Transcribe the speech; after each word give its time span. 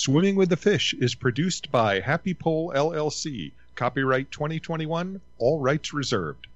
Swimming 0.00 0.36
with 0.36 0.48
the 0.48 0.56
Fish 0.56 0.94
is 0.94 1.16
produced 1.16 1.72
by 1.72 1.98
Happy 1.98 2.32
Pole 2.32 2.72
LLC. 2.72 3.50
Copyright 3.74 4.30
2021, 4.30 5.20
all 5.38 5.58
rights 5.58 5.92
reserved. 5.92 6.46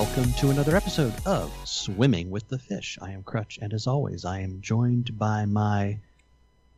Welcome 0.00 0.32
to 0.32 0.48
another 0.48 0.74
episode 0.76 1.12
of 1.26 1.52
Swimming 1.68 2.30
with 2.30 2.48
the 2.48 2.58
Fish. 2.58 2.98
I 3.02 3.10
am 3.10 3.22
Crutch, 3.22 3.58
and 3.60 3.74
as 3.74 3.86
always, 3.86 4.24
I 4.24 4.40
am 4.40 4.62
joined 4.62 5.18
by 5.18 5.44
my 5.44 5.98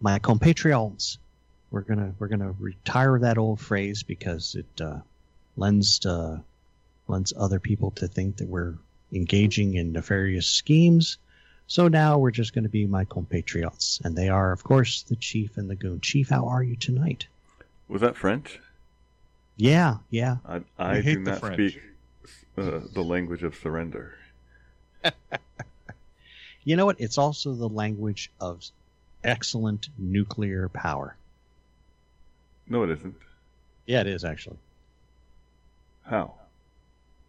my 0.01 0.19
compatriots. 0.19 1.19
We're 1.71 1.83
gonna 1.83 2.13
we're 2.19 2.27
gonna 2.27 2.53
retire 2.59 3.21
that 3.21 3.39
old 3.39 3.61
phrase 3.61 4.03
because 4.03 4.57
it 4.57 4.81
uh, 4.81 4.99
lends 5.57 6.05
uh, 6.05 6.41
lends 7.07 7.33
other 7.37 7.61
people 7.61 7.93
to 7.93 8.09
think 8.09 8.39
that 8.39 8.49
we're 8.49 8.75
engaging 9.13 9.75
in 9.75 9.93
nefarious 9.93 10.49
schemes. 10.49 11.17
So 11.69 11.87
now 11.87 12.19
we're 12.19 12.33
just 12.33 12.53
going 12.53 12.65
to 12.65 12.69
be 12.71 12.87
my 12.87 13.05
compatriots, 13.05 14.01
and 14.03 14.17
they 14.17 14.31
are, 14.31 14.51
of 14.51 14.65
course, 14.65 15.03
the 15.03 15.15
chief 15.15 15.59
and 15.59 15.71
the 15.71 15.77
goon. 15.77 16.01
Chief, 16.01 16.29
how 16.29 16.49
are 16.49 16.65
you 16.65 16.75
tonight? 16.75 17.29
Was 17.87 18.01
that 18.01 18.17
French? 18.17 18.59
Yeah, 19.57 19.99
yeah. 20.11 20.39
I, 20.45 20.59
We 20.59 20.65
I 20.77 21.01
hate 21.03 21.19
do 21.19 21.25
the 21.25 21.31
not 21.31 21.39
French. 21.41 21.55
speak 21.55 21.83
uh, 22.59 22.81
the 22.93 23.03
language 23.03 23.43
of 23.43 23.55
surrender. 23.57 24.15
You 26.65 26.77
know 26.77 26.87
what? 26.87 27.01
It's 27.01 27.19
also 27.19 27.55
the 27.55 27.69
language 27.69 28.31
of 28.41 28.65
excellent 29.25 29.89
nuclear 29.99 30.69
power. 30.69 31.17
No, 32.69 32.85
it 32.85 32.91
isn't. 32.91 33.17
Yeah, 33.87 34.03
it 34.03 34.07
is 34.07 34.25
actually. 34.25 34.59
How? 36.05 36.35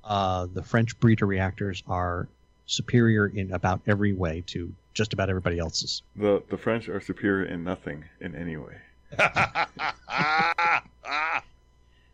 Uh, 0.03 0.47
the 0.53 0.61
French 0.61 0.99
breeder 0.99 1.25
reactors 1.25 1.81
are 1.87 2.27
superior 2.65 3.25
in 3.27 3.51
about 3.51 3.81
every 3.87 4.13
way 4.13 4.43
to 4.47 4.71
just 4.93 5.13
about 5.13 5.29
everybody 5.29 5.57
else's. 5.57 6.03
The 6.15 6.43
the 6.49 6.57
French 6.57 6.87
are 6.87 7.01
superior 7.01 7.45
in 7.45 7.63
nothing 7.63 8.05
in 8.21 8.35
any 8.35 8.57
way. 8.57 8.75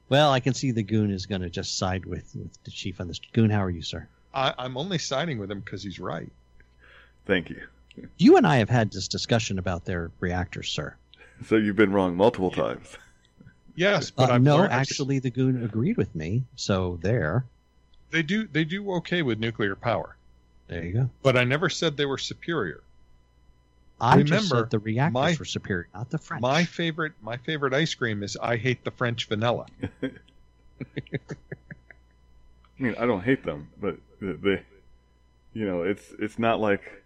Well, 0.10 0.32
I 0.32 0.40
can 0.40 0.54
see 0.54 0.72
the 0.72 0.84
goon 0.84 1.12
is 1.12 1.26
going 1.28 1.42
to 1.42 1.50
just 1.50 1.78
side 1.78 2.06
with, 2.06 2.36
with 2.36 2.64
the 2.64 2.72
chief 2.72 3.00
on 3.00 3.08
this. 3.08 3.20
Goon, 3.34 3.50
how 3.50 3.64
are 3.64 3.70
you, 3.70 3.82
sir? 3.84 4.08
I, 4.34 4.54
I'm 4.58 4.76
only 4.78 4.98
siding 4.98 5.38
with 5.38 5.50
him 5.52 5.60
because 5.60 5.84
he's 5.84 6.00
right. 6.00 6.32
Thank 7.26 7.50
you. 7.50 7.62
You 8.18 8.38
and 8.38 8.48
I 8.48 8.58
have 8.58 8.70
had 8.70 8.92
this 8.92 9.08
discussion 9.08 9.60
about 9.60 9.86
their 9.86 10.10
reactors, 10.20 10.70
sir. 10.70 10.96
So 11.46 11.56
you've 11.58 11.76
been 11.76 11.92
wrong 11.92 12.16
multiple 12.16 12.50
times. 12.52 12.96
Yes, 13.76 14.10
but 14.10 14.30
Uh, 14.30 14.34
I've 14.36 14.42
no, 14.42 14.58
learned- 14.58 14.74
actually, 14.74 15.20
the 15.20 15.30
goon 15.30 15.64
agreed 15.64 15.98
with 15.98 16.14
me. 16.16 16.44
So 16.56 16.98
there, 17.02 17.46
they 18.12 18.24
do 18.24 18.48
they 18.48 18.64
do 18.66 18.92
okay 18.96 19.22
with 19.22 19.40
nuclear 19.40 19.76
power. 19.76 20.16
there 20.68 20.84
you 20.84 20.92
go. 20.94 21.10
But 21.24 21.38
I 21.38 21.44
never 21.44 21.70
said 21.70 21.96
they 21.98 22.06
were 22.06 22.18
superior. 22.18 22.82
I 24.02 24.22
just 24.22 24.32
Remember, 24.32 24.66
said 24.66 24.70
the 24.72 24.80
reactors 24.80 25.14
my- 25.14 25.36
were 25.38 25.46
superior, 25.46 25.88
not 25.94 26.10
the 26.10 26.18
French. 26.18 26.42
My 26.42 26.64
favorite 26.64 27.14
my 27.22 27.38
favorite 27.38 27.74
ice 27.74 27.94
cream 27.94 28.24
is 28.24 28.38
I 28.42 28.58
hate 28.58 28.84
the 28.84 28.92
French 28.92 29.28
vanilla. 29.28 29.66
I 30.02 30.10
mean, 32.78 32.96
I 32.98 33.06
don't 33.06 33.24
hate 33.24 33.44
them, 33.44 33.70
but 33.80 33.98
they, 34.22 34.62
you 35.54 35.66
know, 35.66 35.84
it's 35.84 36.14
it's 36.20 36.40
not 36.40 36.60
like 36.60 37.04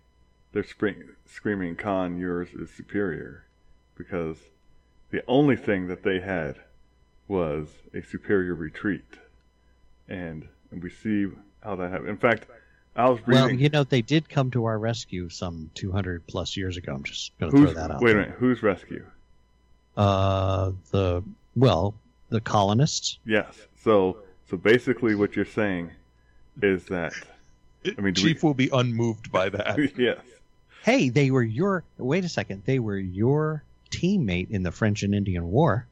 they're 0.51 0.63
spring, 0.63 1.03
screaming, 1.25 1.75
"Con, 1.75 2.19
yours 2.19 2.49
is 2.53 2.69
superior," 2.69 3.45
because 3.95 4.37
the 5.09 5.23
only 5.27 5.55
thing 5.55 5.87
that 5.87 6.03
they 6.03 6.19
had 6.19 6.57
was 7.27 7.69
a 7.93 8.01
superior 8.03 8.53
retreat, 8.53 9.17
and, 10.07 10.47
and 10.69 10.83
we 10.83 10.89
see 10.91 11.27
how 11.63 11.75
that 11.75 11.89
happened. 11.91 12.09
In 12.09 12.17
fact, 12.17 12.45
I 12.95 13.09
was 13.09 13.19
well, 13.25 13.49
you 13.51 13.69
know, 13.69 13.83
they 13.83 14.01
did 14.03 14.29
come 14.29 14.51
to 14.51 14.65
our 14.65 14.77
rescue 14.77 15.27
some 15.29 15.71
200 15.73 16.27
plus 16.27 16.55
years 16.55 16.77
ago. 16.77 16.93
I'm 16.93 17.03
just 17.03 17.31
going 17.39 17.51
to 17.51 17.57
throw 17.57 17.73
that 17.73 17.89
out. 17.91 18.01
wait 18.01 18.11
a 18.15 18.19
minute, 18.19 18.35
whose 18.37 18.61
rescue? 18.61 19.05
Uh, 19.97 20.71
the 20.91 21.23
well, 21.55 21.95
the 22.29 22.39
colonists. 22.41 23.17
Yes. 23.25 23.55
So 23.83 24.17
so 24.49 24.57
basically, 24.57 25.15
what 25.15 25.35
you're 25.35 25.45
saying 25.45 25.91
is 26.61 26.85
that 26.85 27.13
I 27.85 28.01
mean, 28.01 28.13
do 28.13 28.23
we- 28.23 28.33
Chief 28.33 28.43
will 28.43 28.53
be 28.53 28.69
unmoved 28.71 29.31
by 29.31 29.49
that. 29.49 29.77
yes. 29.97 30.19
Hey, 30.83 31.09
they 31.09 31.31
were 31.31 31.43
your. 31.43 31.83
Wait 31.97 32.25
a 32.25 32.29
second. 32.29 32.63
They 32.65 32.77
were 32.79 32.97
your 32.97 33.63
teammate 33.89 34.51
in 34.51 34.63
the 34.63 34.71
French 34.71 35.01
and 35.03 35.15
Indian 35.15 35.49
War. 35.51 35.85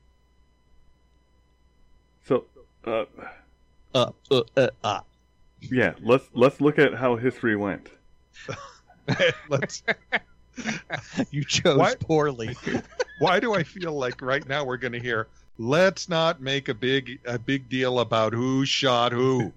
So 2.26 2.46
uh, 2.86 3.06
Uh, 3.96 4.12
uh, 4.30 4.42
uh, 4.58 4.68
uh. 4.84 5.00
Yeah, 5.62 5.94
let's 6.02 6.26
let's 6.34 6.60
look 6.62 6.80
at 6.80 6.94
how 6.94 7.16
history 7.16 7.56
went. 7.56 7.90
Let's 9.50 9.84
You 11.32 11.44
chose 11.44 11.78
What? 11.78 12.00
poorly. 12.00 12.56
why 13.20 13.40
do 13.40 13.54
I 13.54 13.64
feel 13.64 13.94
like 13.94 14.22
right 14.22 14.48
now 14.48 14.64
we're 14.64 14.78
going 14.78 14.94
to 14.94 15.00
hear 15.00 15.28
let's 15.58 16.08
not 16.10 16.42
make 16.42 16.70
a 16.70 16.74
big 16.74 17.20
a 17.26 17.38
big 17.38 17.68
deal 17.70 18.00
about 18.00 18.34
who 18.34 18.66
shot 18.66 19.12
who. 19.12 19.52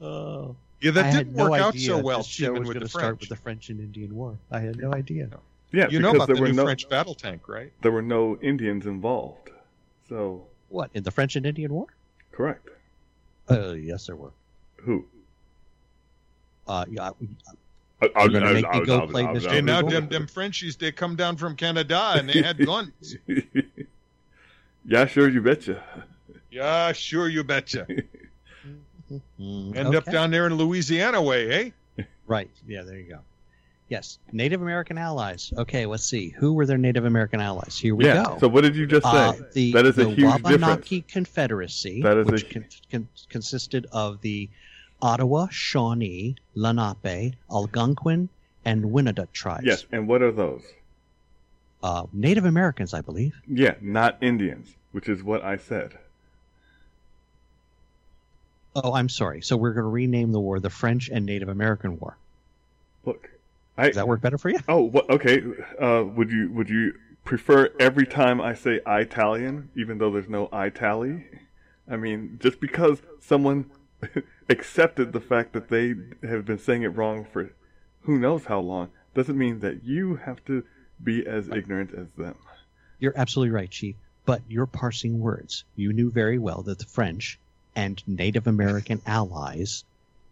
Oh, 0.00 0.56
Yeah, 0.80 0.90
that 0.92 1.06
I 1.06 1.10
didn't 1.18 1.34
no 1.34 1.50
work 1.50 1.60
out 1.60 1.74
so 1.76 1.98
well 1.98 2.18
this 2.18 2.26
show 2.26 2.52
was 2.52 2.68
going 2.68 2.80
to 2.80 2.88
start 2.88 3.20
with 3.20 3.28
the 3.28 3.36
French 3.36 3.70
and 3.70 3.80
Indian 3.80 4.14
War. 4.14 4.36
I 4.50 4.60
had 4.60 4.78
no 4.78 4.92
idea. 4.92 5.28
yeah, 5.72 5.88
you 5.88 6.00
know 6.00 6.10
about 6.14 6.26
there 6.26 6.36
the 6.36 6.42
were 6.42 6.48
new 6.48 6.54
no 6.54 6.64
French 6.64 6.88
battle 6.88 7.14
tank, 7.14 7.48
right? 7.48 7.72
there 7.82 7.92
were 7.92 8.02
no 8.02 8.38
Indians 8.42 8.86
involved. 8.86 9.50
So 10.08 10.46
What 10.68 10.90
in 10.94 11.02
the 11.02 11.10
French 11.10 11.36
and 11.36 11.46
Indian 11.46 11.72
War? 11.72 11.86
correct. 12.32 12.68
Uh, 13.48 13.72
yes, 13.72 14.06
there 14.06 14.16
were. 14.16 14.32
Who? 14.76 15.04
Uh, 16.66 16.84
yeah, 16.90 17.10
You're 18.02 18.10
gonna 18.28 18.52
make 18.52 18.72
me 18.72 18.84
go 18.84 19.06
play 19.06 19.22
Mr. 19.22 19.56
And 19.56 19.66
now 19.66 19.82
them 19.82 20.08
them 20.08 20.26
Frenchies 20.26 20.76
they 20.76 20.92
come 20.92 21.16
down 21.16 21.36
from 21.36 21.56
Canada 21.56 22.14
and 22.16 22.28
they 22.28 22.42
had 22.42 22.64
guns. 22.64 23.16
yeah, 24.84 25.06
sure, 25.06 25.28
you 25.28 25.40
betcha. 25.40 25.82
yeah, 26.50 26.92
sure 26.92 27.28
you 27.28 27.44
betcha. 27.44 27.86
Mm, 29.38 29.76
End 29.76 29.94
up 29.94 30.04
down 30.04 30.32
there 30.32 30.48
in 30.48 30.54
Louisiana 30.54 31.22
way, 31.22 31.72
eh? 31.96 32.02
Right. 32.26 32.50
Yeah, 32.66 32.82
there 32.82 32.96
you 32.96 33.04
go. 33.04 33.20
Yes, 33.88 34.18
Native 34.32 34.62
American 34.62 34.98
allies. 34.98 35.52
Okay, 35.56 35.86
let's 35.86 36.02
see. 36.04 36.30
Who 36.30 36.54
were 36.54 36.66
their 36.66 36.78
Native 36.78 37.04
American 37.04 37.40
allies? 37.40 37.78
Here 37.78 37.94
we 37.94 38.04
yeah. 38.04 38.24
go. 38.24 38.38
So 38.40 38.48
what 38.48 38.62
did 38.62 38.74
you 38.74 38.84
just 38.86 39.04
say? 39.04 39.10
Uh, 39.16 39.32
the, 39.52 39.72
That 39.72 39.86
is 39.86 39.96
a 39.98 40.08
huge 40.10 40.24
Wabanaki 40.24 41.00
difference. 41.02 41.12
Confederacy, 41.12 42.02
That 42.02 42.16
is 42.16 42.26
a 42.28 42.32
which 42.32 42.42
hu- 42.46 42.52
con- 42.60 42.66
con- 42.90 43.08
consisted 43.28 43.86
of 43.92 44.20
the 44.22 44.48
Ottawa, 45.00 45.46
Shawnee, 45.50 46.34
Lenape, 46.56 47.34
Algonquin, 47.50 48.28
and 48.64 48.86
Wyandot 48.86 49.28
tribes. 49.32 49.64
yes, 49.64 49.84
and 49.92 50.08
what 50.08 50.20
are 50.20 50.32
those? 50.32 50.62
Uh, 51.80 52.06
Native 52.12 52.44
Americans, 52.44 52.92
I 52.92 53.02
believe. 53.02 53.36
Yeah, 53.46 53.74
not 53.80 54.20
Indians, 54.20 54.74
which 54.90 55.08
is 55.08 55.22
what 55.22 55.44
I 55.44 55.58
said. 55.58 55.96
Oh, 58.74 58.92
I'm 58.94 59.08
sorry. 59.08 59.42
So 59.42 59.56
we're 59.56 59.72
going 59.72 59.84
to 59.84 59.90
rename 59.90 60.32
the 60.32 60.40
war 60.40 60.58
the 60.58 60.70
French 60.70 61.08
and 61.08 61.24
Native 61.24 61.48
American 61.48 61.98
War. 62.00 62.16
Look, 63.04 63.30
I 63.76 63.88
Does 63.88 63.96
that 63.96 64.08
work 64.08 64.20
better 64.20 64.38
for 64.38 64.48
you? 64.48 64.58
Oh, 64.68 64.82
what, 64.82 65.08
okay. 65.10 65.42
Uh, 65.80 66.04
would 66.04 66.30
you 66.30 66.50
would 66.52 66.70
you 66.70 66.94
prefer 67.24 67.70
every 67.78 68.06
time 68.06 68.40
I 68.40 68.54
say 68.54 68.80
Italian, 68.86 69.70
even 69.76 69.98
though 69.98 70.10
there's 70.10 70.28
no 70.28 70.48
Itali? 70.48 71.24
I 71.88 71.96
mean, 71.96 72.38
just 72.40 72.60
because 72.60 73.02
someone 73.20 73.70
accepted 74.48 75.12
the 75.12 75.20
fact 75.20 75.52
that 75.52 75.68
they 75.68 75.94
have 76.26 76.44
been 76.44 76.58
saying 76.58 76.82
it 76.82 76.88
wrong 76.88 77.24
for 77.24 77.50
who 78.02 78.18
knows 78.18 78.46
how 78.46 78.60
long, 78.60 78.90
doesn't 79.14 79.36
mean 79.36 79.60
that 79.60 79.84
you 79.84 80.16
have 80.16 80.44
to 80.46 80.64
be 81.02 81.26
as 81.26 81.48
ignorant 81.48 81.92
as 81.94 82.12
them. 82.12 82.36
You're 82.98 83.16
absolutely 83.16 83.52
right, 83.52 83.70
Chief. 83.70 83.96
But 84.24 84.42
you're 84.48 84.66
parsing 84.66 85.20
words. 85.20 85.64
You 85.76 85.92
knew 85.92 86.10
very 86.10 86.38
well 86.38 86.62
that 86.62 86.78
the 86.78 86.84
French 86.86 87.38
and 87.74 88.02
Native 88.06 88.46
American 88.46 89.00
allies 89.06 89.84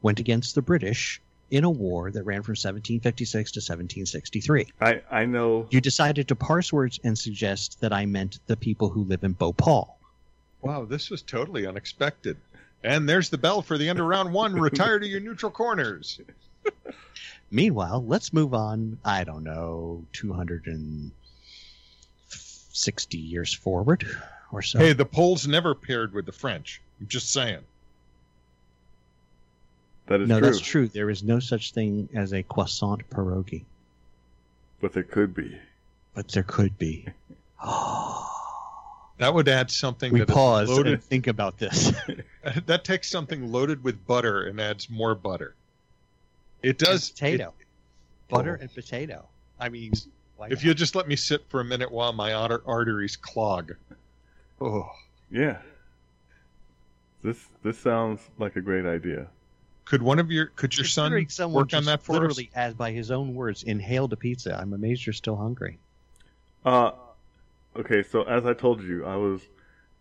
went 0.03 0.19
against 0.19 0.55
the 0.55 0.63
British 0.63 1.21
in 1.51 1.65
a 1.65 1.71
war 1.71 2.11
that 2.11 2.25
ran 2.25 2.43
from 2.43 2.53
1756 2.53 3.53
to 3.53 3.59
1763. 3.59 4.67
I 4.81 5.03
I 5.11 5.25
know. 5.27 5.67
You 5.71 5.81
decided 5.81 6.29
to 6.29 6.37
parse 6.37 6.73
words 6.73 7.01
and 7.05 7.19
suggest 7.19 7.81
that 7.81 7.93
I 7.93 8.07
meant 8.07 8.39
the 8.47 8.57
people 8.57 8.89
who 8.89 9.05
live 9.05 9.25
in 9.25 9.33
Bhopal. 9.33 9.97
Wow, 10.63 10.85
this 10.85 11.11
was 11.11 11.23
totally 11.23 11.67
unexpected. 11.67 12.37
And 12.83 13.09
there's 13.09 13.31
the 13.31 13.39
bell 13.39 13.63
for 13.63 13.79
the 13.79 13.89
end 13.89 13.99
of 13.99 14.07
round 14.07 14.33
one. 14.33 14.55
Retire 14.61 14.99
to 14.99 15.07
your 15.07 15.21
neutral 15.21 15.51
corners. 15.51 16.21
Meanwhile, 17.51 18.05
let's 18.07 18.33
move 18.33 18.55
on. 18.55 18.99
I 19.05 19.25
don't 19.25 19.45
know, 19.45 20.05
two 20.13 20.33
hundred 20.33 20.67
and 20.67 21.13
sixty 22.29 23.19
years 23.19 23.53
forward 23.53 24.07
or 24.53 24.63
so. 24.63 24.79
Hey, 24.79 24.93
the 24.93 25.05
Poles 25.05 25.47
never 25.47 25.75
paired 25.75 26.13
with 26.13 26.27
the 26.27 26.33
French. 26.33 26.81
I'm 27.01 27.07
just 27.07 27.33
saying. 27.33 27.61
That 30.07 30.21
is 30.21 30.29
no, 30.29 30.39
true. 30.39 30.47
that's 30.47 30.61
true. 30.61 30.89
There 30.89 31.09
is 31.11 31.23
no 31.23 31.41
such 31.41 31.73
thing 31.73 32.09
as 32.15 32.33
a 32.33 32.43
croissant 32.43 33.09
pierogi, 33.11 33.65
But 34.81 34.93
there 34.93 35.03
could 35.03 35.35
be. 35.35 35.59
but 36.15 36.29
there 36.29 36.43
could 36.43 36.79
be. 36.79 37.07
That 39.19 39.33
would 39.33 39.49
add 39.49 39.71
something 39.71 40.13
we 40.13 40.19
that 40.19 40.29
is 40.29 40.35
pause 40.35 40.69
loaded. 40.69 40.95
and 40.95 41.03
think 41.03 41.29
about 41.29 41.57
this. 41.57 41.93
that 42.67 42.83
takes 42.83 43.09
something 43.09 43.53
loaded 43.53 43.85
with 43.85 44.05
butter 44.09 44.43
and 44.43 44.61
adds 44.61 44.91
more 44.91 45.15
butter. 45.15 45.55
It 46.65 46.79
does. 46.79 47.11
And 47.11 47.17
potato, 47.19 47.55
butter 48.29 48.59
Oh. 48.59 48.63
and 48.63 48.75
potato. 48.75 49.25
I 49.61 49.69
mean, 49.69 49.93
why 50.37 50.47
if 50.47 50.55
not? 50.55 50.65
you 50.65 50.75
just 50.75 50.97
let 50.97 51.07
me 51.07 51.15
sit 51.15 51.45
for 51.49 51.61
a 51.61 51.65
minute 51.65 51.93
while 51.93 52.13
my 52.13 52.33
arter- 52.35 52.63
arteries 52.67 53.15
clog. 53.15 53.77
Oh, 54.61 54.67
oh. 54.67 54.91
Yeah. 55.31 55.59
This 57.23 57.39
this 57.63 57.79
sounds 57.79 58.21
like 58.41 58.57
a 58.57 58.61
great 58.61 58.85
idea. 58.85 59.29
Could 59.85 60.03
one 60.03 60.19
of 60.19 60.31
your 60.31 60.47
could 60.47 60.77
your 60.77 60.87
son 60.87 61.13
work 61.53 61.75
on 61.75 61.85
that 61.85 62.03
for 62.03 62.15
literally, 62.15 62.51
us? 62.55 62.57
as 62.57 62.75
by 62.75 62.93
his 62.93 63.11
own 63.11 63.35
words, 63.35 63.63
inhaled 63.63 64.13
a 64.13 64.17
pizza. 64.17 64.59
I'm 64.59 64.73
amazed 64.73 65.07
you're 65.07 65.13
still 65.13 65.37
hungry. 65.37 65.79
Uh, 66.65 66.93
okay. 67.77 68.03
So 68.03 68.23
as 68.23 68.47
I 68.47 68.55
told 68.55 68.83
you, 68.83 69.05
I 69.05 69.17
was 69.17 69.43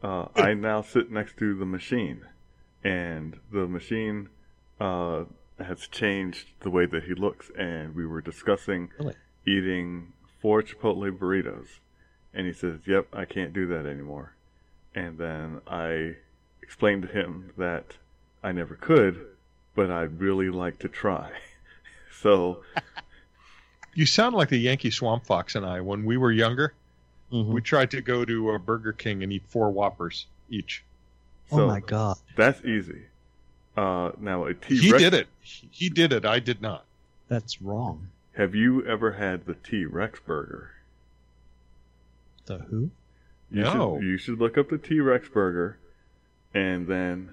uh, 0.01 0.27
I 0.35 0.53
now 0.53 0.81
sit 0.81 1.11
next 1.11 1.37
to 1.37 1.57
the 1.57 1.65
machine, 1.65 2.25
and 2.83 3.39
the 3.51 3.67
machine 3.67 4.29
uh, 4.79 5.25
has 5.59 5.87
changed 5.87 6.47
the 6.61 6.69
way 6.69 6.85
that 6.85 7.03
he 7.03 7.13
looks. 7.13 7.51
And 7.57 7.95
we 7.95 8.05
were 8.05 8.21
discussing 8.21 8.91
Really? 8.97 9.15
eating 9.45 10.13
four 10.41 10.61
Chipotle 10.61 11.11
burritos, 11.17 11.79
and 12.33 12.47
he 12.47 12.53
says, 12.53 12.79
"Yep, 12.85 13.07
I 13.13 13.25
can't 13.25 13.51
do 13.53 13.67
that 13.67 13.85
anymore." 13.85 14.35
And 14.95 15.17
then 15.17 15.61
I 15.67 16.15
explained 16.61 17.01
to 17.01 17.07
him 17.07 17.51
that 17.57 17.97
I 18.43 18.51
never 18.51 18.75
could, 18.75 19.25
but 19.75 19.89
I'd 19.91 20.19
really 20.19 20.49
like 20.49 20.79
to 20.79 20.87
try. 20.87 21.31
so 22.21 22.63
You 23.95 24.05
sound 24.05 24.35
like 24.35 24.49
the 24.49 24.57
Yankee 24.57 24.89
Swamp 24.91 25.25
Fox 25.25 25.55
and 25.55 25.65
I 25.65 25.81
when 25.81 26.03
we 26.05 26.17
were 26.17 26.31
younger. 26.31 26.73
Mhm. 27.31 27.47
We 27.47 27.61
tried 27.61 27.91
to 27.91 28.01
go 28.01 28.25
to 28.25 28.51
a 28.51 28.59
Burger 28.59 28.93
King 28.93 29.23
and 29.23 29.31
eat 29.33 29.43
four 29.47 29.69
Whoppers 29.71 30.25
each. 30.49 30.83
oh 31.51 31.67
my 31.67 31.79
god! 31.79 32.17
that's 32.35 32.63
easy. 32.65 33.03
Uh, 33.75 34.11
now 34.19 34.45
a 34.45 34.53
T 34.53 34.77
He 34.77 34.91
did 34.91 35.13
it. 35.13 35.27
He 35.41 35.89
did 35.89 36.13
it. 36.13 36.25
I 36.25 36.39
did 36.39 36.61
not. 36.61 36.85
That's 37.27 37.61
wrong. 37.61 38.09
Have 38.33 38.53
you 38.55 38.85
ever 38.85 39.13
had 39.13 39.45
the 39.45 39.55
T 39.55 39.85
Rex 39.85 40.19
burger? 40.19 40.71
The 42.45 42.59
who? 42.59 42.89
You 43.51 43.63
No. 43.63 43.97
Should, 43.99 44.05
you 44.07 44.17
should 44.17 44.39
look 44.39 44.57
up 44.57 44.69
the 44.69 44.77
T 44.77 44.99
Rex 44.99 45.27
burger, 45.29 45.77
and 46.53 46.87
then 46.87 47.31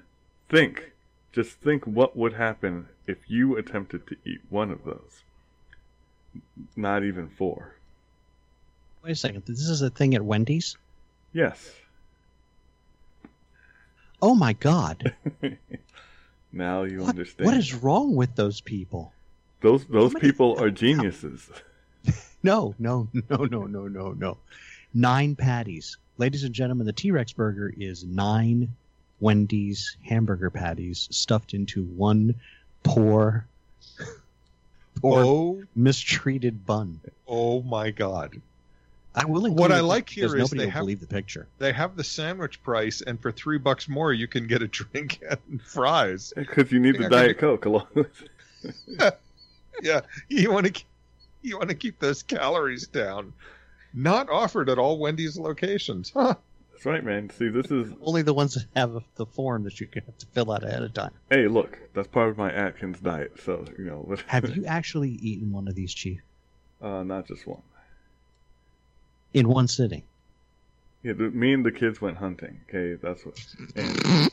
think. 0.49 0.93
Just 1.33 1.53
think 1.61 1.87
what 1.87 2.17
would 2.17 2.33
happen 2.33 2.89
if 3.07 3.19
you 3.31 3.57
attempted 3.57 4.07
to 4.09 4.17
eat 4.25 4.41
one 4.49 4.71
of 4.71 4.85
those. 4.85 5.23
Not 6.77 7.05
even 7.05 7.29
four. 7.29 7.75
Wait 9.05 9.13
a 9.13 9.15
second. 9.15 9.43
This 9.47 9.61
is 9.69 9.83
a 9.83 9.91
thing 9.91 10.15
at 10.15 10.23
Wendy's. 10.25 10.77
Yes. 11.33 11.73
Oh 14.23 14.35
my 14.35 14.53
god! 14.53 15.15
now 16.53 16.83
you 16.83 17.01
What, 17.01 17.09
understand. 17.11 17.47
what 17.47 17.57
is 17.57 17.75
wrong 17.75 18.15
with 18.17 18.35
those 18.37 18.61
people? 18.61 19.13
those 19.63 19.85
those 19.87 20.13
many- 20.13 20.21
people 20.29 20.59
are 20.61 20.71
geniuses. 20.71 21.51
No, 22.43 22.75
no, 22.79 23.07
no, 23.13 23.45
no, 23.45 23.67
no, 23.67 23.87
no, 23.87 24.13
no. 24.13 24.39
Nine 24.95 25.37
patties. 25.37 25.99
Ladies 26.17 26.43
and 26.45 26.55
gentlemen, 26.55 26.87
the 26.87 26.93
T 26.95 27.11
Rex 27.11 27.35
burger 27.35 27.71
is 27.77 28.03
nine 28.03 28.75
Wendy's 29.21 29.97
hamburger 30.03 30.51
patties 30.51 31.09
stuffed 31.11 31.55
into 31.55 31.85
one 31.85 32.35
poor, 32.83 33.47
poor, 35.01 35.23
Oh, 35.25 35.63
mistreated 35.75 36.67
bun. 36.67 37.01
oh 37.29 37.63
my 37.63 37.91
God! 37.91 38.41
I 39.15 39.25
will 39.25 39.45
include 39.45 39.59
What 39.61 39.73
I 39.73 39.81
like 39.81 40.09
here 40.09 40.37
is 40.37 40.51
they 40.51 40.69
have- 40.69 40.83
believe 40.83 41.01
the 41.01 41.07
picture. 41.07 41.47
They 41.59 41.73
have 41.73 41.97
the 41.97 42.05
sandwich 42.05 42.63
price, 42.63 43.01
and 43.01 43.21
for 43.21 43.33
three 43.33 43.59
bucks 43.59 43.89
more, 43.89 44.13
you 44.13 44.27
can 44.29 44.47
get 44.47 44.63
a 44.63 44.69
drink 44.69 45.21
and 45.29 45.61
fries. 45.63 46.33
Because 46.37 46.71
you 46.73 46.79
need 46.81 46.97
the 46.97 47.03
Yeah, 47.03 47.09
Diet 47.09 47.39
Coke 47.39 47.65
along 47.67 47.87
with 47.95 48.23
It. 48.89 49.19
Yeah, 49.83 50.03
you 50.29 50.53
want 50.53 50.75
to 50.75 50.83
you 51.43 51.57
want 51.57 51.71
to 51.71 51.75
keep 51.75 51.99
those 51.99 52.23
calories 52.23 52.87
down. 52.87 53.33
Not 53.95 54.29
offered 54.29 54.69
at 54.69 54.79
all 54.79 54.99
Wendy's 54.99 55.39
locations. 55.39 56.11
Huh. 56.11 56.35
That's 56.81 56.87
right, 56.87 57.05
man. 57.05 57.29
See, 57.29 57.49
this 57.51 57.71
is. 57.71 57.93
Only 58.03 58.23
the 58.23 58.33
ones 58.33 58.55
that 58.55 58.65
have 58.75 59.05
the 59.17 59.27
form 59.27 59.65
that 59.65 59.79
you 59.81 59.89
have 59.95 60.17
to 60.17 60.27
fill 60.33 60.51
out 60.51 60.65
ahead 60.65 60.83
of 60.83 60.95
time. 60.95 61.11
Hey, 61.29 61.47
look, 61.47 61.79
that's 61.93 62.09
part 62.09 62.31
of 62.31 62.39
my 62.39 62.51
Atkins 62.51 62.99
diet. 63.01 63.39
So, 63.45 63.67
you 63.77 63.85
know. 63.85 64.17
Have 64.29 64.49
you 64.57 64.65
actually 64.65 65.11
eaten 65.11 65.53
one 65.53 65.69
of 65.69 65.75
these, 65.75 65.93
Chief? 65.93 66.23
Uh, 66.81 67.03
not 67.03 67.27
just 67.27 67.47
one. 67.47 67.61
In 69.35 69.47
one 69.47 69.69
sitting? 69.69 70.05
Yeah, 71.03 71.13
the, 71.13 71.25
me 71.25 71.53
and 71.53 71.67
the 71.67 71.71
kids 71.71 72.01
went 72.01 72.17
hunting. 72.17 72.63
Okay, 72.71 72.95
that's 72.95 73.27
what. 73.27 73.39
And, 73.77 74.31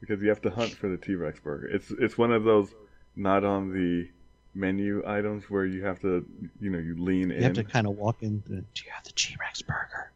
because 0.00 0.20
you 0.20 0.28
have 0.28 0.42
to 0.42 0.50
hunt 0.50 0.72
for 0.72 0.90
the 0.90 0.98
T 0.98 1.14
Rex 1.14 1.40
burger. 1.40 1.68
It's 1.68 1.90
it's 1.90 2.18
one 2.18 2.32
of 2.32 2.44
those 2.44 2.68
not 3.16 3.44
on 3.44 3.72
the 3.72 4.10
menu 4.54 5.02
items 5.06 5.48
where 5.48 5.64
you 5.64 5.86
have 5.86 6.00
to, 6.00 6.26
you 6.60 6.68
know, 6.68 6.78
you 6.78 7.02
lean 7.02 7.30
You 7.30 7.36
in. 7.36 7.38
You 7.38 7.44
have 7.44 7.54
to 7.54 7.64
kind 7.64 7.86
of 7.86 7.96
walk 7.96 8.22
in. 8.22 8.42
The, 8.46 8.56
Do 8.56 8.84
you 8.84 8.90
have 8.90 9.04
the 9.04 9.12
T 9.12 9.36
Rex 9.40 9.62
burger? 9.62 10.10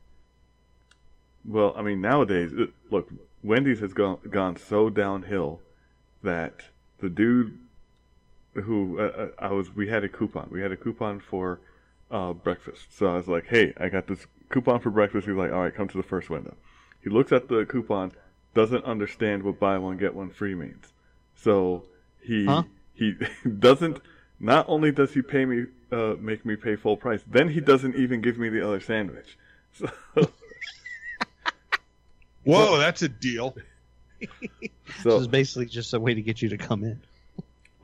Well, 1.44 1.72
I 1.76 1.82
mean, 1.82 2.00
nowadays, 2.00 2.52
look, 2.90 3.10
Wendy's 3.42 3.80
has 3.80 3.92
gone 3.92 4.18
gone 4.30 4.56
so 4.56 4.90
downhill 4.90 5.60
that 6.22 6.62
the 6.98 7.08
dude 7.08 7.58
who 8.54 8.98
uh, 8.98 9.02
uh, 9.02 9.28
I 9.38 9.52
was, 9.52 9.74
we 9.74 9.88
had 9.88 10.04
a 10.04 10.08
coupon. 10.08 10.48
We 10.50 10.60
had 10.60 10.72
a 10.72 10.76
coupon 10.76 11.20
for 11.20 11.60
uh, 12.10 12.32
breakfast. 12.32 12.86
So 12.96 13.06
I 13.06 13.16
was 13.16 13.28
like, 13.28 13.46
"Hey, 13.46 13.72
I 13.76 13.88
got 13.88 14.06
this 14.06 14.26
coupon 14.48 14.80
for 14.80 14.90
breakfast." 14.90 15.26
He's 15.26 15.36
like, 15.36 15.52
"All 15.52 15.60
right, 15.60 15.74
come 15.74 15.88
to 15.88 15.96
the 15.96 16.02
first 16.02 16.28
window." 16.30 16.56
He 17.02 17.10
looks 17.10 17.32
at 17.32 17.48
the 17.48 17.64
coupon, 17.64 18.12
doesn't 18.54 18.84
understand 18.84 19.42
what 19.42 19.60
buy 19.60 19.78
one 19.78 19.96
get 19.96 20.14
one 20.14 20.30
free 20.30 20.54
means. 20.54 20.92
So 21.36 21.84
he 22.20 22.44
Huh? 22.46 22.64
he 22.94 23.14
doesn't. 23.58 24.00
Not 24.40 24.66
only 24.68 24.92
does 24.92 25.14
he 25.14 25.22
pay 25.22 25.44
me, 25.44 25.66
uh, 25.90 26.14
make 26.20 26.44
me 26.44 26.54
pay 26.54 26.76
full 26.76 26.96
price, 26.96 27.22
then 27.26 27.48
he 27.48 27.60
doesn't 27.60 27.96
even 27.96 28.20
give 28.20 28.38
me 28.38 28.48
the 28.48 28.66
other 28.66 28.80
sandwich. 28.80 29.38
So. 29.70 29.90
Whoa, 32.48 32.78
that's 32.78 33.02
a 33.02 33.08
deal. 33.08 33.54
So, 34.20 34.26
So, 35.02 35.10
this 35.10 35.20
is 35.20 35.26
basically 35.28 35.66
just 35.66 35.92
a 35.94 36.00
way 36.00 36.14
to 36.14 36.22
get 36.22 36.42
you 36.42 36.48
to 36.48 36.56
come 36.56 36.82
in. 36.82 37.00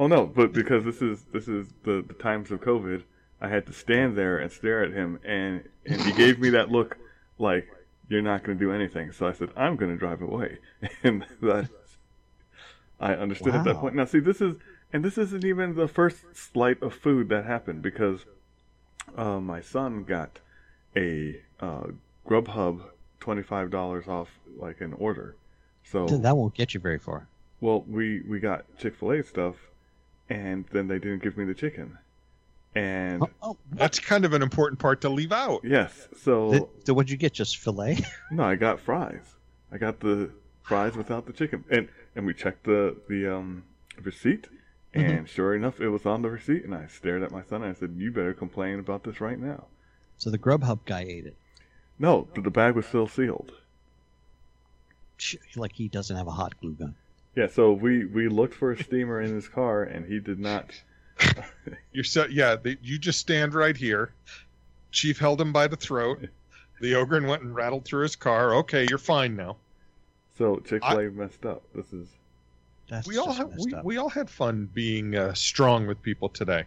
oh 0.01 0.07
no, 0.07 0.27
but 0.27 0.53
because 0.53 0.85
this 0.85 1.03
is 1.03 1.23
this 1.33 1.49
is 1.49 1.69
the, 1.85 2.03
the 2.07 2.15
times 2.15 2.51
of 2.51 2.61
COVID, 2.61 3.03
I 3.41 3.49
had 3.49 3.67
to 3.67 3.73
stand 3.73 4.17
there 4.17 4.39
and 4.39 4.51
stare 4.51 4.83
at 4.83 4.93
him, 4.93 5.21
and 5.25 5.63
and 5.87 6.01
he 6.01 6.13
gave 6.13 6.41
me 6.41 6.51
that 6.51 6.71
look 6.71 6.97
like 7.39 7.69
you're 8.09 8.23
not 8.23 8.43
going 8.43 8.59
to 8.59 8.65
do 8.65 8.73
anything. 8.73 9.13
So 9.13 9.27
I 9.27 9.33
said 9.33 9.51
I'm 9.55 9.77
going 9.77 9.93
to 9.93 9.99
drive 9.99 10.23
away, 10.23 10.59
and 11.03 11.25
that 11.43 11.69
I 12.99 13.15
understood 13.15 13.55
at 13.55 13.65
that 13.65 13.77
point. 13.77 13.95
Now 13.95 14.07
see, 14.07 14.21
this 14.21 14.41
is 14.41 14.57
and 14.93 15.05
this 15.05 15.19
isn't 15.19 15.45
even 15.45 15.75
the 15.75 15.89
first 15.89 16.25
slight 16.35 16.83
of 16.83 16.95
food 16.95 17.29
that 17.29 17.45
happened 17.45 17.83
because 17.83 18.25
uh, 19.17 19.41
my 19.41 19.61
son 19.61 20.05
got 20.05 20.41
a 20.97 21.41
uh, 21.61 21.89
Grubhub 22.27 22.81
twenty 23.25 23.43
five 23.43 23.71
dollars 23.71 24.07
off 24.07 24.29
like 24.59 24.83
an 24.83 24.93
order. 24.93 25.35
So 25.83 26.07
That 26.07 26.37
won't 26.37 26.55
get 26.55 26.75
you 26.75 26.81
very 26.81 26.99
far. 26.99 27.27
Well, 27.61 27.83
we 27.89 28.21
we 28.29 28.39
got 28.39 28.65
Chick 28.79 28.95
Fil 28.97 29.13
A 29.13 29.23
stuff, 29.23 29.57
and 30.29 30.67
then 30.73 30.89
they 30.89 30.99
didn't 30.99 31.23
give 31.23 31.37
me 31.39 31.45
the 31.47 31.55
chicken. 31.55 31.97
And 32.75 33.23
Oh, 33.23 33.31
oh 33.43 33.57
That's 33.73 33.99
kind 33.99 34.25
of 34.27 34.33
an 34.35 34.43
important 34.43 34.79
part 34.79 35.01
to 35.03 35.09
leave 35.09 35.33
out. 35.33 35.61
yes, 35.65 36.09
so 36.17 36.51
th- 36.51 36.63
th- 36.85 36.95
what'd 36.95 37.11
you 37.11 37.17
get? 37.17 37.33
Just 37.33 37.57
fillet? 37.59 37.99
no, 38.31 38.43
I 38.45 38.57
got 38.57 38.79
fries. 38.81 39.37
I 39.73 39.79
got 39.79 40.01
the 40.01 40.31
fries 40.63 40.95
without 40.97 41.25
the 41.27 41.33
chicken, 41.33 41.65
and 41.71 41.89
and 42.15 42.27
we 42.27 42.35
checked 42.35 42.65
the 42.65 42.95
the 43.09 43.27
um 43.35 43.65
receipt, 44.03 44.49
and 44.93 45.27
sure 45.29 45.55
enough, 45.55 45.81
it 45.81 45.89
was 45.89 46.05
on 46.05 46.21
the 46.21 46.31
receipt. 46.31 46.65
And 46.65 46.75
I 46.75 46.89
stared 46.89 47.23
at 47.23 47.31
my 47.31 47.43
son 47.43 47.63
and 47.63 47.75
I 47.75 47.79
said, 47.79 47.95
"You 47.97 48.11
better 48.13 48.35
complain 48.35 48.79
about 48.79 49.05
this 49.05 49.19
right 49.21 49.39
now." 49.39 49.65
so 50.19 50.31
the 50.31 50.39
Grubhub 50.39 50.81
guy 50.85 51.03
ate 51.09 51.27
it. 51.27 51.37
No, 51.99 52.27
the, 52.35 52.41
the 52.43 52.51
bag 52.51 52.75
was 52.75 52.87
still 52.87 53.09
sealed. 53.09 53.53
Like 55.57 55.73
he 55.73 55.89
doesn't 55.89 56.17
have 56.17 56.27
a 56.27 56.33
hot 56.33 56.59
glue 56.61 56.73
gun. 56.73 56.95
Yeah, 57.37 57.47
so 57.49 57.73
we 57.73 58.05
we 58.05 58.29
looked 58.29 58.55
for 58.55 58.73
a 58.73 58.83
steamer 58.83 59.21
in 59.21 59.33
his 59.35 59.49
car, 59.49 59.83
and 59.83 60.07
he 60.07 60.21
did 60.21 60.39
not. 60.39 60.71
You're 61.93 62.05
so 62.05 62.27
yeah. 62.27 62.57
The, 62.57 62.77
you 62.83 62.99
just 62.99 63.21
stand 63.21 63.55
right 63.55 63.77
here. 63.77 64.13
Chief 64.91 65.19
held 65.19 65.41
him 65.41 65.53
by 65.53 65.67
the 65.67 65.77
throat. 65.77 66.29
The 66.81 66.95
ogre 66.95 67.21
went 67.23 67.43
and 67.43 67.55
rattled 67.55 67.85
through 67.85 68.03
his 68.03 68.17
car. 68.17 68.57
Okay, 68.57 68.87
you're 68.89 68.99
fine 68.99 69.37
now. 69.37 69.57
So 70.39 70.57
Chick 70.59 70.85
Fil 70.85 70.99
A 70.99 71.11
messed 71.11 71.47
up. 71.47 71.63
This 71.75 71.93
is 71.93 72.09
That's 72.89 73.07
we 73.07 73.19
all 73.19 73.27
just 73.27 73.39
have, 73.39 73.53
we, 73.57 73.75
up. 73.75 73.85
we 73.85 73.97
all 73.97 74.09
had 74.09 74.29
fun 74.29 74.69
being 74.73 75.17
uh, 75.17 75.35
strong 75.35 75.87
with 75.87 76.03
people 76.03 76.29
today. 76.29 76.65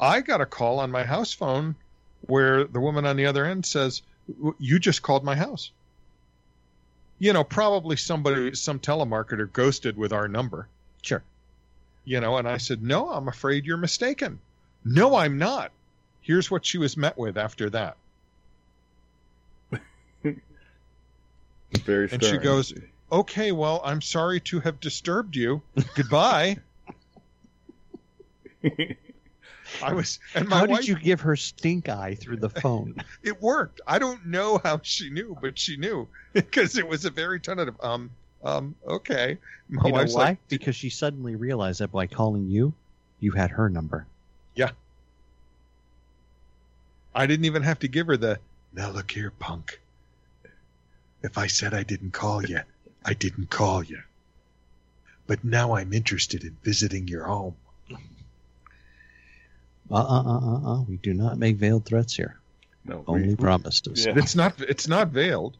I 0.00 0.20
got 0.20 0.40
a 0.40 0.46
call 0.46 0.80
on 0.80 0.90
my 0.90 1.04
house 1.04 1.32
phone 1.32 1.76
where 2.22 2.64
the 2.64 2.80
woman 2.80 3.06
on 3.06 3.16
the 3.16 3.26
other 3.26 3.44
end 3.44 3.64
says, 3.64 4.02
"W- 4.02 4.06
"You 4.58 4.78
just 4.78 5.02
called 5.02 5.24
my 5.24 5.36
house." 5.36 5.70
You 7.18 7.32
know, 7.32 7.42
probably 7.42 7.96
somebody, 7.96 8.54
some 8.54 8.78
telemarketer 8.78 9.52
ghosted 9.52 9.96
with 9.96 10.12
our 10.12 10.28
number. 10.28 10.68
Sure. 11.02 11.22
You 12.04 12.20
know, 12.20 12.36
and 12.36 12.48
I 12.48 12.58
said, 12.58 12.82
"No, 12.82 13.10
I'm 13.10 13.28
afraid 13.28 13.66
you're 13.66 13.76
mistaken." 13.76 14.38
No, 14.84 15.16
I'm 15.16 15.38
not. 15.38 15.72
Here's 16.20 16.50
what 16.50 16.64
she 16.64 16.78
was 16.78 16.96
met 16.96 17.18
with 17.18 17.36
after 17.36 17.70
that. 17.70 17.96
Very 21.84 22.08
And 22.10 22.22
she 22.22 22.38
goes, 22.38 22.72
Okay, 23.10 23.52
well, 23.52 23.80
I'm 23.84 24.02
sorry 24.02 24.40
to 24.40 24.60
have 24.60 24.80
disturbed 24.80 25.34
you. 25.36 25.62
Goodbye. 25.94 26.58
I 29.82 29.92
was, 29.92 30.18
and 30.34 30.48
my 30.48 30.58
How 30.58 30.66
wife, 30.66 30.80
did 30.80 30.88
you 30.88 30.98
give 30.98 31.20
her 31.20 31.36
stink 31.36 31.88
eye 31.88 32.14
through 32.14 32.38
the 32.38 32.48
phone? 32.48 32.96
it 33.22 33.40
worked. 33.40 33.80
I 33.86 33.98
don't 33.98 34.26
know 34.26 34.60
how 34.62 34.80
she 34.82 35.10
knew, 35.10 35.36
but 35.40 35.58
she 35.58 35.76
knew 35.76 36.08
because 36.32 36.76
it 36.76 36.86
was 36.86 37.04
a 37.04 37.10
very 37.10 37.40
tentative. 37.40 37.76
Um, 37.80 38.10
um, 38.44 38.74
okay. 38.86 39.38
My 39.68 39.86
you 39.86 39.92
know 39.92 40.04
why? 40.04 40.24
like, 40.24 40.48
because 40.48 40.76
she 40.76 40.90
suddenly 40.90 41.36
realized 41.36 41.80
that 41.80 41.92
by 41.92 42.06
calling 42.06 42.48
you, 42.48 42.72
you 43.20 43.32
had 43.32 43.50
her 43.50 43.68
number. 43.68 44.06
Yeah. 44.54 44.70
I 47.14 47.26
didn't 47.26 47.46
even 47.46 47.62
have 47.62 47.80
to 47.80 47.88
give 47.88 48.06
her 48.06 48.16
the. 48.16 48.38
Now 48.72 48.90
look 48.90 49.10
here, 49.10 49.32
punk. 49.38 49.80
If 51.22 51.36
I 51.36 51.48
said 51.48 51.74
I 51.74 51.82
didn't 51.82 52.12
call 52.12 52.44
you, 52.44 52.60
I 53.04 53.14
didn't 53.14 53.50
call 53.50 53.82
you. 53.82 54.02
But 55.26 55.44
now 55.44 55.74
I'm 55.74 55.92
interested 55.92 56.44
in 56.44 56.56
visiting 56.62 57.08
your 57.08 57.24
home. 57.24 57.56
Uh 59.90 59.94
uh 59.94 60.22
uh 60.22 60.38
uh 60.38 60.72
uh. 60.74 60.82
We 60.82 60.96
do 60.98 61.14
not 61.14 61.38
make 61.38 61.56
veiled 61.56 61.84
threats 61.84 62.14
here. 62.14 62.36
no, 62.84 63.04
Only 63.06 63.28
we, 63.28 63.36
promised. 63.36 63.88
yeah. 63.94 64.12
It's 64.16 64.34
not. 64.34 64.60
It's 64.60 64.86
not 64.88 65.08
veiled. 65.08 65.56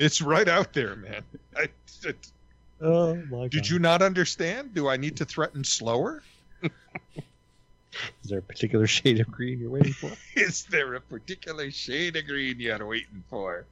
it's 0.00 0.20
right 0.20 0.48
out 0.48 0.72
there, 0.72 0.96
man. 0.96 1.22
I, 1.56 1.68
it, 2.04 2.16
Oh 2.80 3.14
my 3.30 3.48
did 3.48 3.68
you 3.68 3.78
not 3.78 4.02
understand? 4.02 4.74
Do 4.74 4.88
I 4.88 4.96
need 4.98 5.16
to 5.18 5.24
threaten 5.24 5.64
slower? 5.64 6.22
Is 8.22 8.28
there 8.28 8.40
a 8.40 8.42
particular 8.42 8.86
shade 8.86 9.20
of 9.20 9.30
green 9.30 9.58
you're 9.58 9.70
waiting 9.70 9.94
for? 9.94 10.10
Is 10.36 10.64
there 10.64 10.94
a 10.94 11.00
particular 11.00 11.70
shade 11.70 12.16
of 12.16 12.26
green 12.26 12.60
you're 12.60 12.86
waiting 12.86 13.24
for? 13.30 13.64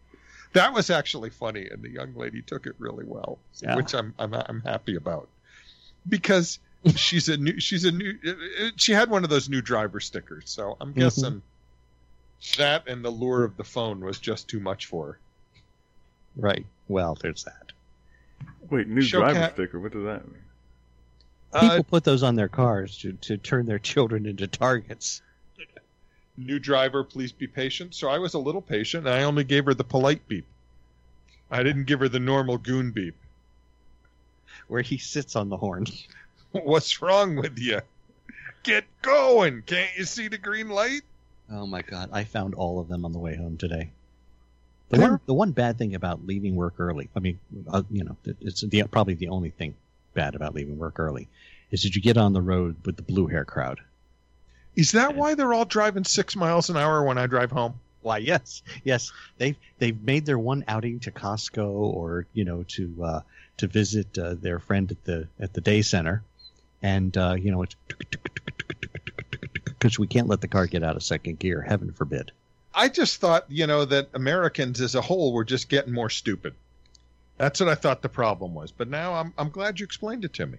That 0.55 0.73
was 0.73 0.89
actually 0.89 1.29
funny, 1.31 1.69
and 1.69 1.83
the 1.83 1.91
young 1.91 2.15
lady 2.15 2.41
took 2.41 2.67
it 2.67 2.75
really 2.79 3.05
well, 3.05 3.39
Yeah. 3.61 3.75
which 3.77 3.93
I'm, 3.95 4.15
I'm 4.19 4.33
I'm 4.33 4.63
happy 4.63 4.95
about 4.97 5.29
because 6.09 6.59
she's 6.97 7.29
a 7.29 7.37
new 7.37 7.59
she's 7.61 7.85
a 7.85 7.93
new 7.93 8.19
uh, 8.27 8.31
uh, 8.31 8.71
she 8.77 8.93
had 8.93 9.11
one 9.11 9.25
of 9.25 9.31
those 9.31 9.49
new 9.49 9.63
driver 9.63 10.01
stickers, 10.01 10.51
so 10.51 10.77
I'm 10.81 10.91
mm-hmm. 10.91 11.01
guessing 11.01 11.43
that 12.59 12.87
and 12.89 13.05
the 13.05 13.11
lure 13.11 13.45
of 13.45 13.57
the 13.57 13.65
phone 13.65 14.01
was 14.05 14.19
just 14.19 14.49
too 14.49 14.61
much 14.61 14.87
for 14.87 15.07
her. 15.07 15.19
right. 16.37 16.67
Well, 16.89 17.17
there's 17.21 17.45
that. 17.45 17.73
Wait, 18.71 18.89
new 18.89 19.01
Showcat- 19.01 19.33
driver 19.33 19.51
sticker. 19.55 19.81
What 19.81 19.93
does 19.93 20.05
that 20.05 20.27
mean? 20.27 20.43
Uh, 21.53 21.61
People 21.61 21.77
Uh, 21.77 21.83
put 21.83 22.05
those 22.05 22.23
on 22.23 22.35
their 22.35 22.49
cars 22.49 22.99
to, 22.99 23.13
to 23.13 23.37
turn 23.37 23.67
their 23.67 23.79
children 23.93 24.27
into 24.27 24.47
targets. 24.47 25.23
new 26.37 26.59
driver, 26.59 27.05
please 27.05 27.33
be 27.33 27.47
patient. 27.47 27.95
So 27.95 28.09
I 28.09 28.19
was 28.19 28.35
a 28.35 28.39
little 28.39 28.61
patient. 28.61 29.07
And 29.07 29.15
I 29.15 29.23
only 29.23 29.45
gave 29.45 29.65
her 29.67 29.75
the 29.75 29.85
polite 29.85 30.27
beep. 30.29 30.47
I 31.51 31.63
didn't 31.63 31.85
give 31.85 32.01
her 32.01 32.09
the 32.09 32.19
normal 32.19 32.59
goon 32.59 32.91
beep. 32.91 33.15
Where 34.69 34.83
he 34.83 34.99
sits 34.99 35.37
on 35.37 35.49
the 35.49 35.57
horn. 35.57 35.87
What's 36.63 37.03
wrong 37.03 37.35
with 37.35 37.59
you? 37.59 37.81
Get 38.63 38.85
going! 39.03 39.63
Can't 39.63 39.91
you 39.97 40.05
see 40.05 40.29
the 40.29 40.39
green 40.39 40.69
light? 40.69 41.03
Oh 41.51 41.67
my 41.67 41.83
god, 41.83 42.11
I 42.13 42.23
found 42.23 42.55
all 42.55 42.79
of 42.79 42.87
them 42.87 43.05
on 43.05 43.13
the 43.13 43.19
way 43.19 43.35
home 43.35 43.57
today. 43.57 43.91
The 44.91 45.01
one, 45.01 45.21
the 45.27 45.35
one 45.35 45.51
bad 45.51 45.79
thing 45.79 45.97
about 45.97 46.25
leaving 46.25 46.55
work 46.55 46.75
early, 46.79 47.09
I 47.17 47.19
mean, 47.19 47.41
uh, 47.67 47.83
you 47.91 48.05
know, 48.05 48.17
it's 48.41 48.61
the, 48.61 48.85
probably 48.85 49.15
the 49.15 49.29
only 49.29 49.51
thing 49.51 49.75
bad 50.15 50.37
about 50.37 50.55
leaving 50.55 50.79
work 50.79 51.01
early, 51.01 51.29
is 51.73 51.83
that 51.83 51.97
you 51.97 52.03
get 52.03 52.17
on 52.17 52.33
the 52.33 52.41
road 52.41 52.77
with 52.85 52.97
the 52.97 53.03
blue 53.03 53.27
hair 53.27 53.45
crowd. 53.45 53.81
Is 54.77 54.93
that 54.93 55.17
why 55.17 55.35
they're 55.35 55.53
all 55.53 55.65
driving 55.65 56.05
six 56.05 56.37
miles 56.37 56.71
an 56.71 56.77
hour 56.77 57.03
when 57.03 57.19
I 57.19 57.27
drive 57.27 57.51
home? 57.51 57.81
Why, 58.03 58.19
yes, 58.19 58.63
yes, 58.85 59.11
they've 59.39 59.57
they've 59.79 60.01
made 60.01 60.27
their 60.27 60.39
one 60.39 60.65
outing 60.69 61.01
to 61.01 61.11
Costco 61.11 61.67
or 61.67 62.27
you 62.33 62.45
know 62.45 62.63
to 62.69 62.95
uh, 63.03 63.21
to 63.57 63.67
visit 63.67 64.17
uh, 64.17 64.35
their 64.35 64.61
friend 64.61 64.93
at 64.93 65.05
the 65.05 65.27
at 65.41 65.53
the 65.53 65.61
day 65.61 65.83
center, 65.83 66.23
and 66.85 67.17
uh, 67.17 67.35
you 67.37 67.51
know 67.51 67.63
it's 67.63 67.75
because 69.65 69.99
we 69.99 70.07
can't 70.07 70.29
let 70.29 70.43
the 70.43 70.49
car 70.49 70.67
get 70.67 70.85
out 70.85 70.97
of 70.97 71.03
second 71.03 71.39
gear. 71.39 71.63
Heaven 71.63 71.93
forbid. 71.93 72.31
I 72.75 72.89
just 72.89 73.21
thought, 73.21 73.47
you 73.49 73.67
know, 73.67 73.85
that 73.85 74.09
Americans 74.15 74.81
as 74.81 74.95
a 74.95 75.01
whole 75.01 75.33
were 75.33 75.45
just 75.45 75.69
getting 75.69 75.95
more 75.95 76.11
stupid. 76.11 76.55
That's 77.39 77.61
what 77.61 77.69
I 77.69 77.75
thought 77.75 78.03
the 78.03 78.09
problem 78.09 78.53
was. 78.55 78.71
But 78.71 78.89
now 78.89 79.15
I'm 79.15 79.33
I'm 79.39 79.49
glad 79.49 79.81
you 79.81 79.85
explained 79.85 80.25
it 80.25 80.35
to 80.35 80.47
me. 80.47 80.59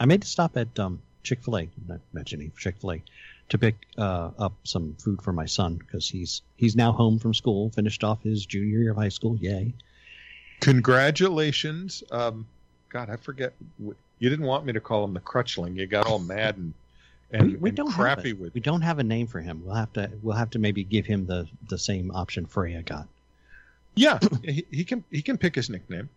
I 0.00 0.06
made 0.06 0.22
a 0.22 0.26
stop 0.26 0.56
at 0.56 0.76
um, 0.78 1.02
Chick 1.22 1.44
Fil 1.44 1.58
A. 1.58 1.68
Not 1.86 2.00
mentioning 2.12 2.50
Chick 2.56 2.76
Fil 2.80 2.92
A 2.92 3.02
to 3.50 3.58
pick 3.58 3.76
uh, 3.98 4.30
up 4.38 4.54
some 4.64 4.94
food 4.94 5.20
for 5.20 5.32
my 5.32 5.44
son 5.44 5.74
because 5.74 6.08
he's 6.08 6.40
he's 6.56 6.74
now 6.74 6.92
home 6.92 7.18
from 7.18 7.34
school, 7.34 7.68
finished 7.68 8.02
off 8.02 8.22
his 8.22 8.46
junior 8.46 8.78
year 8.78 8.92
of 8.92 8.96
high 8.96 9.10
school. 9.10 9.36
Yay! 9.36 9.74
Congratulations. 10.60 12.02
Um, 12.10 12.46
God, 12.88 13.10
I 13.10 13.16
forget. 13.16 13.52
You 14.24 14.30
didn't 14.30 14.46
want 14.46 14.64
me 14.64 14.72
to 14.72 14.80
call 14.80 15.04
him 15.04 15.12
the 15.12 15.20
Crutchling. 15.20 15.76
You 15.76 15.86
got 15.86 16.06
all 16.06 16.18
mad 16.18 16.56
and 16.56 16.72
and, 17.30 17.42
we, 17.52 17.56
we 17.56 17.68
and 17.68 17.76
don't 17.76 17.92
crappy 17.92 18.30
have 18.30 18.38
it. 18.38 18.40
with. 18.40 18.54
we 18.54 18.60
don't 18.62 18.80
have 18.80 18.98
a 18.98 19.02
name 19.04 19.26
for 19.26 19.38
him. 19.38 19.60
We'll 19.66 19.74
have 19.74 19.92
to 19.92 20.10
we'll 20.22 20.34
have 20.36 20.48
to 20.50 20.58
maybe 20.58 20.82
give 20.82 21.04
him 21.04 21.26
the 21.26 21.46
the 21.68 21.76
same 21.76 22.10
option 22.10 22.46
Freya 22.46 22.80
got. 22.80 23.06
Yeah, 23.96 24.18
he, 24.42 24.64
he 24.70 24.82
can 24.84 25.04
he 25.10 25.20
can 25.20 25.36
pick 25.36 25.54
his 25.54 25.68
nickname. 25.68 26.08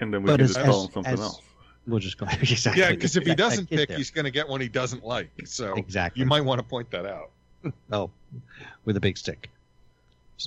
And 0.00 0.12
then 0.12 0.24
we 0.24 0.26
But 0.26 0.38
can 0.40 0.44
as- 0.46 0.54
just 0.54 0.66
call 0.66 0.80
as- 0.80 0.86
him 0.86 0.92
something 0.92 1.12
as- 1.12 1.20
else. 1.20 1.40
We'll 1.86 2.00
just 2.00 2.18
go 2.18 2.26
exactly. 2.40 2.82
Yeah, 2.82 2.90
because 2.90 3.14
if 3.16 3.22
he 3.22 3.30
I- 3.30 3.34
I 3.34 3.36
doesn't 3.36 3.70
pick, 3.70 3.88
there. 3.90 3.96
he's 3.96 4.10
going 4.10 4.24
to 4.24 4.32
get 4.32 4.48
one 4.48 4.60
he 4.60 4.68
doesn't 4.68 5.04
like. 5.04 5.30
So 5.44 5.74
exactly 5.74 6.18
you 6.18 6.26
might 6.26 6.40
want 6.40 6.58
to 6.58 6.64
point 6.66 6.90
that 6.90 7.06
out. 7.06 7.30
oh 7.92 8.10
with 8.86 8.96
a 8.96 9.00
big 9.00 9.16
stick. 9.16 9.50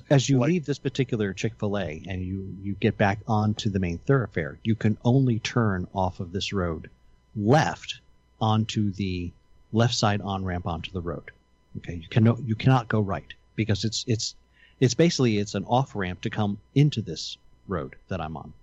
As 0.09 0.27
you 0.29 0.37
Like- 0.39 0.49
leave 0.49 0.65
this 0.65 0.79
particular 0.79 1.33
Chick 1.33 1.53
Fil 1.59 1.77
A 1.77 2.03
and 2.07 2.21
you 2.21 2.55
you 2.61 2.73
get 2.79 2.97
back 2.97 3.19
onto 3.27 3.69
the 3.69 3.79
main 3.79 3.97
thoroughfare, 3.99 4.59
you 4.63 4.75
can 4.75 4.97
only 5.03 5.39
turn 5.39 5.87
off 5.93 6.19
of 6.19 6.31
this 6.31 6.51
road 6.53 6.89
left 7.35 7.99
onto 8.41 8.91
the 8.91 9.31
left 9.71 9.93
side 9.95 10.21
on 10.21 10.43
ramp 10.43 10.67
onto 10.67 10.91
the 10.91 11.01
road. 11.01 11.31
Okay, 11.77 11.95
you 11.95 12.07
cannot 12.09 12.43
you 12.43 12.55
cannot 12.55 12.87
go 12.87 12.99
right 12.99 13.33
because 13.55 13.85
it's 13.85 14.03
it's 14.07 14.35
it's 14.79 14.93
basically 14.93 15.37
it's 15.37 15.55
an 15.55 15.65
off 15.65 15.95
ramp 15.95 16.21
to 16.21 16.29
come 16.29 16.59
into 16.75 17.01
this 17.01 17.37
road 17.67 17.95
that 18.09 18.21
I'm 18.21 18.37
on. 18.37 18.53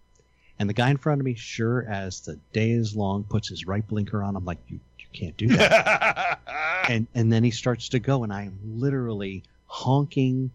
And 0.58 0.68
the 0.68 0.74
guy 0.74 0.90
in 0.90 0.98
front 0.98 1.20
of 1.20 1.24
me, 1.24 1.34
sure 1.34 1.84
as 1.88 2.20
the 2.20 2.38
day 2.52 2.70
is 2.70 2.94
long, 2.94 3.24
puts 3.24 3.48
his 3.48 3.66
right 3.66 3.86
blinker 3.86 4.22
on. 4.22 4.36
I'm 4.36 4.44
like, 4.44 4.58
you 4.68 4.78
you 4.98 5.06
can't 5.12 5.36
do 5.36 5.48
that. 5.56 6.38
and 6.88 7.06
and 7.14 7.32
then 7.32 7.42
he 7.42 7.50
starts 7.50 7.88
to 7.90 7.98
go, 7.98 8.22
and 8.24 8.32
I'm 8.32 8.58
literally 8.76 9.42
honking 9.66 10.50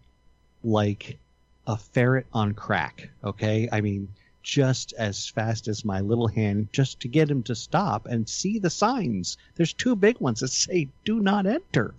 like 0.62 1.18
a 1.66 1.76
ferret 1.76 2.26
on 2.32 2.54
crack. 2.54 3.10
Okay, 3.24 3.68
I 3.70 3.80
mean 3.80 4.08
just 4.42 4.94
as 4.94 5.28
fast 5.28 5.68
as 5.68 5.84
my 5.84 6.00
little 6.00 6.26
hand, 6.28 6.68
just 6.72 6.98
to 7.00 7.08
get 7.08 7.30
him 7.30 7.42
to 7.42 7.54
stop 7.54 8.06
and 8.06 8.28
see 8.28 8.58
the 8.58 8.70
signs. 8.70 9.36
There's 9.54 9.72
two 9.72 9.94
big 9.94 10.18
ones 10.18 10.40
that 10.40 10.48
say 10.48 10.88
"Do 11.04 11.20
not 11.20 11.46
enter." 11.46 11.94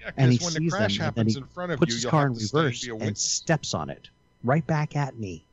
Yeah, 0.00 0.10
And 0.16 0.32
he 0.32 0.38
when 0.38 0.52
sees 0.52 0.70
the 0.72 0.76
crash 0.76 0.98
them, 0.98 1.04
happens 1.04 1.34
he 1.34 1.40
in 1.40 1.46
front 1.46 1.72
of 1.72 1.78
puts 1.80 1.90
you, 1.90 1.96
his 1.96 2.04
car 2.06 2.26
in 2.26 2.34
to 2.34 2.40
and 2.40 2.52
reverse 2.54 2.86
and 2.86 3.18
steps 3.18 3.74
on 3.74 3.90
it 3.90 4.08
right 4.44 4.66
back 4.66 4.96
at 4.96 5.18
me. 5.18 5.44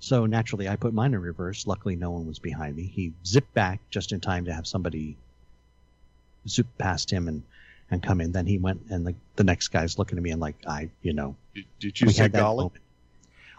So 0.00 0.24
naturally, 0.26 0.68
I 0.68 0.76
put 0.76 0.94
mine 0.94 1.12
in 1.12 1.20
reverse. 1.20 1.66
Luckily, 1.66 1.94
no 1.94 2.10
one 2.10 2.26
was 2.26 2.38
behind 2.38 2.74
me. 2.74 2.84
He 2.84 3.12
zipped 3.24 3.52
back 3.52 3.80
just 3.90 4.12
in 4.12 4.20
time 4.20 4.46
to 4.46 4.52
have 4.54 4.66
somebody 4.66 5.16
zip 6.48 6.66
past 6.78 7.10
him 7.10 7.28
and, 7.28 7.42
and 7.90 8.02
come 8.02 8.20
in. 8.20 8.32
Then 8.32 8.46
he 8.46 8.58
went, 8.58 8.82
and 8.90 9.06
the, 9.06 9.14
the 9.36 9.44
next 9.44 9.68
guy's 9.68 9.98
looking 9.98 10.18
at 10.18 10.22
me 10.22 10.30
and 10.30 10.40
like, 10.40 10.56
I, 10.66 10.90
you 11.02 11.12
know, 11.12 11.36
Did, 11.54 11.64
did 11.78 12.00
you 12.00 12.06
we 12.06 12.12
say 12.12 12.28
that 12.28 12.32
golly? 12.32 12.64
moment. 12.64 12.82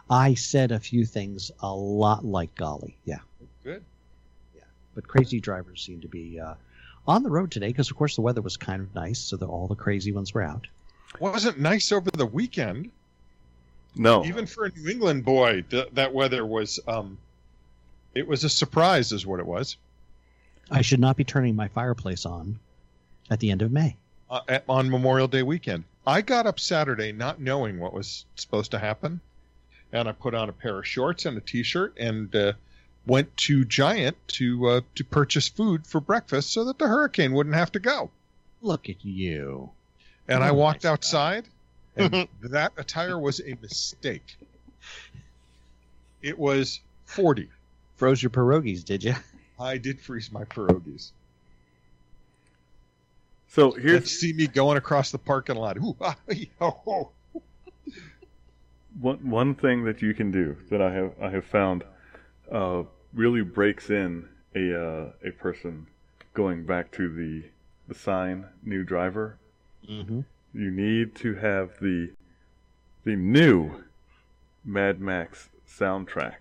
I 0.09 0.33
said 0.33 0.71
a 0.71 0.79
few 0.79 1.05
things 1.05 1.51
a 1.61 1.73
lot 1.73 2.25
like 2.25 2.55
golly, 2.55 2.97
yeah. 3.05 3.19
Good. 3.63 3.83
Yeah, 4.55 4.63
but 4.95 5.07
crazy 5.07 5.39
drivers 5.39 5.81
seem 5.81 6.01
to 6.01 6.07
be 6.07 6.39
uh, 6.39 6.55
on 7.07 7.23
the 7.23 7.29
road 7.29 7.51
today 7.51 7.67
because, 7.67 7.91
of 7.91 7.97
course, 7.97 8.15
the 8.15 8.21
weather 8.21 8.41
was 8.41 8.57
kind 8.57 8.81
of 8.81 8.93
nice, 8.93 9.19
so 9.19 9.37
that 9.37 9.45
all 9.45 9.67
the 9.67 9.75
crazy 9.75 10.11
ones 10.11 10.33
were 10.33 10.41
out. 10.41 10.67
Wasn't 11.19 11.59
nice 11.59 11.91
over 11.91 12.09
the 12.11 12.25
weekend. 12.25 12.91
No. 13.95 14.23
Even 14.25 14.45
for 14.45 14.65
a 14.65 14.71
New 14.71 14.89
England 14.89 15.25
boy, 15.25 15.63
th- 15.69 15.89
that 15.93 16.13
weather 16.13 16.45
was 16.45 16.79
um, 16.87 17.17
it 18.15 18.27
was 18.27 18.43
a 18.43 18.49
surprise, 18.49 19.11
is 19.11 19.25
what 19.25 19.39
it 19.39 19.45
was. 19.45 19.77
I 20.69 20.81
should 20.81 20.99
not 20.99 21.17
be 21.17 21.25
turning 21.25 21.55
my 21.55 21.67
fireplace 21.67 22.25
on 22.25 22.59
at 23.29 23.39
the 23.39 23.51
end 23.51 23.61
of 23.61 23.71
May. 23.71 23.97
Uh, 24.31 24.59
on 24.67 24.89
Memorial 24.89 25.27
Day 25.27 25.43
weekend. 25.43 25.83
I 26.07 26.21
got 26.21 26.47
up 26.47 26.59
Saturday 26.59 27.11
not 27.11 27.39
knowing 27.39 27.79
what 27.79 27.93
was 27.93 28.25
supposed 28.35 28.71
to 28.71 28.79
happen, 28.79 29.19
and 29.91 30.07
I 30.07 30.13
put 30.13 30.33
on 30.33 30.49
a 30.49 30.53
pair 30.53 30.79
of 30.79 30.87
shorts 30.87 31.25
and 31.25 31.37
a 31.37 31.41
t-shirt 31.41 31.95
and 31.99 32.35
uh, 32.35 32.53
went 33.05 33.35
to 33.37 33.65
Giant 33.65 34.17
to 34.29 34.67
uh, 34.67 34.81
to 34.95 35.03
purchase 35.03 35.47
food 35.47 35.85
for 35.85 35.99
breakfast 35.99 36.51
so 36.51 36.65
that 36.65 36.79
the 36.79 36.87
hurricane 36.87 37.33
wouldn't 37.33 37.55
have 37.55 37.71
to 37.73 37.79
go. 37.79 38.09
Look 38.61 38.89
at 38.89 39.03
you. 39.03 39.69
And 40.27 40.43
I 40.43 40.51
walked 40.51 40.85
nice 40.85 40.91
outside, 40.91 41.45
and 41.95 42.27
that 42.41 42.71
attire 42.77 43.19
was 43.19 43.41
a 43.41 43.57
mistake. 43.61 44.37
It 46.21 46.37
was 46.37 46.79
40. 47.05 47.49
Froze 47.97 48.23
your 48.23 48.29
pierogies, 48.29 48.85
did 48.85 49.03
you? 49.03 49.15
I 49.59 49.77
did 49.77 49.99
freeze 49.99 50.31
my 50.31 50.45
pierogies. 50.45 51.11
So 53.51 53.67
Let's 53.67 53.83
here's 53.83 54.11
see 54.11 54.31
me 54.31 54.47
going 54.47 54.77
across 54.77 55.11
the 55.11 55.17
parking 55.17 55.57
lot. 55.57 55.75
Ooh, 55.75 55.97
ah, 55.99 56.15
oh. 56.61 57.09
one 58.97 59.17
one 59.29 59.55
thing 59.55 59.83
that 59.83 60.01
you 60.01 60.13
can 60.13 60.31
do 60.31 60.55
that 60.69 60.81
I 60.81 60.93
have 60.93 61.11
I 61.21 61.29
have 61.31 61.43
found 61.43 61.83
uh, 62.49 62.83
really 63.13 63.41
breaks 63.41 63.89
in 63.89 64.29
a 64.55 64.73
uh, 64.73 65.11
a 65.25 65.31
person 65.31 65.85
going 66.33 66.63
back 66.63 66.93
to 66.93 67.13
the 67.13 67.43
the 67.89 67.93
sign 67.93 68.45
new 68.63 68.85
driver. 68.85 69.37
Mm-hmm. 69.85 70.21
You 70.53 70.71
need 70.71 71.15
to 71.15 71.35
have 71.35 71.77
the 71.81 72.09
the 73.03 73.17
new 73.17 73.83
Mad 74.63 75.01
Max 75.01 75.49
soundtrack. 75.67 76.35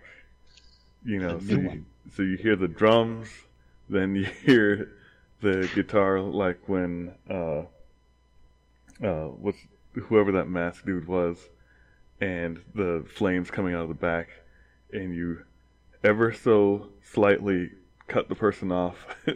You 1.03 1.19
know, 1.19 1.39
so 1.41 1.55
you, 1.55 1.85
so 2.15 2.21
you 2.21 2.37
hear 2.37 2.55
the 2.55 2.69
drums, 2.69 3.27
then 3.89 4.15
you 4.15 4.23
hear 4.45 4.93
the 5.41 5.69
guitar, 5.75 6.19
like 6.19 6.59
when 6.67 7.13
uh, 7.29 7.63
uh, 9.03 9.27
what's 9.27 9.57
whoever 9.93 10.31
that 10.33 10.47
mask 10.47 10.85
dude 10.85 11.07
was, 11.07 11.49
and 12.19 12.61
the 12.73 13.05
flames 13.13 13.51
coming 13.51 13.73
out 13.73 13.81
of 13.81 13.89
the 13.89 13.95
back, 13.95 14.29
and 14.93 15.15
you 15.15 15.43
ever 16.03 16.31
so 16.31 16.89
slightly 17.03 17.71
cut 18.07 18.29
the 18.29 18.35
person 18.35 18.71
off, 18.71 19.05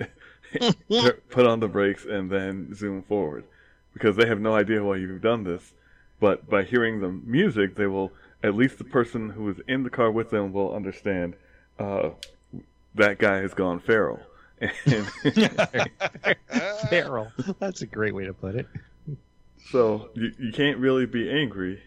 put 1.29 1.45
on 1.45 1.59
the 1.59 1.67
brakes, 1.67 2.05
and 2.05 2.29
then 2.29 2.73
zoom 2.73 3.03
forward 3.03 3.43
because 3.93 4.15
they 4.15 4.27
have 4.27 4.39
no 4.41 4.53
idea 4.53 4.83
why 4.83 4.97
you've 4.97 5.21
done 5.21 5.43
this. 5.43 5.73
But 6.19 6.49
by 6.49 6.63
hearing 6.63 7.01
the 7.01 7.09
music, 7.09 7.75
they 7.75 7.87
will 7.87 8.11
at 8.43 8.55
least 8.55 8.77
the 8.77 8.83
person 8.83 9.31
who 9.31 9.49
is 9.49 9.57
in 9.67 9.83
the 9.83 9.89
car 9.89 10.11
with 10.11 10.29
them 10.29 10.53
will 10.53 10.73
understand 10.73 11.35
uh, 11.79 12.09
that 12.93 13.17
guy 13.17 13.37
has 13.37 13.53
gone 13.53 13.79
feral. 13.79 14.19
And 14.85 15.07
Feral. 16.89 17.31
That's 17.59 17.81
a 17.81 17.85
great 17.85 18.15
way 18.15 18.25
to 18.25 18.33
put 18.33 18.55
it. 18.55 18.67
so 19.69 20.09
you, 20.13 20.31
you 20.39 20.51
can't 20.51 20.77
really 20.77 21.05
be 21.05 21.29
angry 21.29 21.81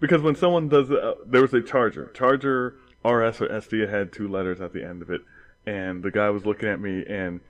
because 0.00 0.22
when 0.22 0.34
someone 0.34 0.68
does, 0.68 0.90
uh, 0.90 1.14
there 1.26 1.42
was 1.42 1.54
a 1.54 1.60
Charger, 1.60 2.10
Charger 2.14 2.76
RS 3.04 3.40
or 3.40 3.48
SD 3.48 3.84
it 3.84 3.90
had 3.90 4.12
two 4.12 4.28
letters 4.28 4.60
at 4.60 4.72
the 4.72 4.84
end 4.84 5.02
of 5.02 5.10
it, 5.10 5.22
and 5.64 6.02
the 6.02 6.10
guy 6.10 6.30
was 6.30 6.44
looking 6.44 6.68
at 6.68 6.80
me, 6.80 7.04
and 7.08 7.40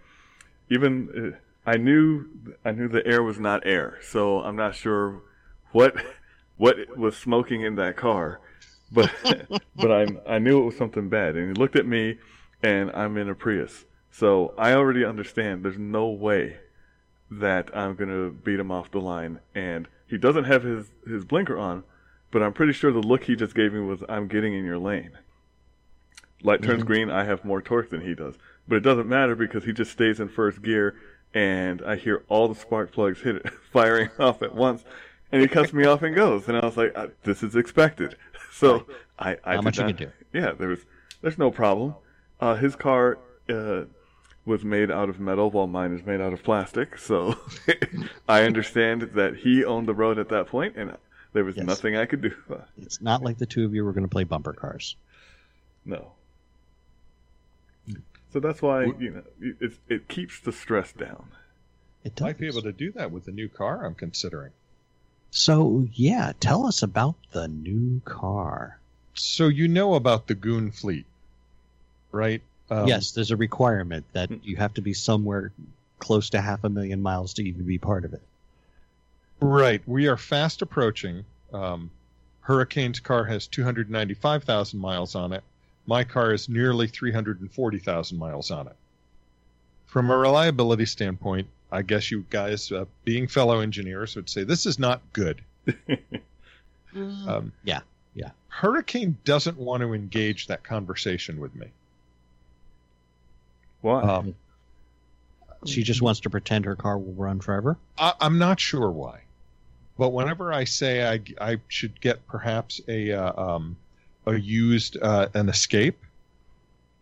even 0.71 1.35
uh, 1.35 1.71
I 1.71 1.77
knew 1.77 2.27
I 2.65 2.73
knew 2.73 2.89
the 2.89 3.07
air 3.07 3.23
was 3.23 3.41
not 3.41 3.67
air, 3.67 3.99
so 4.03 4.41
I'm 4.41 4.57
not 4.57 4.75
sure 4.75 5.23
what 5.73 5.97
what 6.57 6.97
was 6.97 7.17
smoking 7.17 7.63
in 7.63 7.75
that 7.77 7.97
car, 7.97 8.41
but 8.93 9.11
but 9.77 9.91
I 9.91 10.07
I 10.27 10.39
knew 10.39 10.61
it 10.61 10.65
was 10.65 10.77
something 10.77 11.09
bad, 11.09 11.37
and 11.37 11.49
he 11.49 11.61
looked 11.61 11.77
at 11.77 11.87
me, 11.87 12.19
and 12.63 12.91
I'm 12.93 13.17
in 13.17 13.29
a 13.29 13.35
Prius, 13.35 13.85
so 14.19 14.55
I 14.57 14.73
already 14.73 15.05
understand. 15.05 15.65
There's 15.65 15.79
no 15.79 16.09
way 16.09 16.57
that 17.31 17.77
I'm 17.77 17.95
gonna 17.97 18.31
beat 18.31 18.59
him 18.61 18.71
off 18.71 18.91
the 18.91 19.01
line, 19.01 19.41
and 19.55 19.89
he 20.07 20.17
doesn't 20.17 20.45
have 20.45 20.63
his 20.63 20.91
his 21.07 21.25
blinker 21.25 21.59
on, 21.59 21.85
but 22.31 22.43
I'm 22.43 22.53
pretty 22.53 22.73
sure 22.73 22.93
the 22.93 23.01
look 23.01 23.25
he 23.25 23.37
just 23.37 23.55
gave 23.55 23.73
me 23.73 23.81
was 23.81 24.03
I'm 24.09 24.29
getting 24.29 24.55
in 24.55 24.65
your 24.65 24.79
lane. 24.79 25.11
Light 26.43 26.63
turns 26.63 26.83
Mhm. 26.83 26.87
green, 26.87 27.11
I 27.11 27.25
have 27.25 27.45
more 27.45 27.61
torque 27.63 27.91
than 27.91 28.03
he 28.03 28.15
does, 28.15 28.37
but 28.69 28.77
it 28.77 28.81
doesn't 28.81 29.09
matter 29.09 29.35
because 29.35 29.65
he 29.65 29.73
just 29.73 29.91
stays 29.91 30.21
in 30.21 30.29
first 30.29 30.63
gear, 30.63 30.95
and 31.35 31.83
I 31.83 31.97
hear 31.97 32.23
all 32.29 32.47
the 32.49 32.55
spark 32.55 32.93
plugs 32.93 33.23
hit 33.23 33.37
it, 33.37 33.51
firing 33.73 34.11
off 34.19 34.43
at 34.43 34.55
once, 34.55 34.85
and 35.33 35.43
he 35.43 35.49
cuts 35.49 35.73
me 35.73 35.85
off 35.85 36.03
and 36.03 36.15
goes, 36.15 36.47
and 36.49 36.57
I 36.57 36.65
was 36.65 36.77
like, 36.77 36.95
this 37.25 37.43
is 37.43 37.57
expected. 37.57 38.17
So 38.53 38.87
I 39.19 39.37
I 39.45 39.57
Not 39.57 39.57
did 39.57 39.65
much 39.65 39.79
you 39.79 39.85
can 39.85 39.97
do. 39.97 40.13
yeah, 40.33 40.53
there 40.53 40.69
was 40.69 40.87
there's 41.21 41.37
no 41.37 41.51
problem. 41.51 41.95
Uh, 42.41 42.55
his 42.55 42.75
car 42.75 43.19
uh, 43.51 43.83
was 44.47 44.65
made 44.65 44.91
out 44.91 45.09
of 45.11 45.21
metal, 45.21 45.51
while 45.51 45.67
mine 45.67 45.93
is 45.93 46.07
made 46.07 46.21
out 46.23 46.33
of 46.33 46.43
plastic. 46.43 46.97
So 46.99 47.37
I 48.29 48.45
understand 48.45 49.03
that 49.15 49.37
he 49.37 49.65
owned 49.65 49.87
the 49.89 49.95
road 49.95 50.19
at 50.19 50.29
that 50.31 50.47
point, 50.47 50.77
and 50.77 50.97
there 51.35 51.45
was 51.45 51.57
Yes. 51.57 51.67
nothing 51.67 51.97
I 51.97 52.07
could 52.07 52.23
do. 52.23 52.33
It's 52.81 53.03
not 53.03 53.23
like 53.23 53.37
the 53.39 53.47
two 53.47 53.65
of 53.67 53.75
you 53.75 53.85
were 53.85 53.93
going 53.93 54.05
to 54.05 54.09
play 54.11 54.25
bumper 54.25 54.53
cars. 54.55 54.97
no. 55.85 56.13
So 58.33 58.41
that's 58.41 58.61
why 58.61 58.85
you 58.85 59.11
know 59.11 59.23
it, 59.41 59.57
it, 59.61 59.73
it 59.89 60.09
keeps 60.09 60.41
the 60.41 60.53
stress 60.53 60.93
down. 60.93 61.29
It 62.05 62.15
does. 62.17 62.25
Might 62.25 62.39
be 62.39 62.49
able 62.49 62.61
to 62.63 62.73
do 62.73 62.93
that 62.93 63.11
with 63.11 63.25
the 63.25 63.33
new 63.33 63.49
car 63.49 63.87
I'm 63.87 63.95
considering. 63.95 64.53
So 65.31 65.89
yeah, 65.95 66.33
tell 66.39 66.67
us 66.67 66.83
about 66.83 67.15
the 67.33 67.49
new 67.49 68.01
car. 68.05 68.79
So 69.15 69.49
you 69.49 69.69
know 69.69 69.95
about 69.95 70.27
the 70.27 70.35
Goon 70.35 70.71
fleet, 70.71 71.07
right? 72.13 72.43
Um, 72.71 72.89
yes, 72.89 73.13
there's 73.13 73.31
a 73.31 73.37
requirement 73.37 74.05
that 74.13 74.31
you 74.45 74.57
have 74.57 74.75
to 74.75 74.83
be 74.83 74.93
somewhere 74.93 75.53
close 75.99 76.31
to 76.31 76.41
half 76.41 76.65
a 76.65 76.69
million 76.69 77.01
miles 77.01 77.35
to 77.35 77.45
even 77.45 77.65
be 77.65 77.79
part 77.79 78.05
of 78.05 78.13
it. 78.13 78.23
Right. 79.41 79.83
We 79.87 80.09
are 80.09 80.17
fast 80.17 80.63
approaching. 80.63 81.25
Um, 81.53 81.91
Hurricane's 82.41 83.01
car 83.01 83.25
has 83.25 83.47
295,000 83.47 84.79
miles 84.79 85.15
on 85.15 85.33
it. 85.33 85.43
My 85.87 86.05
car 86.05 86.33
is 86.33 86.49
nearly 86.49 86.89
340,000 86.89 88.19
miles 88.19 88.51
on 88.51 88.67
it. 88.67 88.77
From 89.87 90.11
a 90.11 90.17
reliability 90.17 90.87
standpoint, 90.87 91.49
I 91.71 91.83
guess 91.83 92.11
you 92.11 92.25
guys, 92.31 92.73
uh, 92.73 92.87
being 93.05 93.29
fellow 93.29 93.61
engineers, 93.61 94.17
would 94.17 94.29
say 94.29 94.45
this 94.45 94.67
is 94.67 94.79
not 94.79 95.01
good. 95.13 95.41
Um, 96.95 97.53
Yeah, 97.63 97.81
yeah. 98.15 98.31
Hurricane 98.49 99.19
doesn't 99.25 99.59
want 99.59 99.83
to 99.83 99.93
engage 99.93 100.47
that 100.47 100.65
conversation 100.65 101.41
with 101.41 101.55
me. 101.55 101.67
Why? 103.87 104.03
Um, 104.03 104.35
She 105.65 105.85
just 105.85 106.03
wants 106.03 106.21
to 106.21 106.31
pretend 106.31 106.65
her 106.65 106.75
car 106.75 106.99
will 106.99 107.13
run 107.13 107.39
forever. 107.39 107.77
I, 107.97 108.15
I'm 108.21 108.39
not 108.39 108.59
sure 108.59 108.91
why, 108.91 109.21
but 109.97 110.09
whenever 110.11 110.53
I 110.53 110.65
say 110.65 111.07
I, 111.07 111.21
I 111.41 111.61
should 111.69 112.01
get 112.01 112.27
perhaps 112.27 112.81
a 112.89 113.13
uh, 113.13 113.55
um, 113.55 113.77
a 114.27 114.35
used 114.35 114.97
uh, 115.01 115.29
an 115.35 115.49
escape, 115.49 115.99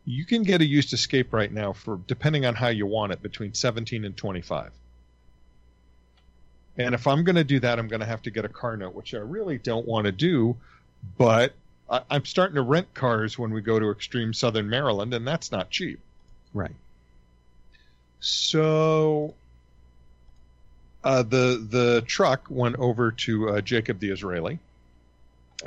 you 0.05 0.27
can 0.27 0.43
get 0.43 0.61
a 0.61 0.67
used 0.67 0.93
escape 0.93 1.33
right 1.33 1.51
now 1.51 1.73
for 1.73 2.01
depending 2.07 2.45
on 2.45 2.55
how 2.55 2.69
you 2.69 2.87
want 2.87 3.13
it 3.13 3.23
between 3.23 3.55
17 3.55 4.05
and 4.05 4.15
25. 4.15 4.71
And 6.77 6.95
if 6.95 7.07
I'm 7.07 7.25
going 7.25 7.37
to 7.37 7.45
do 7.45 7.61
that, 7.61 7.79
I'm 7.79 7.89
going 7.89 8.01
to 8.01 8.07
have 8.07 8.21
to 8.23 8.31
get 8.31 8.45
a 8.45 8.49
car 8.51 8.77
note, 8.77 8.95
which 8.95 9.15
I 9.15 9.19
really 9.19 9.57
don't 9.57 9.87
want 9.87 10.05
to 10.05 10.13
do. 10.13 10.57
But 11.17 11.55
I, 11.89 12.03
I'm 12.11 12.27
starting 12.27 12.57
to 12.57 12.63
rent 12.63 12.93
cars 12.93 13.39
when 13.39 13.55
we 13.55 13.63
go 13.63 13.79
to 13.79 13.91
extreme 13.91 14.35
southern 14.35 14.69
Maryland, 14.69 15.15
and 15.15 15.27
that's 15.27 15.51
not 15.51 15.71
cheap. 15.71 16.01
Right. 16.55 16.75
So 18.21 19.35
uh, 21.03 21.23
the 21.23 21.67
the 21.69 22.03
truck 22.07 22.47
went 22.49 22.77
over 22.77 23.13
to 23.13 23.51
uh, 23.51 23.61
Jacob 23.61 24.01
the 24.01 24.11
Israeli 24.11 24.59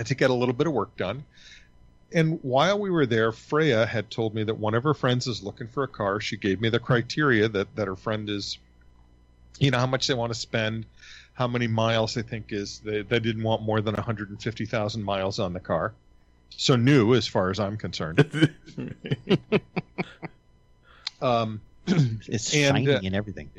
to 0.04 0.16
get 0.16 0.30
a 0.30 0.34
little 0.34 0.54
bit 0.54 0.66
of 0.66 0.74
work 0.74 0.96
done. 0.98 1.24
And 2.14 2.40
while 2.42 2.80
we 2.80 2.90
were 2.90 3.06
there, 3.06 3.32
Freya 3.32 3.86
had 3.86 4.10
told 4.10 4.34
me 4.34 4.44
that 4.44 4.56
one 4.56 4.74
of 4.74 4.84
her 4.84 4.94
friends 4.94 5.28
is 5.28 5.44
looking 5.44 5.68
for 5.68 5.84
a 5.84 5.88
car. 5.88 6.22
She 6.22 6.38
gave 6.38 6.62
me 6.62 6.70
the 6.70 6.80
criteria 6.80 7.50
that, 7.50 7.76
that 7.76 7.88
her 7.88 7.98
friend 7.98 8.30
is, 8.30 8.58
you 9.60 9.72
know, 9.72 9.78
how 9.78 9.88
much 9.88 10.08
they 10.08 10.14
want 10.14 10.32
to 10.32 10.40
spend, 10.40 10.86
how 11.34 11.48
many 11.48 11.68
miles 11.68 12.14
they 12.14 12.22
think 12.22 12.54
is. 12.54 12.80
They, 12.80 13.02
they 13.02 13.20
didn't 13.20 13.44
want 13.44 13.62
more 13.62 13.82
than 13.82 13.96
150,000 13.96 15.04
miles 15.04 15.40
on 15.40 15.52
the 15.52 15.60
car. 15.60 15.94
So 16.52 16.78
new, 16.78 17.14
as 17.14 17.28
far 17.28 17.50
as 17.50 17.60
I'm 17.60 17.76
concerned. 17.78 18.24
Um, 21.22 21.62
it's 21.88 22.54
And, 22.54 22.78
shiny 22.78 22.94
uh, 22.94 23.00
and 23.04 23.16
everything. 23.16 23.50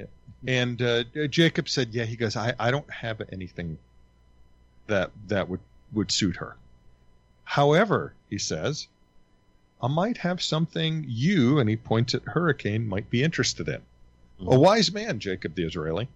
And 0.47 0.81
uh, 0.81 1.05
Jacob 1.29 1.69
said, 1.69 1.89
"Yeah." 1.93 2.05
He 2.05 2.17
goes, 2.17 2.37
"I, 2.37 2.55
I 2.59 2.71
don't 2.71 2.91
have 2.91 3.23
anything 3.33 3.79
that 4.87 5.11
that 5.29 5.49
would 5.49 5.61
would 5.93 6.11
suit 6.11 6.37
her. 6.37 6.57
However, 7.45 8.13
he 8.29 8.39
says, 8.39 8.87
I 9.83 9.89
might 9.89 10.19
have 10.19 10.43
something 10.43 11.05
you." 11.09 11.59
And 11.59 11.69
he 11.69 11.77
points 11.77 12.15
at 12.15 12.23
Hurricane 12.25 12.87
might 12.89 13.11
be 13.11 13.23
interested 13.23 13.69
in. 13.69 13.81
A 14.47 14.59
wise 14.59 14.93
man, 14.93 15.19
Jacob 15.19 15.57
the 15.57 15.65
Israeli, 15.65 16.07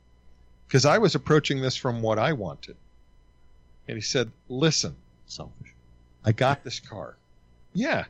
because 0.68 0.84
I 0.84 0.98
was 0.98 1.16
approaching 1.16 1.60
this 1.60 1.74
from 1.74 2.02
what 2.02 2.20
I 2.20 2.34
wanted. 2.34 2.76
And 3.88 3.96
he 3.96 4.02
said, 4.02 4.30
"Listen, 4.48 4.94
Selfish. 5.26 5.74
I 6.24 6.32
got 6.32 6.62
this 6.62 6.78
car. 6.78 7.16
Yeah, 7.74 8.04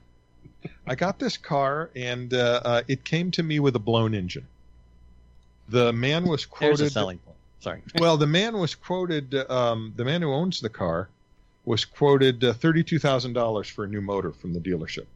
I 0.87 0.95
got 0.95 1.19
this 1.19 1.37
car, 1.37 1.91
and 1.95 2.33
uh, 2.35 2.61
uh, 2.65 2.83
it 2.89 3.05
came 3.05 3.31
to 3.33 3.43
me 3.43 3.61
with 3.61 3.77
a 3.77 3.79
blown 3.79 4.15
engine. 4.15 4.47
The 5.69 5.93
man 5.93 6.25
was 6.25 6.47
There's 6.61 6.81
a 6.81 6.85
quoted. 6.85 6.93
selling 6.93 7.19
point. 7.19 7.37
Sorry. 7.61 7.83
Well, 8.01 8.17
the 8.17 8.27
man 8.27 8.59
was 8.59 8.75
quoted. 8.75 9.35
Um, 9.51 9.93
the 9.97 10.05
man 10.05 10.23
who 10.23 10.33
owns 10.33 10.61
the 10.61 10.69
car 10.69 11.09
was 11.65 11.85
quoted 11.85 12.43
uh, 12.43 12.53
thirty-two 12.53 12.99
thousand 12.99 13.35
dollars 13.35 13.69
for 13.69 13.85
a 13.85 13.89
new 13.89 14.01
motor 14.01 14.33
from 14.33 14.53
the 14.53 14.61
dealership. 14.61 15.07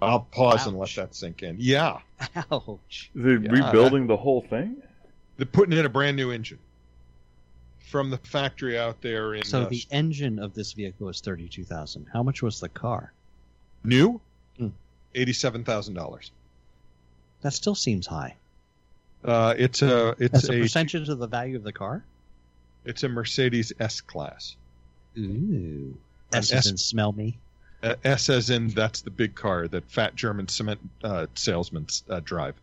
I'll 0.00 0.20
pause 0.20 0.66
and 0.66 0.78
let 0.78 0.90
that 0.90 1.14
sink 1.14 1.42
in. 1.42 1.56
Yeah, 1.58 2.00
Ouch. 2.52 3.10
Is 3.14 3.24
it 3.24 3.42
Yeah, 3.42 3.50
rebuilding 3.50 4.06
the 4.06 4.16
whole 4.16 4.42
thing? 4.42 4.76
they're 5.36 5.46
putting 5.46 5.76
in 5.76 5.84
a 5.84 5.88
brand 5.88 6.16
new 6.16 6.30
engine 6.30 6.58
from 7.86 8.10
the 8.10 8.18
factory 8.18 8.78
out 8.78 9.00
there 9.00 9.34
in 9.34 9.44
So 9.44 9.62
uh, 9.62 9.68
the 9.68 9.84
engine 9.90 10.38
of 10.38 10.54
this 10.54 10.72
vehicle 10.72 11.08
is 11.08 11.20
thirty-two 11.20 11.64
thousand. 11.64 12.06
How 12.12 12.22
much 12.22 12.42
was 12.42 12.60
the 12.60 12.68
car? 12.68 13.12
new, 13.84 14.20
thousand 15.64 15.94
dollars. 15.94 16.32
That 17.42 17.52
still 17.52 17.74
seems 17.76 18.06
high. 18.06 18.34
Uh, 19.24 19.54
it's 19.56 19.82
a 19.82 20.14
it's 20.18 20.34
As 20.34 20.48
a 20.48 20.54
a 20.54 20.60
percentage 20.62 21.08
of 21.08 21.18
the 21.18 21.26
value 21.26 21.56
of 21.56 21.62
the 21.62 21.72
car. 21.72 22.04
it's 22.84 23.02
a 23.02 23.08
Mercedes 23.08 23.72
S 23.78 24.00
class. 24.00 24.56
Ooh. 25.16 25.96
S 26.32 26.52
as 26.52 26.66
in 26.66 26.76
smell 26.76 27.12
me. 27.12 27.38
Uh, 27.82 27.94
S 28.04 28.28
as 28.28 28.50
in 28.50 28.68
that's 28.68 29.02
the 29.02 29.10
big 29.10 29.34
car 29.34 29.68
that 29.68 29.88
fat 29.90 30.16
German 30.16 30.48
cement 30.48 30.80
uh, 31.04 31.26
salesmen 31.34 31.86
uh, 32.10 32.20
drive. 32.20 32.54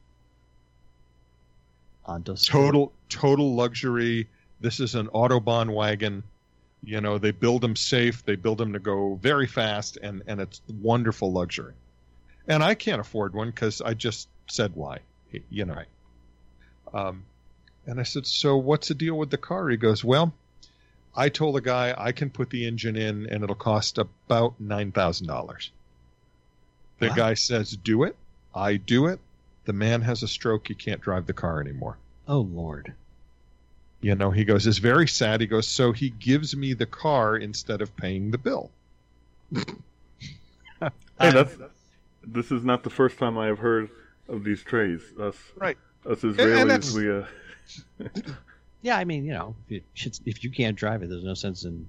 Total 2.05 2.91
total 3.07 3.55
luxury. 3.55 4.27
This 4.63 4.79
is 4.79 4.95
an 4.95 5.07
autobahn 5.09 5.73
wagon. 5.73 6.23
You 6.85 7.01
know 7.01 7.17
they 7.17 7.31
build 7.31 7.61
them 7.61 7.75
safe. 7.75 8.23
They 8.25 8.35
build 8.37 8.57
them 8.57 8.73
to 8.73 8.79
go 8.79 9.15
very 9.15 9.45
fast, 9.45 9.97
and 10.01 10.23
and 10.25 10.39
it's 10.39 10.61
wonderful 10.81 11.31
luxury. 11.33 11.73
And 12.47 12.63
I 12.63 12.73
can't 12.73 13.01
afford 13.01 13.33
one 13.33 13.49
because 13.51 13.81
I 13.81 13.93
just 13.93 14.29
said 14.47 14.71
why. 14.73 14.99
You 15.49 15.65
know. 15.65 15.83
Um, 16.93 17.23
and 17.85 17.99
I 17.99 18.03
said, 18.03 18.25
so 18.25 18.55
what's 18.55 18.87
the 18.87 18.93
deal 18.95 19.15
with 19.17 19.31
the 19.31 19.37
car? 19.37 19.67
He 19.67 19.77
goes, 19.77 20.03
well, 20.03 20.31
I 21.15 21.27
told 21.29 21.55
the 21.55 21.61
guy 21.61 21.93
I 21.97 22.11
can 22.13 22.29
put 22.29 22.49
the 22.49 22.65
engine 22.67 22.95
in, 22.95 23.27
and 23.29 23.43
it'll 23.43 23.55
cost 23.55 23.97
about 23.97 24.59
nine 24.59 24.91
thousand 24.93 25.27
dollars. 25.27 25.71
The 26.99 27.09
Wow. 27.09 27.15
guy 27.15 27.33
says, 27.33 27.71
do 27.71 28.03
it. 28.03 28.15
I 28.55 28.77
do 28.77 29.07
it. 29.07 29.19
The 29.65 29.73
man 29.73 30.01
has 30.03 30.23
a 30.23 30.27
stroke. 30.27 30.67
He 30.69 30.75
can't 30.75 31.01
drive 31.01 31.25
the 31.25 31.33
car 31.33 31.59
anymore. 31.59 31.97
Oh 32.27 32.39
Lord. 32.41 32.93
You 34.03 34.15
know, 34.15 34.31
he 34.31 34.43
goes, 34.43 34.67
it's 34.67 34.79
very 34.79 35.07
sad. 35.07 35.39
He 35.39 35.47
goes, 35.47 35.65
so 35.65 35.93
he 35.93 36.09
gives 36.09 36.55
me 36.57 36.73
the 36.73 36.85
car 36.85 37.37
instead 37.37 37.81
of 37.81 37.95
paying 37.95 38.31
the 38.31 38.37
bill. 38.37 38.69
Hey, 41.17 41.31
that's 41.31 41.55
this 42.21 42.51
is 42.51 42.65
not 42.65 42.83
the 42.83 42.89
first 42.89 43.17
time 43.17 43.37
I 43.37 43.45
have 43.45 43.59
heard 43.59 43.89
of 44.27 44.43
these 44.43 44.61
trays. 44.61 45.01
Us, 45.17 45.37
Right. 45.55 45.77
Us 46.05 46.19
Israelis, 46.19 46.91
we 46.91 47.09
uh, 47.09 48.33
Yeah, 48.81 48.97
I 48.97 49.05
mean, 49.05 49.23
you 49.23 49.31
know, 49.31 49.55
if 49.65 49.71
you, 49.71 49.81
should- 49.93 50.19
if 50.25 50.43
you 50.43 50.51
can't 50.51 50.75
drive 50.75 51.01
it, 51.01 51.09
there's 51.09 51.23
no 51.23 51.35
sense 51.35 51.63
in, 51.63 51.87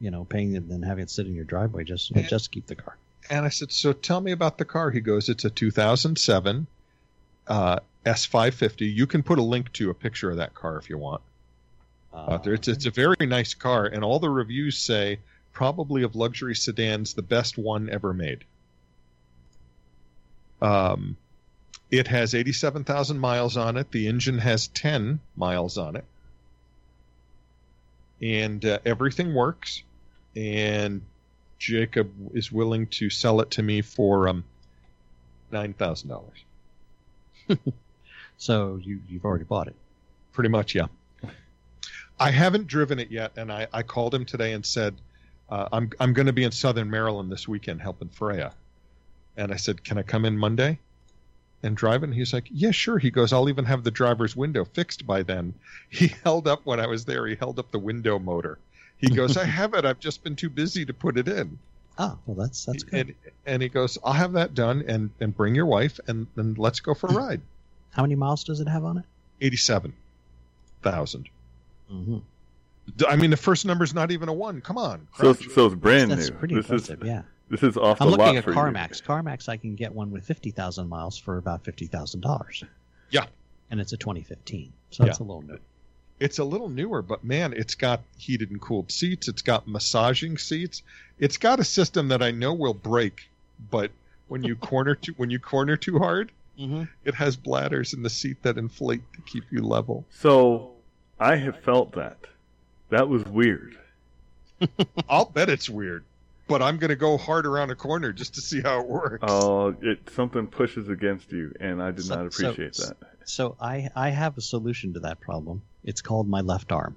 you 0.00 0.10
know, 0.10 0.24
paying 0.24 0.54
it 0.54 0.62
and 0.62 0.82
having 0.82 1.02
it 1.02 1.10
sit 1.10 1.26
in 1.26 1.34
your 1.34 1.44
driveway. 1.44 1.84
Just 1.84 2.10
Yeah. 2.12 2.22
just 2.22 2.50
keep 2.50 2.66
the 2.66 2.76
car. 2.76 2.96
And 3.28 3.44
I 3.44 3.50
said, 3.50 3.70
so 3.72 3.92
tell 3.92 4.22
me 4.22 4.32
about 4.32 4.56
the 4.56 4.64
car. 4.64 4.90
He 4.90 5.00
goes, 5.00 5.28
it's 5.28 5.44
a 5.44 5.50
2007 5.50 6.66
uh, 7.48 7.80
S550. 8.06 8.94
You 8.94 9.06
can 9.06 9.22
put 9.22 9.38
a 9.38 9.42
link 9.42 9.70
to 9.74 9.90
a 9.90 9.94
picture 9.94 10.30
of 10.30 10.38
that 10.38 10.54
car 10.54 10.78
if 10.78 10.88
you 10.88 10.96
want. 10.96 11.20
Out 12.14 12.44
there. 12.44 12.54
It's 12.54 12.68
it's 12.68 12.86
a 12.86 12.90
very 12.90 13.26
nice 13.26 13.54
car, 13.54 13.86
and 13.86 14.04
all 14.04 14.18
the 14.18 14.30
reviews 14.30 14.78
say 14.78 15.18
probably 15.52 16.02
of 16.02 16.16
luxury 16.16 16.54
sedans 16.54 17.14
the 17.14 17.22
best 17.22 17.58
one 17.58 17.90
ever 17.90 18.12
made. 18.12 18.44
Um, 20.60 21.16
it 21.90 22.08
has 22.08 22.34
eighty-seven 22.34 22.84
thousand 22.84 23.18
miles 23.18 23.56
on 23.56 23.76
it. 23.76 23.90
The 23.90 24.08
engine 24.08 24.38
has 24.38 24.68
ten 24.68 25.20
miles 25.36 25.78
on 25.78 25.96
it, 25.96 26.04
and 28.20 28.64
uh, 28.64 28.78
everything 28.84 29.34
works. 29.34 29.82
And 30.34 31.02
Jacob 31.58 32.10
is 32.34 32.50
willing 32.50 32.86
to 32.86 33.10
sell 33.10 33.40
it 33.40 33.52
to 33.52 33.62
me 33.62 33.82
for 33.82 34.28
um 34.28 34.44
nine 35.50 35.74
thousand 35.74 36.08
dollars. 36.08 36.44
so 38.38 38.80
you 38.82 39.00
you've 39.08 39.24
already 39.24 39.44
bought 39.44 39.68
it. 39.68 39.74
Pretty 40.32 40.48
much, 40.48 40.74
yeah. 40.74 40.86
I 42.18 42.30
haven't 42.30 42.66
driven 42.66 42.98
it 42.98 43.10
yet, 43.10 43.32
and 43.36 43.50
I, 43.50 43.66
I 43.72 43.82
called 43.82 44.14
him 44.14 44.24
today 44.24 44.52
and 44.52 44.64
said, 44.64 44.94
uh, 45.48 45.68
I'm 45.72 45.90
I'm 46.00 46.12
going 46.12 46.26
to 46.26 46.32
be 46.32 46.44
in 46.44 46.52
Southern 46.52 46.90
Maryland 46.90 47.30
this 47.30 47.46
weekend 47.46 47.82
helping 47.82 48.08
Freya, 48.08 48.52
and 49.36 49.52
I 49.52 49.56
said, 49.56 49.84
can 49.84 49.98
I 49.98 50.02
come 50.02 50.24
in 50.24 50.38
Monday 50.38 50.78
and 51.62 51.76
drive 51.76 52.02
it? 52.02 52.06
And 52.06 52.14
he's 52.14 52.32
like, 52.32 52.48
yeah, 52.50 52.70
sure. 52.70 52.98
He 52.98 53.10
goes, 53.10 53.32
I'll 53.32 53.48
even 53.48 53.64
have 53.64 53.84
the 53.84 53.90
driver's 53.90 54.34
window 54.34 54.64
fixed 54.64 55.06
by 55.06 55.22
then. 55.22 55.54
He 55.90 56.14
held 56.24 56.48
up 56.48 56.64
when 56.64 56.80
I 56.80 56.86
was 56.86 57.04
there. 57.04 57.26
He 57.26 57.34
held 57.34 57.58
up 57.58 57.70
the 57.70 57.78
window 57.78 58.18
motor. 58.18 58.58
He 58.96 59.10
goes, 59.10 59.36
I 59.36 59.44
have 59.60 59.74
it. 59.74 59.84
I've 59.84 60.00
just 60.00 60.24
been 60.24 60.36
too 60.36 60.48
busy 60.48 60.86
to 60.86 60.94
put 60.94 61.18
it 61.18 61.28
in. 61.28 61.58
Oh, 61.98 62.18
well, 62.24 62.36
that's 62.36 62.64
that's 62.64 62.84
good. 62.84 63.08
And, 63.08 63.14
and 63.44 63.62
he 63.62 63.68
goes, 63.68 63.98
I'll 64.02 64.14
have 64.14 64.32
that 64.32 64.54
done, 64.54 64.84
and 64.88 65.10
and 65.20 65.36
bring 65.36 65.54
your 65.54 65.66
wife, 65.66 66.00
and 66.06 66.26
then 66.34 66.54
let's 66.56 66.80
go 66.80 66.94
for 66.94 67.08
a 67.08 67.12
ride. 67.26 67.42
How 67.90 68.02
many 68.02 68.14
miles 68.14 68.44
does 68.44 68.60
it 68.60 68.68
have 68.68 68.84
on 68.84 68.98
it? 68.98 69.04
Eighty-seven 69.42 69.92
thousand. 70.82 71.28
Mm-hmm. 71.92 72.18
I 73.06 73.16
mean, 73.16 73.30
the 73.30 73.36
first 73.36 73.64
number's 73.64 73.94
not 73.94 74.10
even 74.10 74.28
a 74.28 74.32
one. 74.32 74.60
Come 74.60 74.78
on. 74.78 75.06
so 75.18 75.32
so 75.34 75.66
it's 75.66 75.74
brand 75.74 76.10
That's 76.10 76.30
new. 76.30 76.36
pretty 76.36 76.54
this 76.56 76.64
impressive. 76.66 77.02
is 77.02 77.08
yeah. 77.08 77.22
this 77.48 77.62
is 77.62 77.76
off 77.76 78.00
I'm 78.00 78.10
the 78.10 78.16
looking 78.16 78.36
at 78.36 78.44
for 78.44 78.50
you. 78.50 78.56
CarMax. 78.56 79.02
CarMax, 79.02 79.48
I 79.48 79.56
can 79.56 79.74
get 79.76 79.94
one 79.94 80.10
with 80.10 80.24
fifty 80.24 80.50
thousand 80.50 80.88
miles 80.88 81.16
for 81.18 81.36
about 81.38 81.64
fifty 81.64 81.86
thousand 81.86 82.20
dollars. 82.22 82.64
Yeah. 83.10 83.26
And 83.70 83.80
it's 83.80 83.92
a 83.92 83.96
2015, 83.96 84.70
so 84.90 85.04
it's 85.04 85.18
a 85.20 85.22
little 85.22 85.42
new. 85.42 85.58
It's 86.20 86.38
a 86.38 86.44
little 86.44 86.68
newer, 86.68 87.00
but 87.02 87.24
man, 87.24 87.52
it's 87.56 87.74
got 87.74 88.00
heated 88.18 88.50
and 88.50 88.60
cooled 88.60 88.92
seats. 88.92 89.28
It's 89.28 89.40
got 89.42 89.66
massaging 89.66 90.36
seats. 90.38 90.82
It's 91.18 91.38
got 91.38 91.58
a 91.58 91.64
system 91.64 92.08
that 92.08 92.20
I 92.22 92.30
know 92.32 92.52
will 92.52 92.74
break, 92.74 93.28
but 93.70 93.90
when 94.28 94.42
you 94.44 94.56
corner 94.70 94.94
too 94.94 95.14
when 95.16 95.30
you 95.30 95.38
corner 95.38 95.76
too 95.76 95.98
hard, 95.98 96.32
Mm-hmm. 96.60 96.82
it 97.06 97.14
has 97.14 97.34
bladders 97.34 97.94
in 97.94 98.02
the 98.02 98.10
seat 98.10 98.42
that 98.42 98.58
inflate 98.58 99.00
to 99.14 99.22
keep 99.22 99.44
you 99.50 99.62
level. 99.62 100.04
So 100.10 100.72
I 101.18 101.36
have 101.36 101.58
felt 101.60 101.92
that. 101.92 102.18
That 102.90 103.08
was 103.08 103.24
weird. 103.24 103.76
I'll 105.08 105.24
bet 105.26 105.48
it's 105.48 105.68
weird, 105.68 106.04
but 106.46 106.62
I'm 106.62 106.76
going 106.78 106.90
to 106.90 106.96
go 106.96 107.16
hard 107.16 107.46
around 107.46 107.70
a 107.70 107.74
corner 107.74 108.12
just 108.12 108.34
to 108.34 108.40
see 108.40 108.60
how 108.60 108.80
it 108.80 108.86
works. 108.86 109.24
Oh, 109.26 109.74
it 109.80 110.08
something 110.10 110.46
pushes 110.46 110.88
against 110.88 111.32
you, 111.32 111.52
and 111.60 111.82
I 111.82 111.90
did 111.90 112.04
So- 112.04 112.14
not 112.22 112.32
so- 112.32 112.50
appreciate 112.50 112.74
that. 112.74 112.96
So 113.24 113.56
I 113.60 113.88
I 113.94 114.08
have 114.10 114.36
a 114.36 114.40
solution 114.40 114.94
to 114.94 115.00
that 115.00 115.20
problem. 115.20 115.62
It's 115.84 116.02
called 116.02 116.28
my 116.28 116.40
left 116.40 116.72
arm. 116.72 116.96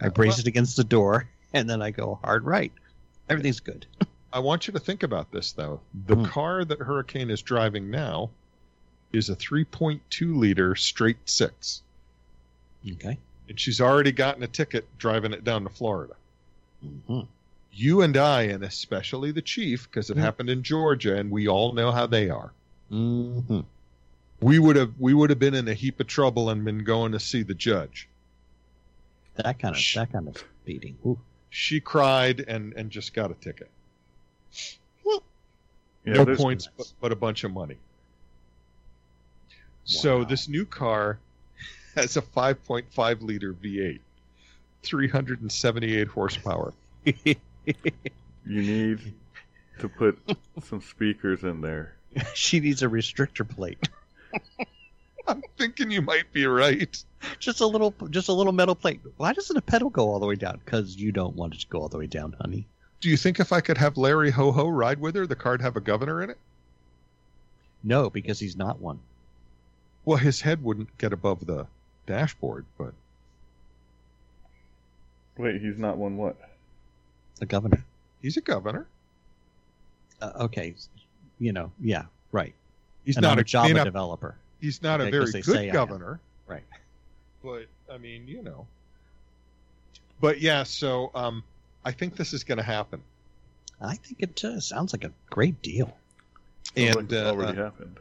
I 0.00 0.08
brace 0.08 0.38
it 0.38 0.46
against 0.46 0.76
the 0.76 0.84
door, 0.84 1.28
and 1.52 1.68
then 1.68 1.82
I 1.82 1.90
go 1.90 2.18
hard 2.24 2.44
right. 2.44 2.72
Everything's 3.28 3.60
good. 3.60 3.86
I 4.32 4.38
want 4.40 4.66
you 4.66 4.72
to 4.72 4.80
think 4.80 5.02
about 5.02 5.30
this 5.30 5.52
though. 5.52 5.80
The 6.06 6.16
Hmm. 6.16 6.24
car 6.24 6.64
that 6.64 6.78
Hurricane 6.80 7.30
is 7.30 7.42
driving 7.42 7.90
now 7.90 8.30
is 9.12 9.28
a 9.28 9.36
3.2 9.36 10.36
liter 10.36 10.74
straight 10.74 11.18
six. 11.26 11.82
Okay. 12.92 13.18
and 13.48 13.58
she's 13.60 13.80
already 13.80 14.12
gotten 14.12 14.42
a 14.42 14.46
ticket 14.46 14.86
driving 14.98 15.32
it 15.32 15.42
down 15.44 15.62
to 15.64 15.70
Florida. 15.70 16.14
hmm 16.82 17.20
You 17.72 18.02
and 18.02 18.16
I, 18.16 18.42
and 18.42 18.62
especially 18.62 19.32
the 19.32 19.42
chief, 19.42 19.88
because 19.90 20.10
it 20.10 20.16
Mm. 20.16 20.20
happened 20.20 20.50
in 20.50 20.62
Georgia, 20.62 21.16
and 21.16 21.30
we 21.30 21.48
all 21.48 21.72
know 21.72 21.90
how 21.92 22.06
they 22.06 22.30
are. 22.30 22.52
hmm 22.90 23.60
We 24.40 24.58
would 24.58 24.76
have 24.76 24.92
we 25.00 25.14
would 25.14 25.30
have 25.30 25.38
been 25.38 25.54
in 25.54 25.66
a 25.68 25.74
heap 25.74 25.98
of 26.00 26.06
trouble 26.06 26.50
and 26.50 26.64
been 26.64 26.84
going 26.84 27.12
to 27.12 27.20
see 27.20 27.42
the 27.42 27.54
judge. 27.54 28.08
That 29.36 29.58
kind 29.58 29.74
of 29.74 29.80
Sh- 29.80 29.94
that 29.96 30.12
kind 30.12 30.28
of 30.28 30.44
beating. 30.64 30.96
Ooh. 31.06 31.18
She 31.50 31.80
cried 31.80 32.40
and 32.46 32.72
and 32.74 32.90
just 32.90 33.14
got 33.14 33.30
a 33.30 33.34
ticket. 33.34 33.70
Yeah, 35.04 35.18
no 36.04 36.24
there's- 36.24 36.38
points, 36.40 36.68
but, 36.76 36.92
but 37.00 37.12
a 37.12 37.16
bunch 37.16 37.44
of 37.44 37.52
money. 37.52 37.76
So 39.84 40.24
this 40.24 40.48
new 40.48 40.64
car 40.66 41.18
has 41.94 42.16
a 42.16 42.22
5.5 42.22 43.22
liter 43.22 43.52
V8, 43.52 44.00
378 44.82 46.08
horsepower. 46.08 46.72
You 47.04 48.62
need 48.62 49.00
to 49.78 49.88
put 49.88 50.18
some 50.62 50.80
speakers 50.80 51.42
in 51.42 51.60
there. 51.60 51.94
she 52.34 52.60
needs 52.60 52.82
a 52.82 52.86
restrictor 52.86 53.48
plate. 53.48 53.88
I'm 55.26 55.42
thinking 55.56 55.90
you 55.90 56.02
might 56.02 56.30
be 56.32 56.46
right. 56.46 57.02
just 57.38 57.60
a 57.60 57.66
little, 57.66 57.94
just 58.10 58.28
a 58.28 58.32
little 58.32 58.52
metal 58.52 58.74
plate. 58.74 59.00
Why 59.16 59.32
doesn't 59.32 59.56
a 59.56 59.62
pedal 59.62 59.88
go 59.88 60.10
all 60.10 60.18
the 60.18 60.26
way 60.26 60.34
down? 60.34 60.60
Because 60.64 60.96
you 60.96 61.12
don't 61.12 61.34
want 61.34 61.54
it 61.54 61.60
to 61.60 61.66
go 61.68 61.80
all 61.80 61.88
the 61.88 61.98
way 61.98 62.06
down, 62.06 62.36
honey. 62.40 62.66
Do 63.00 63.08
you 63.08 63.16
think 63.16 63.40
if 63.40 63.52
I 63.52 63.60
could 63.60 63.78
have 63.78 63.96
Larry 63.96 64.30
Ho 64.30 64.52
Ho 64.52 64.68
ride 64.68 65.00
with 65.00 65.14
her, 65.14 65.26
the 65.26 65.36
car'd 65.36 65.62
have 65.62 65.76
a 65.76 65.80
governor 65.80 66.22
in 66.22 66.30
it? 66.30 66.38
No, 67.82 68.10
because 68.10 68.38
he's 68.38 68.56
not 68.56 68.80
one. 68.80 69.00
Well, 70.04 70.18
his 70.18 70.42
head 70.42 70.62
wouldn't 70.62 70.96
get 70.98 71.12
above 71.12 71.46
the 71.46 71.66
dashboard, 72.06 72.64
but 72.78 72.92
Wait, 75.36 75.60
he's 75.60 75.78
not 75.78 75.96
one 75.96 76.16
what? 76.16 76.36
The 77.40 77.46
governor. 77.46 77.84
he's 78.22 78.36
a 78.36 78.40
governor. 78.40 78.86
Uh, 80.20 80.32
okay, 80.42 80.74
you 81.40 81.52
know, 81.52 81.72
yeah, 81.80 82.04
right. 82.30 82.54
He's 83.04 83.16
and 83.16 83.24
not 83.24 83.32
I'm 83.32 83.38
a 83.38 83.40
a 83.40 83.44
Java 83.44 83.68
may 83.68 83.74
not- 83.74 83.84
developer. 83.84 84.36
He's 84.60 84.80
not 84.82 85.00
Okay, 85.00 85.08
a 85.08 85.10
very 85.10 85.30
good 85.30 85.44
say 85.44 85.70
governor, 85.70 86.20
Right. 86.46 86.62
but 87.42 87.66
I 87.92 87.98
mean, 87.98 88.26
you 88.28 88.42
know. 88.42 88.66
But 90.20 90.40
yeah, 90.40 90.62
so 90.62 91.10
um, 91.14 91.42
I 91.84 91.90
think 91.92 92.16
this 92.16 92.32
is 92.32 92.44
going 92.44 92.56
to 92.58 92.64
happen. 92.64 93.02
I 93.80 93.96
think 93.96 94.22
it 94.22 94.42
uh, 94.42 94.60
sounds 94.60 94.94
like 94.94 95.04
a 95.04 95.10
great 95.28 95.60
deal. 95.60 95.94
Sounds 96.76 96.76
like 96.76 96.96
And 96.96 97.12
it's 97.12 97.22
uh, 97.22 97.30
already 97.30 97.58
uh, 97.58 97.64
happened. 97.64 97.96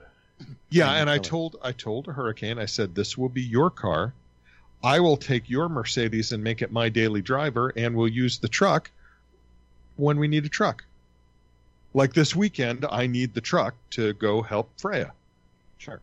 Yeah, 0.69 0.89
and 0.91 1.01
and 1.01 1.09
I 1.09 1.17
told 1.17 1.57
I 1.61 1.71
told 1.71 2.07
Hurricane, 2.07 2.59
I 2.59 2.65
said 2.65 2.95
this 2.95 3.17
will 3.17 3.29
be 3.29 3.41
your 3.41 3.69
car. 3.69 4.13
I 4.83 4.99
will 4.99 5.17
take 5.17 5.49
your 5.49 5.69
Mercedes 5.69 6.31
and 6.31 6.43
make 6.43 6.61
it 6.61 6.71
my 6.71 6.89
daily 6.89 7.21
driver, 7.21 7.71
and 7.75 7.95
we'll 7.95 8.09
use 8.09 8.39
the 8.39 8.49
truck 8.49 8.91
when 9.95 10.19
we 10.19 10.27
need 10.27 10.45
a 10.45 10.49
truck. 10.49 10.83
Like 11.93 12.13
this 12.13 12.35
weekend, 12.35 12.85
I 12.89 13.07
need 13.07 13.33
the 13.33 13.41
truck 13.41 13.75
to 13.91 14.13
go 14.13 14.41
help 14.41 14.69
Freya. 14.77 15.13
Sure. 15.77 16.01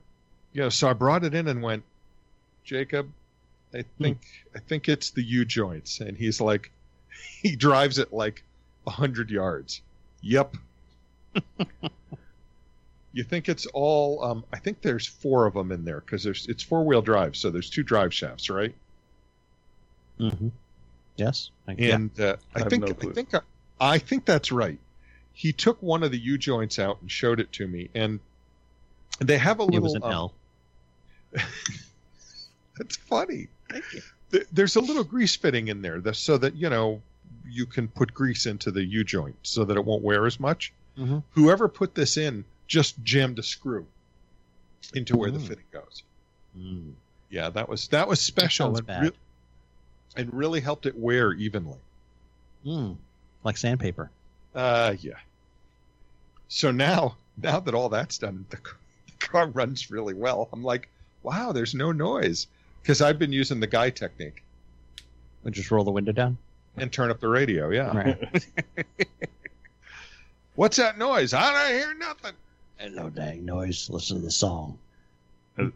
Yeah, 0.53 0.69
so 0.69 0.89
I 0.89 0.93
brought 0.95 1.25
it 1.25 1.35
in 1.35 1.49
and 1.49 1.63
went, 1.63 1.83
Jacob, 2.65 3.11
I 3.75 3.79
hmm. 3.79 4.03
think 4.03 4.19
I 4.55 4.61
think 4.61 4.89
it's 4.89 5.11
the 5.11 5.23
U 5.23 5.45
joints, 5.45 6.01
and 6.01 6.17
he's 6.17 6.41
like, 6.41 6.71
he 7.43 7.57
drives 7.57 7.99
it 7.99 8.13
like 8.13 8.43
a 8.87 8.91
hundred 8.91 9.31
yards. 9.31 9.83
Yep. 10.23 10.57
you 13.13 13.25
think 13.25 13.49
it's 13.49 13.67
all? 13.67 14.23
Um, 14.25 14.45
I 14.53 14.59
think 14.59 14.83
there's 14.83 15.07
four 15.07 15.47
of 15.47 15.55
them 15.55 15.73
in 15.73 15.85
there 15.85 16.01
because 16.01 16.23
there's 16.23 16.47
it's 16.49 16.63
four 16.63 16.85
wheel 16.85 17.03
drive, 17.03 17.37
so 17.37 17.51
there's 17.51 17.69
two 17.71 17.83
drive 17.83 18.15
shafts, 18.15 18.49
right? 18.51 18.75
Mm-hmm. 20.19 20.49
Yes. 21.17 21.51
I, 21.67 21.75
yeah. 21.79 21.95
And 21.97 22.21
uh, 22.21 22.37
I, 22.55 22.61
I 22.61 22.69
think 22.69 22.85
no 22.85 23.11
I 23.11 23.13
think 23.13 23.35
I, 23.35 23.41
I 23.81 23.99
think 23.99 24.25
that's 24.25 24.53
right. 24.53 24.79
He 25.33 25.53
took 25.53 25.83
one 25.83 26.03
of 26.03 26.11
the 26.13 26.19
U 26.19 26.39
joints 26.39 26.79
out 26.79 26.99
and 27.01 27.11
showed 27.11 27.41
it 27.41 27.51
to 27.53 27.67
me, 27.67 27.89
and 27.95 28.21
they 29.19 29.39
have 29.39 29.61
a 29.61 29.63
It 29.65 29.67
little. 29.71 29.83
was 29.83 29.95
an 29.95 30.03
um, 30.05 30.13
L. 30.13 30.35
That's 32.79 32.97
funny. 32.97 33.49
Thank 33.71 33.85
you. 33.93 34.03
Th- 34.33 34.47
There's 34.53 34.77
a 34.77 34.81
little 34.81 35.05
grease 35.05 35.37
fitting 35.37 35.69
in 35.69 35.83
there, 35.83 36.01
the- 36.01 36.15
so 36.15 36.39
that 36.39 36.55
you 36.57 36.71
know 36.71 37.03
you 37.49 37.67
can 37.67 37.89
put 37.89 38.15
grease 38.15 38.47
into 38.47 38.71
the 38.71 38.85
U 38.85 39.05
joint 39.05 39.37
so 39.43 39.65
that 39.65 39.77
it 39.77 39.85
won't 39.85 40.03
wear 40.03 40.27
as 40.27 40.39
much. 40.41 40.73
Mhm. 40.99 41.23
Whoever 41.33 41.69
put 41.69 41.95
this 41.95 42.17
in 42.17 42.45
just 42.71 43.03
jammed 43.03 43.37
a 43.41 43.43
screw 43.43 43.85
into 44.95 45.17
where 45.17 45.33
the 45.33 45.39
Mm. 45.41 45.49
fitting 45.49 45.65
goes. 45.73 46.05
Mm. 46.57 46.93
Yeah, 47.29 47.51
that 47.51 47.69
was 47.69 47.89
that 47.89 48.07
was 48.07 48.21
special 48.21 48.77
sounds 48.77 48.89
and, 48.89 49.03
re- 49.07 49.13
and 50.17 50.33
really 50.33 50.61
helped 50.61 50.87
it 50.87 50.97
wear 50.97 51.33
evenly. 51.33 51.79
Mm. 52.65 52.97
Like 53.43 53.57
sandpaper. 53.57 54.11
Uh, 54.55 54.95
yeah. 55.01 55.15
So 56.49 56.71
now, 56.71 57.17
now 57.37 57.59
that 57.61 57.75
all 57.75 57.89
that's 57.89 58.19
done, 58.19 58.45
the, 58.51 58.57
the 58.57 59.13
car 59.27 59.49
runs 59.49 59.91
really 59.91 60.15
well. 60.15 60.49
I'm 60.53 60.63
like, 60.63 60.89
wow, 61.25 61.51
there's 61.53 61.75
no 61.75 61.91
noise 61.93 62.47
because 62.83 63.01
I've 63.03 63.19
been 63.19 63.33
using 63.33 63.59
the 63.61 63.67
guy 63.67 63.91
technique 63.91 64.43
And 65.45 65.53
just 65.55 65.71
roll 65.73 65.85
the 65.85 65.91
window 65.91 66.13
down. 66.13 66.39
and 66.77 66.93
turn 66.93 67.11
up 67.11 67.19
the 67.21 67.29
radio. 67.29 67.71
Yeah. 67.71 67.97
Right. 67.97 68.47
What's 70.55 70.77
that 70.77 70.99
noise? 70.99 71.33
I 71.33 71.53
don't 71.53 71.75
hear 71.79 71.95
nothing. 71.95 72.33
Ain't 72.81 72.95
no 72.95 73.11
dang 73.11 73.45
noise. 73.45 73.91
Listen 73.91 74.17
to 74.17 74.23
the 74.23 74.31
song. 74.31 74.79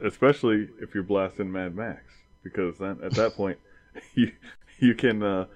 Especially 0.03 0.69
if 0.81 0.95
you're 0.95 1.03
blasting 1.03 1.53
Mad 1.53 1.77
Max, 1.77 2.03
because 2.43 2.79
then 2.79 2.99
at 3.03 3.12
that 3.12 3.35
point 3.35 3.59
you 4.14 4.33
you 4.79 4.95
can 4.95 5.23
uh, 5.23 5.47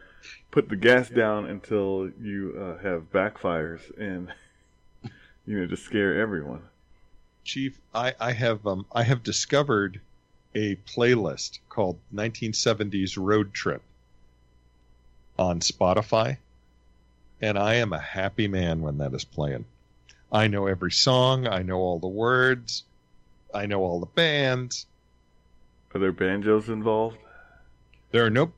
put 0.51 0.69
the 0.69 0.77
gas 0.77 1.09
down 1.09 1.47
until 1.47 2.11
you 2.21 2.55
uh, 2.61 2.83
have 2.83 3.11
backfires 3.11 3.81
and 3.99 4.33
you 5.47 5.59
know 5.59 5.67
just 5.67 5.85
scare 5.85 6.21
everyone. 6.21 6.63
Chief, 7.45 7.79
I, 7.95 8.15
I 8.21 8.33
have 8.33 8.67
um 8.67 8.85
I 8.93 9.05
have 9.05 9.23
discovered 9.23 10.01
a 10.55 10.77
playlist 10.77 11.61
called 11.71 11.99
1970s 12.15 13.17
Road 13.17 13.55
Trip 13.55 13.81
on 15.39 15.61
Spotify, 15.61 16.37
and 17.41 17.59
I 17.59 17.77
am 17.77 17.95
a 17.95 17.99
happy 17.99 18.49
man 18.49 18.83
when 18.83 18.99
that 18.99 19.15
is 19.15 19.25
playing. 19.25 19.65
I 20.31 20.47
know 20.49 20.67
every 20.67 20.93
song, 20.93 21.47
I 21.47 21.62
know 21.62 21.79
all 21.79 21.99
the 21.99 22.09
words, 22.09 22.85
I 23.55 23.67
know 23.67 23.81
all 23.81 24.01
the 24.01 24.07
bands. 24.07 24.87
Are 25.95 26.01
there 26.01 26.12
banjos 26.12 26.69
involved? 26.69 27.17
There 28.11 28.25
are 28.25 28.31
no 28.31 28.53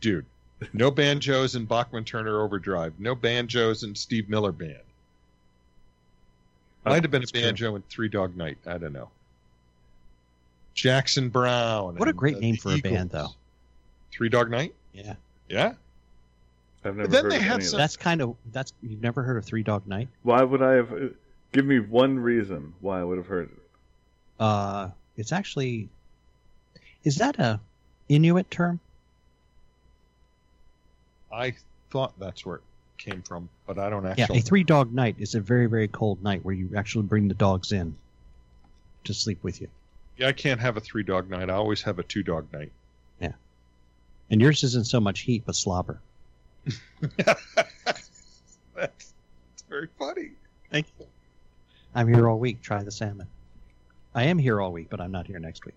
dude, 0.00 0.26
no 0.72 0.90
banjos 0.90 1.54
in 1.56 1.64
Bachman 1.64 2.04
Turner 2.04 2.40
Overdrive, 2.40 2.94
no 2.98 3.14
banjos 3.14 3.82
in 3.82 3.94
Steve 3.94 4.28
Miller 4.28 4.52
Band. 4.52 4.78
Might 6.84 7.02
have 7.02 7.10
been 7.10 7.22
a 7.22 7.26
That's 7.26 7.32
true. 7.32 7.42
banjo 7.42 7.76
in 7.76 7.82
Three 7.82 8.08
Dog 8.08 8.36
Night. 8.36 8.58
I 8.66 8.78
don't 8.78 8.92
know. 8.92 9.10
Jackson 10.74 11.28
Browne. 11.28 11.96
What 11.96 12.08
a 12.08 12.12
great 12.12 12.36
uh, 12.36 12.40
name 12.40 12.54
the 12.54 12.60
for 12.60 12.72
a 12.72 12.78
band, 12.78 13.10
though. 13.10 13.30
Three 14.12 14.28
Dog 14.28 14.50
Night. 14.50 14.74
Yeah. 14.94 15.14
Yeah. 15.48 15.74
I've 16.88 16.96
never 16.96 17.08
then 17.08 17.24
heard 17.24 17.32
they 17.32 17.36
of 17.36 17.42
had 17.42 17.54
any 17.54 17.64
of 17.64 17.70
some- 17.70 17.76
that. 17.78 17.82
That's 17.84 17.96
kind 17.96 18.22
of 18.22 18.36
that's 18.52 18.72
you've 18.82 19.02
never 19.02 19.22
heard 19.22 19.36
of 19.36 19.44
Three 19.44 19.62
Dog 19.62 19.86
Night? 19.86 20.08
Why 20.22 20.42
would 20.42 20.62
I 20.62 20.72
have? 20.72 21.12
Give 21.52 21.64
me 21.64 21.78
one 21.80 22.18
reason 22.18 22.74
why 22.80 23.00
I 23.00 23.04
would 23.04 23.18
have 23.18 23.26
heard 23.26 23.50
it. 23.50 23.58
Uh, 24.40 24.90
it's 25.16 25.32
actually 25.32 25.88
is 27.04 27.16
that 27.16 27.38
a 27.38 27.60
Inuit 28.08 28.50
term? 28.50 28.80
I 31.32 31.54
thought 31.90 32.18
that's 32.18 32.44
where 32.44 32.56
it 32.56 32.62
came 32.96 33.22
from, 33.22 33.48
but 33.66 33.78
I 33.78 33.90
don't 33.90 34.06
actually. 34.06 34.20
Yeah, 34.20 34.24
actually. 34.24 34.38
a 34.38 34.42
three 34.42 34.64
dog 34.64 34.92
night 34.92 35.16
is 35.18 35.34
a 35.34 35.40
very 35.40 35.66
very 35.66 35.88
cold 35.88 36.22
night 36.22 36.44
where 36.44 36.54
you 36.54 36.70
actually 36.76 37.04
bring 37.04 37.28
the 37.28 37.34
dogs 37.34 37.72
in 37.72 37.96
to 39.04 39.14
sleep 39.14 39.42
with 39.42 39.60
you. 39.60 39.68
Yeah, 40.16 40.28
I 40.28 40.32
can't 40.32 40.60
have 40.60 40.76
a 40.76 40.80
three 40.80 41.02
dog 41.02 41.30
night. 41.30 41.50
I 41.50 41.54
always 41.54 41.82
have 41.82 41.98
a 41.98 42.02
two 42.02 42.22
dog 42.22 42.52
night. 42.52 42.72
Yeah, 43.20 43.32
and 44.30 44.40
yours 44.40 44.64
isn't 44.64 44.86
so 44.86 45.00
much 45.00 45.20
heat 45.20 45.42
but 45.46 45.54
slobber. 45.54 46.00
That's, 47.16 48.10
that's 48.74 49.12
very 49.68 49.88
funny. 49.98 50.30
Thank 50.70 50.86
you. 50.98 51.06
I'm 51.94 52.12
here 52.12 52.28
all 52.28 52.38
week. 52.38 52.62
Try 52.62 52.82
the 52.82 52.90
salmon. 52.90 53.26
I 54.14 54.24
am 54.24 54.38
here 54.38 54.60
all 54.60 54.72
week, 54.72 54.88
but 54.90 55.00
I'm 55.00 55.12
not 55.12 55.26
here 55.26 55.38
next 55.38 55.64
week. 55.64 55.74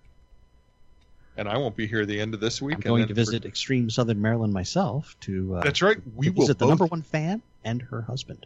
And 1.38 1.48
I 1.48 1.58
won't 1.58 1.76
be 1.76 1.88
here 1.88 2.06
the 2.06 2.20
end 2.20 2.34
of 2.34 2.40
this 2.40 2.62
week. 2.62 2.76
I'm 2.76 2.82
going 2.82 3.04
to 3.04 3.08
for- 3.10 3.14
visit 3.14 3.46
extreme 3.46 3.90
southern 3.90 4.22
Maryland 4.22 4.54
myself 4.54 5.16
to, 5.22 5.56
uh, 5.56 5.64
That's 5.64 5.82
right. 5.82 5.98
We 6.16 6.30
will 6.30 6.44
visit 6.44 6.60
the 6.60 6.68
number 6.68 6.86
one 6.86 7.02
fan 7.02 7.42
and 7.64 7.82
her 7.84 8.02
husband. 8.02 8.46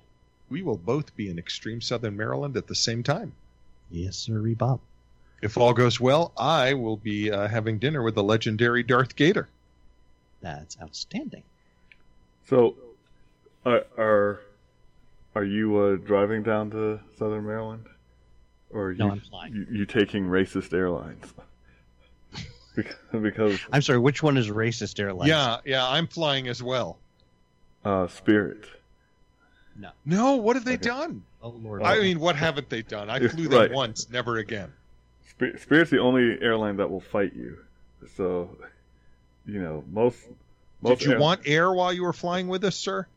We 0.50 0.62
will 0.62 0.78
both 0.78 1.16
be 1.16 1.30
in 1.30 1.40
extreme 1.40 1.82
southern 1.82 2.16
Maryland 2.16 2.56
at 2.58 2.68
the 2.68 2.76
same 2.76 3.02
time. 3.02 3.34
Yes, 3.90 4.16
sir, 4.16 4.40
Bob. 4.56 4.80
If 5.42 5.58
all 5.58 5.74
goes 5.74 6.00
well, 6.00 6.32
I 6.38 6.74
will 6.74 6.98
be 6.98 7.32
uh, 7.32 7.48
having 7.48 7.80
dinner 7.80 8.02
with 8.02 8.16
the 8.16 8.24
legendary 8.24 8.84
Darth 8.84 9.16
Gator. 9.16 9.48
That's 10.42 10.78
outstanding. 10.82 11.44
So, 12.48 12.76
are 13.66 13.84
are, 13.98 14.40
are 15.36 15.44
you 15.44 15.78
uh, 15.78 15.96
driving 15.96 16.44
down 16.44 16.70
to 16.72 17.00
Southern 17.18 17.46
Maryland, 17.46 17.86
or 18.70 18.86
are 18.86 18.92
you 18.92 19.00
No, 19.00 19.12
I'm 19.12 19.20
flying. 19.20 19.54
you, 19.54 19.66
you 19.80 19.86
taking 19.86 20.26
racist 20.28 20.74
airlines? 20.74 21.34
because, 22.76 22.96
because 23.22 23.60
I'm 23.72 23.82
sorry. 23.82 24.00
Which 24.00 24.22
one 24.22 24.38
is 24.38 24.50
racist 24.50 25.00
airlines? 25.00 25.30
Yeah, 25.30 25.58
yeah, 25.66 25.88
I'm 25.88 26.08
flying 26.08 26.48
as 26.48 26.62
well. 26.62 26.98
uh, 27.84 28.08
Spirit. 28.08 28.66
No, 29.78 29.90
No, 30.06 30.36
what 30.38 30.56
have 30.56 30.64
they 30.66 30.76
Okay. 30.76 30.88
done? 30.88 31.24
Oh 31.42 31.50
Lord. 31.50 31.84
I 31.84 32.00
mean, 32.00 32.20
what 32.20 32.36
haven't 32.36 32.70
they 32.70 32.82
done? 32.82 33.10
I 33.10 33.20
Yeah, 33.20 33.28
flew 33.30 33.48
them 33.48 33.60
right. 33.60 33.72
once, 33.72 34.10
never 34.10 34.38
again. 34.38 34.72
Spirit's 35.58 35.92
the 35.92 36.00
only 36.00 36.42
airline 36.42 36.78
that 36.78 36.90
will 36.90 37.02
fight 37.02 37.34
you. 37.36 37.58
So, 38.16 38.56
you 39.46 39.62
know, 39.62 39.84
most. 39.92 40.18
Most 40.82 41.00
Did 41.00 41.08
you 41.08 41.14
air- 41.14 41.20
want 41.20 41.42
air 41.46 41.72
while 41.72 41.94
you 41.94 42.04
were 42.04 42.14
flying 42.14 42.48
with 42.48 42.64
us, 42.64 42.76
sir? 42.76 43.08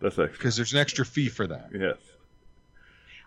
That's 0.00 0.18
extra. 0.18 0.38
Because 0.38 0.56
there's 0.56 0.72
an 0.72 0.78
extra 0.78 1.04
fee 1.04 1.28
for 1.28 1.46
that. 1.46 1.70
Yes. 1.72 1.96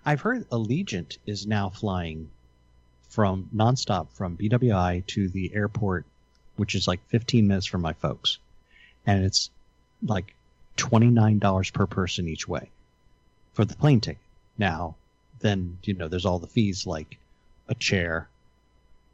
I've 0.05 0.21
heard 0.21 0.49
Allegiant 0.49 1.17
is 1.25 1.45
now 1.45 1.69
flying 1.69 2.29
from 3.09 3.49
nonstop 3.55 4.07
from 4.13 4.37
BWI 4.37 5.05
to 5.07 5.29
the 5.29 5.53
airport, 5.53 6.05
which 6.55 6.75
is 6.75 6.87
like 6.87 6.99
15 7.07 7.47
minutes 7.47 7.65
from 7.65 7.81
my 7.81 7.93
folks, 7.93 8.37
and 9.05 9.25
it's 9.25 9.49
like 10.03 10.33
$29 10.77 11.73
per 11.73 11.85
person 11.85 12.27
each 12.27 12.47
way 12.47 12.69
for 13.53 13.65
the 13.65 13.75
plane 13.75 13.99
ticket. 13.99 14.21
Now, 14.57 14.95
then 15.39 15.77
you 15.83 15.93
know 15.93 16.07
there's 16.07 16.25
all 16.25 16.39
the 16.39 16.47
fees 16.47 16.85
like 16.85 17.17
a 17.67 17.75
chair, 17.75 18.27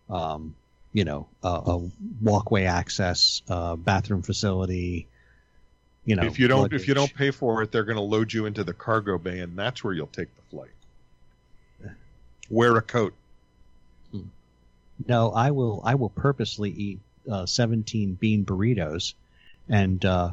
um, 0.09 0.55
you 0.95 1.03
know, 1.03 1.27
a, 1.43 1.49
a 1.49 1.89
walkway 2.21 2.63
access, 2.63 3.41
uh, 3.49 3.75
bathroom 3.75 4.21
facility. 4.21 5.07
You 6.05 6.15
know, 6.15 6.23
if 6.23 6.39
you 6.39 6.47
don't, 6.47 6.71
if 6.71 6.87
you 6.87 6.93
don't 6.93 7.13
pay 7.13 7.31
for 7.31 7.61
it, 7.61 7.73
they're 7.73 7.83
going 7.83 7.97
to 7.97 8.01
load 8.01 8.31
you 8.31 8.45
into 8.45 8.63
the 8.63 8.73
cargo 8.73 9.17
bay, 9.17 9.39
and 9.39 9.59
that's 9.59 9.83
where 9.83 9.93
you'll 9.93 10.07
take 10.07 10.33
the 10.37 10.41
flight. 10.43 10.69
Wear 12.49 12.77
a 12.77 12.81
coat. 12.81 13.13
No, 15.05 15.31
I 15.31 15.51
will. 15.51 15.81
I 15.83 15.95
will 15.95 16.11
purposely 16.11 16.69
eat 16.71 16.99
uh, 17.29 17.45
seventeen 17.45 18.13
bean 18.13 18.45
burritos, 18.45 19.15
and 19.67 20.03
uh, 20.05 20.29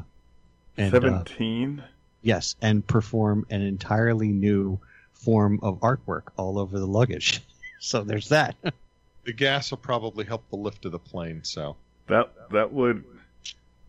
and 0.77 0.95
uh, 0.95 1.01
Seventeen. 1.01 1.83
yes, 2.21 2.55
and 2.61 2.87
perform 2.87 3.45
an 3.49 3.61
entirely 3.61 4.29
new 4.29 4.79
form 5.11 5.59
of 5.61 5.81
artwork 5.81 6.29
all 6.37 6.57
over 6.57 6.79
the 6.79 6.87
luggage. 6.87 7.41
so 7.79 8.05
there's 8.05 8.29
that. 8.29 8.55
The 9.25 9.33
gas 9.33 9.71
will 9.71 9.77
probably 9.77 10.25
help 10.25 10.49
the 10.49 10.57
lift 10.57 10.85
of 10.85 10.91
the 10.91 10.99
plane. 10.99 11.43
So 11.43 11.77
That 12.07 12.33
that 12.51 12.71
would 12.73 13.03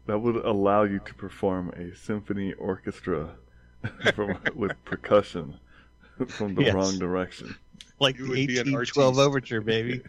that 0.07 0.19
would 0.19 0.37
allow 0.37 0.85
you 0.85 1.01
to 1.01 1.15
perform 1.15 1.71
a 1.71 1.95
symphony 1.97 2.53
orchestra 2.55 3.31
from, 4.15 4.39
with 4.55 4.73
percussion 4.85 5.59
from 6.29 6.55
the 6.55 6.63
Yes. 6.63 6.75
wrong 6.75 6.99
direction. 6.99 7.55
Like 8.01 8.17
You 8.19 8.25
the 8.25 8.31
would 8.31 8.39
1812 8.39 9.19
overture, 9.19 9.61
baby. 9.61 10.03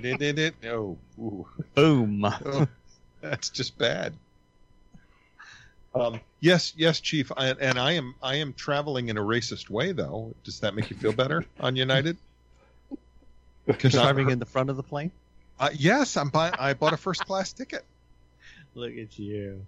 Did 0.00 0.22
it, 0.22 0.38
it, 0.38 0.54
oh, 0.70 0.98
ooh. 1.18 1.46
Boom. 1.74 2.24
Oh, 2.44 2.66
that's 3.20 3.50
just 3.50 3.78
bad. 3.78 4.14
Um, 5.94 6.20
yes, 6.40 6.72
yes, 6.76 7.00
Chief, 7.00 7.30
I, 7.36 7.48
and 7.50 7.78
I 7.78 7.92
am 7.92 8.14
I 8.22 8.36
am 8.36 8.52
traveling 8.54 9.08
in 9.08 9.18
a 9.18 9.22
racist 9.22 9.70
way, 9.70 9.92
though. 9.92 10.34
Does 10.44 10.60
that 10.60 10.74
make 10.74 10.90
you 10.90 10.96
feel 10.96 11.12
better 11.12 11.44
on 11.60 11.76
United? 11.76 12.16
Because 13.66 13.92
Driving 13.92 14.30
in 14.30 14.38
the 14.38 14.46
front 14.46 14.70
of 14.70 14.76
the 14.76 14.82
plane. 14.82 15.10
uh, 15.60 15.70
yes, 15.74 16.16
I'm 16.16 16.28
buying. 16.30 16.54
I 16.58 16.74
bought 16.74 16.92
a 16.92 16.96
first 16.96 17.24
class 17.26 17.52
ticket 17.52 17.84
Look 18.74 18.96
at 18.96 19.18
you. 19.18 19.64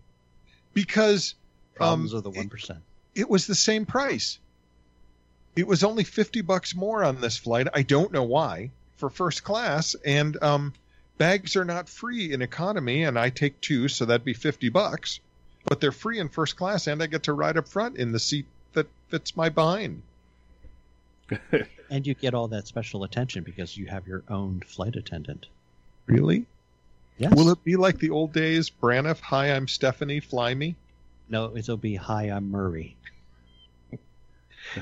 because 0.72 1.34
Problems 1.74 2.12
Um, 2.12 2.16
with 2.16 2.24
the 2.24 2.30
one 2.30 2.48
percent. 2.48 2.80
it 3.14 3.28
was 3.28 3.46
the 3.46 3.54
same 3.54 3.84
price. 3.86 4.38
It 5.56 5.66
was 5.66 5.84
only 5.84 6.04
fifty 6.04 6.40
bucks 6.40 6.74
more 6.74 7.04
on 7.04 7.20
this 7.20 7.36
flight. 7.36 7.68
I 7.72 7.82
don't 7.82 8.12
know 8.12 8.22
why 8.24 8.70
for 8.96 9.10
first 9.10 9.44
class, 9.44 9.94
and 10.04 10.40
um, 10.42 10.72
bags 11.18 11.54
are 11.56 11.64
not 11.64 11.88
free 11.88 12.32
in 12.32 12.42
economy, 12.42 13.04
and 13.04 13.18
I 13.18 13.30
take 13.30 13.60
two, 13.60 13.88
so 13.88 14.04
that'd 14.04 14.24
be 14.24 14.34
fifty 14.34 14.68
bucks. 14.68 15.20
But 15.64 15.80
they're 15.80 15.92
free 15.92 16.18
in 16.18 16.28
first 16.28 16.56
class, 16.56 16.86
and 16.88 17.02
I 17.02 17.06
get 17.06 17.22
to 17.24 17.32
ride 17.32 17.56
up 17.56 17.68
front 17.68 17.96
in 17.96 18.12
the 18.12 18.18
seat 18.20 18.46
that 18.72 18.86
fits 19.08 19.36
my 19.36 19.48
behind. 19.48 20.02
And 21.90 22.06
you 22.06 22.14
get 22.14 22.34
all 22.34 22.48
that 22.48 22.66
special 22.66 23.04
attention 23.04 23.44
because 23.44 23.76
you 23.76 23.86
have 23.86 24.06
your 24.06 24.22
own 24.28 24.62
flight 24.66 24.96
attendant. 24.96 25.46
Really? 26.06 26.46
Yes. 27.18 27.34
Will 27.34 27.50
it 27.50 27.62
be 27.64 27.76
like 27.76 27.98
the 27.98 28.10
old 28.10 28.32
days, 28.32 28.70
Braniff? 28.70 29.20
Hi, 29.20 29.52
I'm 29.54 29.68
Stephanie. 29.68 30.20
Fly 30.20 30.54
me. 30.54 30.74
No, 31.28 31.56
it'll 31.56 31.76
be 31.76 31.94
hi, 31.94 32.24
I'm 32.24 32.50
Murray. 32.50 32.96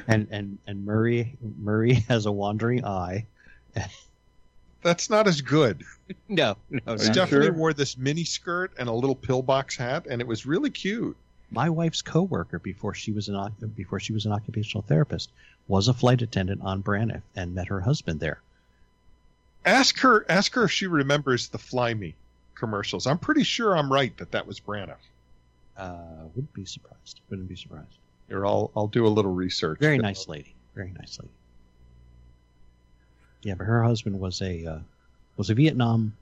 and 0.08 0.26
and 0.30 0.58
and 0.66 0.84
Murray 0.84 1.36
Murray 1.60 1.94
has 2.08 2.26
a 2.26 2.32
wandering 2.32 2.84
eye. 2.84 3.26
That's 4.82 5.10
not 5.10 5.26
as 5.26 5.40
good. 5.40 5.84
No, 6.28 6.56
no, 6.68 6.78
Are 6.86 6.90
you 6.92 6.96
not- 6.96 7.00
Stephanie 7.00 7.46
sure? 7.46 7.52
wore 7.54 7.72
this 7.72 7.96
mini 7.96 8.24
skirt 8.24 8.72
and 8.78 8.86
a 8.86 8.92
little 8.92 9.14
pillbox 9.14 9.76
hat, 9.78 10.06
and 10.10 10.20
it 10.20 10.26
was 10.26 10.44
really 10.44 10.68
cute. 10.68 11.16
my 11.50 11.70
wife's 11.70 12.02
coworker 12.02 12.58
before 12.58 12.92
she 12.92 13.12
was 13.12 13.28
an 13.30 13.50
before 13.76 13.98
she 13.98 14.12
was 14.12 14.26
an 14.26 14.32
occupational 14.32 14.82
therapist 14.82 15.30
was 15.72 15.88
a 15.88 15.94
flight 15.94 16.20
attendant 16.20 16.60
on 16.60 16.82
Braniff 16.82 17.22
and 17.34 17.54
met 17.54 17.68
her 17.68 17.80
husband 17.80 18.20
there. 18.20 18.42
Ask 19.64 19.98
her. 20.00 20.26
Ask 20.28 20.52
her 20.52 20.64
if 20.64 20.70
she 20.70 20.86
remembers 20.86 21.48
the 21.48 21.56
Fly 21.56 21.94
Me 21.94 22.14
commercials. 22.54 23.06
I'm 23.06 23.16
pretty 23.16 23.42
sure 23.42 23.74
I'm 23.74 23.90
right 23.90 24.14
that 24.18 24.32
that 24.32 24.46
was 24.46 24.60
Braniff. 24.60 25.00
Uh, 25.78 26.26
wouldn't 26.34 26.52
be 26.52 26.66
surprised. 26.66 27.20
Wouldn't 27.30 27.48
be 27.48 27.56
surprised. 27.56 27.96
Here, 28.28 28.44
I'll 28.44 28.70
I'll 28.76 28.86
do 28.86 29.06
a 29.06 29.08
little 29.08 29.32
research. 29.32 29.78
Very 29.78 29.96
nice 29.96 30.28
lady. 30.28 30.54
Very 30.74 30.92
nice 30.92 31.18
lady. 31.18 31.32
Yeah, 33.40 33.54
but 33.54 33.64
her 33.64 33.82
husband 33.82 34.20
was 34.20 34.42
a 34.42 34.66
uh, 34.66 34.78
was 35.38 35.48
a 35.48 35.54
Vietnam 35.54 36.14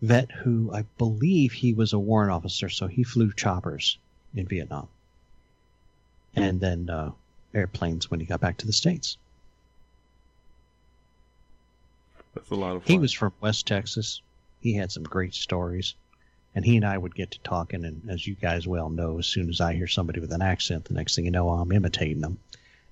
vet 0.00 0.32
who 0.32 0.72
I 0.74 0.86
believe 0.98 1.52
he 1.52 1.72
was 1.72 1.92
a 1.92 2.00
warrant 2.00 2.32
officer, 2.32 2.68
so 2.68 2.88
he 2.88 3.04
flew 3.04 3.32
choppers 3.32 3.96
in 4.34 4.48
Vietnam, 4.48 4.88
and 6.34 6.60
then 6.60 6.90
uh, 6.90 7.12
airplanes 7.54 8.10
when 8.10 8.20
he 8.20 8.26
got 8.26 8.40
back 8.40 8.56
to 8.58 8.66
the 8.66 8.72
states. 8.72 9.16
That's 12.34 12.50
a 12.50 12.54
lot 12.54 12.76
of 12.76 12.82
fun. 12.84 12.92
He 12.92 12.98
was 12.98 13.12
from 13.12 13.32
West 13.40 13.66
Texas. 13.66 14.22
He 14.60 14.74
had 14.74 14.90
some 14.92 15.02
great 15.02 15.34
stories. 15.34 15.94
And 16.54 16.64
he 16.64 16.76
and 16.76 16.84
I 16.84 16.98
would 16.98 17.14
get 17.14 17.30
to 17.30 17.38
talking, 17.40 17.84
and 17.86 18.02
as 18.10 18.26
you 18.26 18.34
guys 18.34 18.66
well 18.66 18.90
know, 18.90 19.18
as 19.18 19.26
soon 19.26 19.48
as 19.48 19.60
I 19.62 19.72
hear 19.74 19.86
somebody 19.86 20.20
with 20.20 20.32
an 20.32 20.42
accent, 20.42 20.84
the 20.84 20.92
next 20.94 21.14
thing 21.16 21.24
you 21.24 21.30
know, 21.30 21.48
I'm 21.48 21.72
imitating 21.72 22.20
them. 22.20 22.38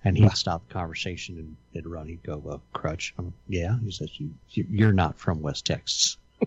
And 0.03 0.16
he'd 0.16 0.33
stop 0.33 0.66
the 0.66 0.73
conversation 0.73 1.37
and 1.37 1.57
it'd 1.75 1.87
run. 1.87 2.07
He'd 2.07 2.23
go, 2.23 2.42
uh, 2.49 2.57
"Crutch, 2.73 3.12
I'm, 3.18 3.35
yeah." 3.49 3.79
He 3.85 3.90
says, 3.90 4.18
you, 4.18 4.31
you- 4.53 4.66
"You're 4.70 4.92
not 4.94 5.18
from 5.18 5.42
West 5.42 5.66
Texas." 5.66 6.16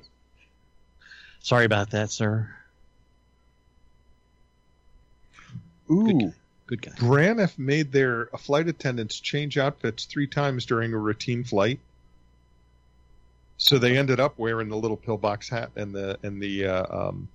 Sorry 1.39 1.65
about 1.65 1.91
that, 1.91 2.09
sir. 2.09 2.49
Ooh, 5.91 6.33
Good 6.67 6.81
guy. 6.81 6.91
Braniff 6.91 7.59
made 7.59 7.91
their 7.91 8.27
flight 8.37 8.67
attendants 8.67 9.19
change 9.19 9.57
outfits 9.57 10.05
three 10.05 10.27
times 10.27 10.65
during 10.65 10.93
a 10.93 10.97
routine 10.97 11.43
flight. 11.43 11.79
So 13.57 13.77
they 13.77 13.97
ended 13.97 14.19
up 14.19 14.37
wearing 14.37 14.69
the 14.69 14.77
little 14.77 14.97
pillbox 14.97 15.49
hat 15.49 15.71
and 15.75 15.93
the 15.93 16.17
and 16.23 16.41
the 16.41 16.65
uh, 16.67 17.09
um, 17.09 17.27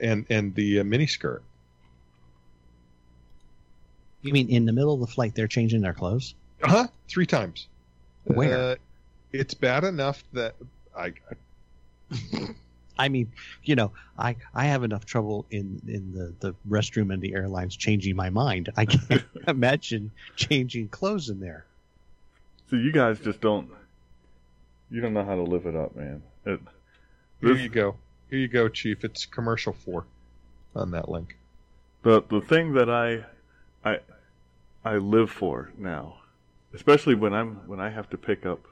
and 0.00 0.26
and 0.30 0.54
the 0.54 0.80
uh, 0.80 0.84
mini 0.84 1.06
skirt. 1.06 1.42
You 4.22 4.32
mean 4.32 4.48
in 4.48 4.64
the 4.64 4.72
middle 4.72 4.94
of 4.94 5.00
the 5.00 5.06
flight 5.06 5.34
they're 5.34 5.48
changing 5.48 5.82
their 5.82 5.92
clothes? 5.92 6.34
Uh 6.62 6.68
huh. 6.68 6.86
Three 7.08 7.26
times. 7.26 7.66
Where? 8.24 8.58
Uh, 8.58 8.74
it's 9.32 9.54
bad 9.54 9.84
enough 9.84 10.22
that 10.32 10.54
I, 10.96 11.12
I 12.12 12.54
mean, 13.08 13.32
you 13.62 13.74
know, 13.74 13.92
I 14.18 14.36
I 14.54 14.66
have 14.66 14.84
enough 14.84 15.04
trouble 15.04 15.46
in 15.50 15.80
in 15.88 16.12
the 16.12 16.34
the 16.40 16.54
restroom 16.68 17.12
and 17.12 17.20
the 17.22 17.34
airlines 17.34 17.76
changing 17.76 18.16
my 18.16 18.30
mind. 18.30 18.70
I 18.76 18.86
can't 18.86 19.24
imagine 19.48 20.10
changing 20.36 20.88
clothes 20.88 21.28
in 21.28 21.40
there. 21.40 21.66
So 22.70 22.76
you 22.76 22.92
guys 22.92 23.18
just 23.20 23.40
don't. 23.40 23.70
You 24.90 25.00
don't 25.00 25.12
know 25.12 25.24
how 25.24 25.34
to 25.34 25.42
live 25.42 25.66
it 25.66 25.74
up, 25.74 25.96
man. 25.96 26.22
It, 26.46 26.60
Here 27.40 27.56
you 27.56 27.68
go. 27.68 27.96
Here 28.30 28.38
you 28.38 28.48
go, 28.48 28.68
Chief. 28.68 29.04
It's 29.04 29.26
commercial 29.26 29.72
four 29.72 30.04
on 30.74 30.90
that 30.92 31.08
link. 31.08 31.36
the 32.02 32.22
the 32.22 32.40
thing 32.40 32.74
that 32.74 32.88
I 32.88 33.24
I 33.84 33.98
I 34.84 34.96
live 34.98 35.30
for 35.30 35.72
now, 35.78 36.18
especially 36.74 37.14
when 37.14 37.32
I'm 37.32 37.56
when 37.66 37.80
I 37.80 37.90
have 37.90 38.08
to 38.10 38.18
pick 38.18 38.46
up, 38.46 38.66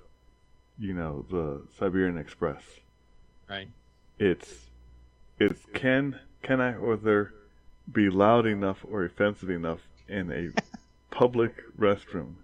you 0.78 0.94
know, 0.94 1.24
the 1.30 1.62
Siberian 1.78 2.18
Express. 2.18 2.62
Right. 3.48 3.68
It's 4.22 4.70
it's 5.40 5.62
can 5.74 6.20
can 6.44 6.60
I 6.60 6.76
either 6.80 7.34
be 7.90 8.08
loud 8.08 8.46
enough 8.46 8.84
or 8.88 9.04
offensive 9.04 9.50
enough 9.50 9.80
in 10.06 10.30
a 10.30 10.50
public 11.14 11.56
restroom 11.76 12.34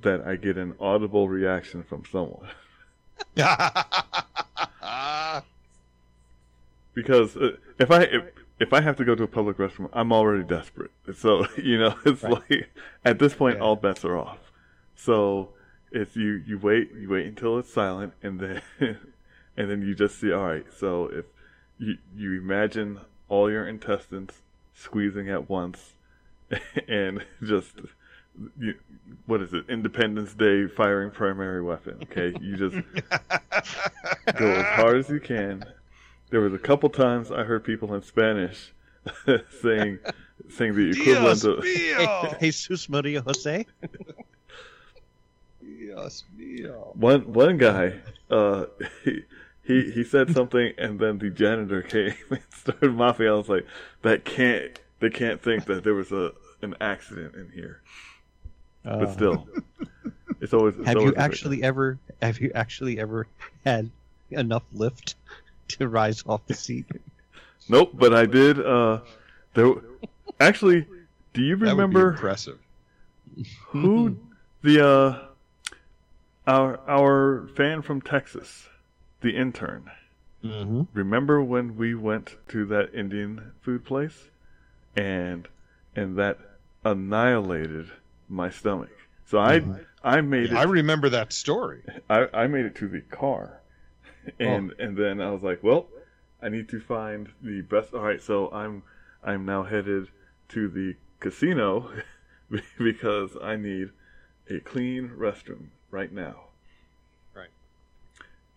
that 0.00 0.22
I 0.26 0.36
get 0.36 0.56
an 0.56 0.74
audible 0.80 1.28
reaction 1.28 1.82
from 1.82 2.04
someone. 2.10 2.48
because 6.94 7.36
uh, 7.36 7.56
if 7.78 7.90
I 7.90 8.04
if, 8.04 8.22
if 8.58 8.72
I 8.72 8.80
have 8.80 8.96
to 8.96 9.04
go 9.04 9.14
to 9.14 9.22
a 9.24 9.28
public 9.28 9.58
restroom, 9.58 9.90
I'm 9.92 10.12
already 10.14 10.44
desperate. 10.44 10.92
So 11.14 11.44
you 11.62 11.78
know, 11.78 11.94
it's 12.06 12.22
Right. 12.22 12.40
like 12.50 12.70
at 13.04 13.18
this 13.18 13.34
point, 13.34 13.58
Yeah. 13.58 13.64
all 13.64 13.76
bets 13.76 14.02
are 14.06 14.16
off. 14.16 14.50
So 14.96 15.50
it's 15.90 16.16
you 16.16 16.42
you 16.46 16.58
wait 16.58 16.90
you 16.98 17.10
wait 17.10 17.26
until 17.26 17.58
it's 17.58 17.70
silent, 17.70 18.14
and 18.22 18.40
then 18.40 18.62
and 19.56 19.70
then 19.70 19.82
you 19.82 19.94
just 19.94 20.18
see. 20.20 20.32
All 20.32 20.44
right, 20.44 20.66
so 20.78 21.06
if 21.06 21.26
you 21.78 21.96
you 22.16 22.40
imagine 22.40 23.00
all 23.28 23.50
your 23.50 23.66
intestines 23.66 24.42
squeezing 24.74 25.28
at 25.28 25.48
once, 25.48 25.94
and 26.88 27.24
just 27.42 27.74
you, 28.58 28.74
what 29.26 29.42
is 29.42 29.52
it? 29.52 29.64
Independence 29.68 30.34
Day 30.34 30.66
firing 30.66 31.10
primary 31.10 31.62
weapon. 31.62 31.98
Okay, 32.04 32.34
you 32.40 32.56
just 32.56 32.76
go 34.38 34.46
as 34.46 34.66
hard 34.66 34.98
as 34.98 35.08
you 35.08 35.20
can. 35.20 35.64
There 36.30 36.40
was 36.40 36.54
a 36.54 36.58
couple 36.58 36.88
times 36.88 37.30
I 37.30 37.42
heard 37.44 37.64
people 37.64 37.94
in 37.94 38.02
Spanish 38.02 38.72
saying 39.62 39.98
saying 40.48 40.74
the 40.74 40.90
equivalent 40.90 41.42
Dios 41.42 41.44
of 41.44 41.64
mío. 41.64 42.40
Jesus 42.40 42.88
Maria 42.88 43.20
Jose. 43.20 43.66
Dios 45.86 46.24
mío. 46.38 46.94
one 46.96 47.32
one 47.32 47.58
guy. 47.58 47.94
Uh, 48.30 48.66
he, 49.04 49.22
he 49.64 49.90
he 49.90 50.04
said 50.04 50.30
something, 50.32 50.72
and 50.78 50.98
then 50.98 51.18
the 51.18 51.30
janitor 51.30 51.82
came 51.82 52.14
and 52.30 52.40
started 52.54 52.92
mopping. 52.94 53.28
I 53.28 53.32
was 53.32 53.48
like, 53.48 53.66
that 54.02 54.24
can't 54.24 54.78
they 55.00 55.10
can't 55.10 55.40
think 55.42 55.64
that 55.66 55.84
there 55.84 55.94
was 55.94 56.12
a 56.12 56.32
an 56.62 56.74
accident 56.80 57.34
in 57.34 57.50
here. 57.52 57.80
But 58.84 59.02
Uh, 59.02 59.12
still, 59.12 59.48
it's 60.40 60.52
always. 60.54 60.74
It's 60.76 60.86
have 60.86 60.96
always 60.96 61.04
you 61.04 61.10
a 61.10 61.12
big- 61.14 61.20
actually 61.24 61.62
ever 61.62 61.98
have 62.20 62.40
you 62.40 62.50
actually 62.54 62.98
ever 62.98 63.26
had 63.64 63.90
enough 64.30 64.62
lift 64.72 65.14
to 65.68 65.88
rise 65.88 66.22
off 66.26 66.46
the 66.46 66.54
seat? 66.54 66.86
Nope, 67.68 67.90
but 67.94 68.12
I 68.14 68.26
did. 68.26 68.58
Uh, 68.64 69.00
there. 69.54 69.74
Actually, 70.40 70.86
do 71.34 71.42
you 71.42 71.54
That 71.56 71.60
would 71.60 71.60
be 71.60 71.82
remember? 71.82 72.10
impressive. 72.12 72.58
who 73.68 74.16
the 74.62 74.84
uh 74.86 75.18
our 76.46 76.80
our 76.88 77.48
fan 77.56 77.82
from 77.82 78.00
Texas, 78.00 78.68
the 79.20 79.36
intern. 79.36 79.90
Mm-hmm. 80.44 80.82
Remember 80.92 81.42
when 81.42 81.76
we 81.76 81.94
went 81.94 82.36
to 82.48 82.64
that 82.66 82.94
Indian 82.94 83.52
food 83.60 83.84
place, 83.84 84.30
and 84.96 85.48
and 85.94 86.16
that 86.16 86.38
annihilated 86.84 87.90
my 88.28 88.50
stomach. 88.50 88.90
So 89.26 89.38
I 89.38 89.62
I 90.02 90.20
made 90.20 90.52
it. 90.52 90.54
I 90.54 90.64
remember 90.64 91.08
that 91.10 91.32
story. 91.32 91.82
I, 92.10 92.28
I 92.34 92.46
made 92.48 92.64
it 92.64 92.74
to 92.76 92.88
the 92.88 93.00
car, 93.00 93.60
and 94.38 94.72
and 94.78 94.96
then 94.96 95.20
I 95.20 95.30
was 95.30 95.42
like, 95.42 95.62
well, 95.62 95.86
I 96.42 96.48
need 96.48 96.68
to 96.70 96.80
find 96.80 97.28
the 97.40 97.60
best. 97.60 97.94
All 97.94 98.00
right, 98.00 98.20
so 98.20 98.50
I'm 98.52 98.82
I'm 99.22 99.46
now 99.46 99.62
headed 99.62 100.08
to 100.50 100.68
the 100.68 100.96
casino 101.20 101.90
because 102.78 103.36
I 103.40 103.54
need 103.54 103.90
a 104.50 104.58
clean 104.58 105.08
restroom 105.16 105.68
right 105.92 106.10
now. 106.10 106.34
Right. 107.36 107.50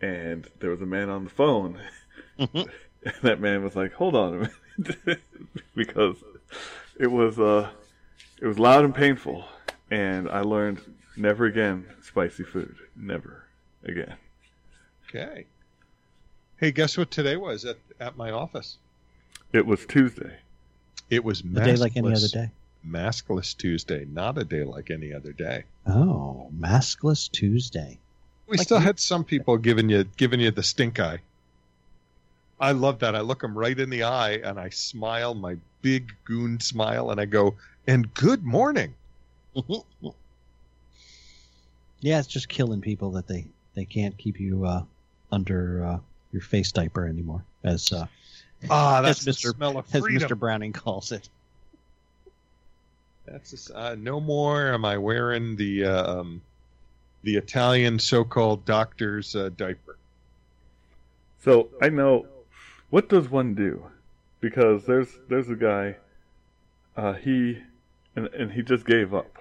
And 0.01 0.47
there 0.59 0.71
was 0.71 0.81
a 0.81 0.85
man 0.87 1.09
on 1.09 1.25
the 1.25 1.29
phone. 1.29 1.79
and 2.39 2.67
that 3.21 3.39
man 3.39 3.63
was 3.63 3.75
like, 3.75 3.93
"Hold 3.93 4.15
on 4.15 4.33
a 4.33 4.51
minute," 4.77 5.21
because 5.75 6.17
it 6.99 7.11
was 7.11 7.39
uh, 7.39 7.69
it 8.41 8.47
was 8.47 8.57
loud 8.57 8.83
and 8.83 8.95
painful, 8.95 9.45
and 9.91 10.27
I 10.27 10.41
learned 10.41 10.81
never 11.15 11.45
again 11.45 11.85
spicy 12.01 12.43
food, 12.43 12.75
never 12.95 13.43
again. 13.83 14.15
Okay. 15.07 15.45
Hey, 16.57 16.71
guess 16.71 16.97
what 16.97 17.11
today 17.11 17.35
was 17.35 17.65
at, 17.65 17.77
at 17.99 18.17
my 18.17 18.31
office? 18.31 18.77
It 19.53 19.65
was 19.65 19.85
Tuesday. 19.85 20.37
It 21.09 21.23
was 21.23 21.41
A 21.41 21.43
day 21.43 21.75
like 21.75 21.95
any 21.95 22.11
other 22.11 22.27
day. 22.27 22.49
Maskless 22.87 23.55
Tuesday, 23.57 24.05
not 24.11 24.37
a 24.37 24.43
day 24.43 24.63
like 24.63 24.91
any 24.91 25.13
other 25.13 25.31
day. 25.33 25.63
Oh, 25.87 26.49
maskless 26.57 27.29
Tuesday. 27.31 27.97
We 28.47 28.57
Like 28.57 28.65
still 28.65 28.77
you- 28.79 28.83
had 28.85 28.99
some 28.99 29.23
people 29.23 29.57
giving 29.57 29.89
you 29.89 30.03
giving 30.17 30.39
you 30.39 30.51
the 30.51 30.63
stink 30.63 30.99
eye. 30.99 31.19
I 32.59 32.71
love 32.71 32.99
that. 32.99 33.15
I 33.15 33.19
look 33.21 33.41
them 33.41 33.57
right 33.57 33.77
in 33.77 33.89
the 33.89 34.03
eye 34.03 34.33
and 34.43 34.59
I 34.59 34.69
smile 34.69 35.33
my 35.33 35.57
big 35.81 36.13
goon 36.25 36.59
smile 36.59 37.09
and 37.11 37.19
I 37.19 37.25
go, 37.25 37.55
"And 37.87 38.13
good 38.13 38.43
morning." 38.43 38.93
yeah, 42.01 42.19
it's 42.19 42.27
just 42.27 42.47
killing 42.49 42.81
people 42.81 43.11
that 43.11 43.27
they 43.27 43.45
they 43.73 43.85
can't 43.85 44.17
keep 44.17 44.39
you 44.39 44.65
uh, 44.65 44.83
under 45.31 45.85
uh, 45.85 45.99
your 46.31 46.41
face 46.41 46.71
diaper 46.71 47.07
anymore, 47.07 47.43
as 47.63 47.91
uh, 47.91 48.07
Ah, 48.69 48.99
As 48.99 49.23
that's 49.23 49.25
the 49.25 49.31
Mr. 49.49 49.55
smell 49.55 49.77
of 49.77 49.87
as. 49.89 50.23
Mr. 50.23 50.37
Browning 50.39 50.71
calls 50.73 51.11
it. 51.11 51.27
That's 53.25 53.51
just, 53.51 53.71
uh, 53.71 53.95
no 53.95 54.19
more 54.19 54.73
am 54.73 54.85
I 54.85 54.97
wearing 54.97 55.55
the 55.55 55.85
uh, 55.85 56.19
um, 56.19 56.41
the 57.23 57.35
Italian 57.37 57.97
so-called 57.97 58.65
doctor's 58.65 59.35
uh, 59.35 59.49
diaper. 59.57 59.97
So 61.39 61.69
I 61.81 61.89
know 61.89 62.27
what 62.89 63.09
does 63.09 63.29
one 63.29 63.55
do? 63.55 63.85
Because 64.41 64.85
there's 64.85 65.09
there's 65.27 65.49
a 65.49 65.55
guy, 65.55 65.95
uh, 66.95 67.13
he 67.13 67.57
and 68.15 68.27
and 68.27 68.51
he 68.51 68.61
just 68.61 68.85
gave 68.85 69.13
up, 69.13 69.37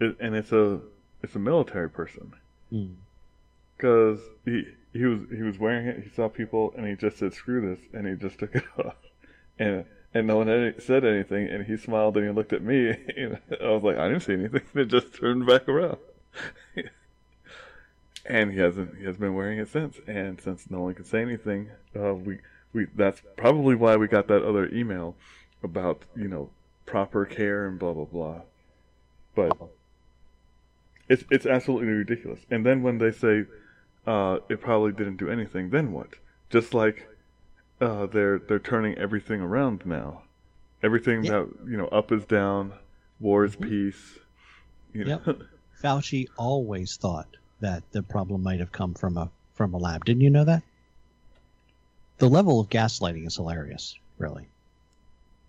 it, 0.00 0.16
and 0.20 0.34
it's 0.34 0.52
a 0.52 0.80
it's 1.22 1.34
a 1.34 1.38
military 1.38 1.90
person 1.90 2.32
Hmm. 2.70 2.94
because 3.76 4.18
he 4.44 4.64
he 4.94 5.04
was 5.04 5.20
he 5.30 5.42
was 5.42 5.58
wearing 5.58 5.86
it. 5.86 6.02
He 6.04 6.10
saw 6.10 6.28
people 6.28 6.72
and 6.76 6.86
he 6.86 6.94
just 6.96 7.18
said 7.18 7.34
screw 7.34 7.60
this, 7.74 7.84
and 7.92 8.06
he 8.06 8.14
just 8.14 8.38
took 8.38 8.54
it 8.54 8.64
off, 8.78 8.96
and 9.58 9.84
and 10.14 10.28
no 10.28 10.36
one 10.36 10.46
had 10.46 10.80
said 10.80 11.04
anything, 11.04 11.48
and 11.48 11.66
he 11.66 11.76
smiled 11.76 12.16
and 12.16 12.24
he 12.24 12.32
looked 12.32 12.52
at 12.52 12.62
me, 12.62 12.88
and 13.16 13.38
I 13.60 13.68
was 13.70 13.82
like 13.82 13.98
I 13.98 14.08
didn't 14.08 14.22
see 14.22 14.34
anything, 14.34 14.62
and 14.72 14.80
it 14.82 14.86
just 14.86 15.14
turned 15.14 15.44
back 15.46 15.68
around. 15.68 15.98
and 18.24 18.52
he 18.52 18.58
hasn't 18.58 18.96
he 18.98 19.04
has 19.04 19.16
been 19.16 19.34
wearing 19.34 19.58
it 19.58 19.68
since. 19.68 19.98
And 20.06 20.40
since 20.40 20.70
no 20.70 20.80
one 20.80 20.94
could 20.94 21.06
say 21.06 21.20
anything 21.20 21.70
uh, 21.96 22.14
we 22.14 22.38
we 22.72 22.86
that's 22.94 23.22
probably 23.36 23.74
why 23.74 23.96
we 23.96 24.08
got 24.08 24.28
that 24.28 24.44
other 24.44 24.68
email 24.72 25.16
about 25.62 26.02
you 26.16 26.28
know 26.28 26.50
proper 26.86 27.24
care 27.24 27.66
and 27.66 27.78
blah 27.78 27.92
blah 27.92 28.04
blah. 28.04 28.40
But 29.34 29.52
it's 31.08 31.24
it's 31.30 31.46
absolutely 31.46 31.88
ridiculous. 31.88 32.40
And 32.50 32.64
then 32.64 32.82
when 32.82 32.98
they 32.98 33.10
say 33.10 33.44
uh, 34.06 34.38
it 34.48 34.60
probably 34.60 34.92
didn't 34.92 35.16
do 35.16 35.28
anything 35.28 35.70
then 35.70 35.92
what? 35.92 36.08
Just 36.50 36.72
like 36.74 37.08
uh, 37.80 38.06
they're 38.06 38.38
they're 38.38 38.58
turning 38.58 38.96
everything 38.98 39.40
around 39.40 39.84
now 39.84 40.22
everything 40.82 41.24
Yeah. 41.24 41.30
that 41.32 41.48
you 41.66 41.76
know 41.76 41.88
up 41.88 42.12
is 42.12 42.24
down 42.24 42.72
war 43.20 43.44
is 43.44 43.56
Mhm. 43.56 43.68
peace 43.68 44.18
you 44.92 45.04
know? 45.04 45.20
Yep. 45.26 45.38
Fauci 45.82 46.28
always 46.38 46.96
thought 46.96 47.26
that 47.60 47.82
the 47.92 48.02
problem 48.02 48.42
might 48.42 48.60
have 48.60 48.70
come 48.72 48.94
from 48.94 49.16
a 49.18 49.30
from 49.54 49.74
a 49.74 49.76
lab. 49.76 50.04
Didn't 50.04 50.22
you 50.22 50.30
know 50.30 50.44
that? 50.44 50.62
The 52.18 52.28
level 52.28 52.60
of 52.60 52.68
gaslighting 52.68 53.26
is 53.26 53.36
hilarious, 53.36 53.98
really. 54.18 54.46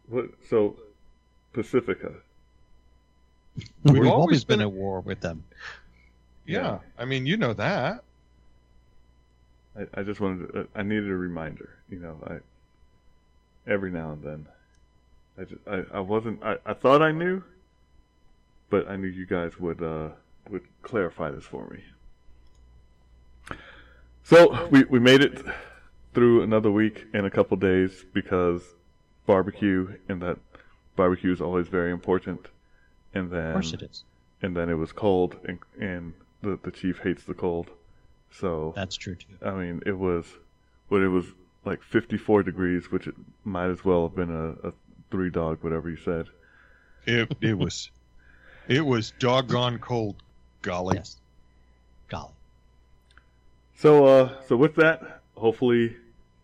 what 0.07 0.29
so 0.49 0.75
pacifica 1.53 2.11
We've 3.83 3.93
We've, 3.93 3.95
always 4.01 4.11
always 4.11 4.43
been, 4.43 4.59
been- 4.59 4.67
at 4.67 4.71
war 4.73 4.99
with 5.01 5.21
them. 5.21 5.43
Yeah, 6.45 6.59
Yeah. 6.61 6.79
I 6.97 7.05
mean, 7.05 7.25
you 7.25 7.37
know 7.37 7.53
that. 7.53 8.03
I, 9.77 9.87
I 9.93 10.03
just 10.03 10.19
wanted 10.19 10.51
to, 10.53 10.67
I 10.75 10.83
needed 10.83 11.09
a 11.09 11.15
reminder, 11.15 11.74
you 11.89 11.99
know, 11.99 12.17
I 12.27 12.37
every 13.69 13.91
now 13.91 14.11
and 14.11 14.23
then. 14.23 14.47
I 15.37 15.43
just 15.43 15.61
I, 15.67 15.97
I 15.97 15.99
wasn't 15.99 16.41
I, 16.43 16.57
I 16.65 16.73
thought 16.73 17.01
I 17.01 17.11
knew, 17.11 17.43
but 18.69 18.87
I 18.87 18.95
knew 18.95 19.07
you 19.07 19.25
guys 19.25 19.59
would 19.59 19.81
uh 19.83 20.09
would 20.49 20.63
clarify 20.81 21.31
this 21.31 21.43
for 21.45 21.67
me. 21.69 21.83
So 24.23 24.67
we, 24.71 24.83
we 24.85 24.99
made 24.99 25.21
it 25.21 25.43
through 26.13 26.41
another 26.41 26.71
week 26.71 27.05
and 27.13 27.25
a 27.25 27.29
couple 27.29 27.57
days 27.57 28.05
because 28.13 28.63
barbecue 29.27 29.95
and 30.09 30.21
that 30.21 30.37
barbecue 30.95 31.31
is 31.31 31.41
always 31.41 31.67
very 31.67 31.91
important. 31.91 32.47
And 33.13 33.29
then 33.29 33.47
Of 33.47 33.53
course 33.53 33.73
it 33.73 33.81
is. 33.83 34.03
and 34.41 34.55
then 34.55 34.69
it 34.69 34.73
was 34.75 34.91
cold 34.91 35.35
and 35.47 35.59
and 35.79 36.13
the 36.41 36.57
the 36.63 36.71
chief 36.71 36.99
hates 36.99 37.23
the 37.23 37.33
cold. 37.33 37.69
So 38.31 38.73
That's 38.75 38.95
true 38.95 39.15
too. 39.15 39.27
I 39.45 39.51
mean, 39.51 39.81
it 39.85 39.97
was, 39.97 40.25
but 40.89 41.01
it 41.01 41.07
was 41.09 41.25
like 41.65 41.81
54 41.83 42.43
degrees, 42.43 42.91
which 42.91 43.07
it 43.07 43.15
might 43.43 43.69
as 43.69 43.83
well 43.83 44.03
have 44.07 44.15
been 44.15 44.29
a, 44.31 44.67
a 44.69 44.73
three 45.11 45.29
dog, 45.29 45.59
whatever 45.63 45.89
you 45.89 45.97
said. 45.97 46.27
It 47.05 47.31
it 47.41 47.57
was 47.57 47.89
it 48.67 48.85
was 48.85 49.11
doggone 49.19 49.79
cold. 49.79 50.15
Golly. 50.61 50.97
Yes. 50.97 51.17
Golly. 52.09 52.31
So, 53.77 54.05
uh, 54.05 54.41
so 54.47 54.55
with 54.55 54.75
that, 54.75 55.21
hopefully 55.35 55.95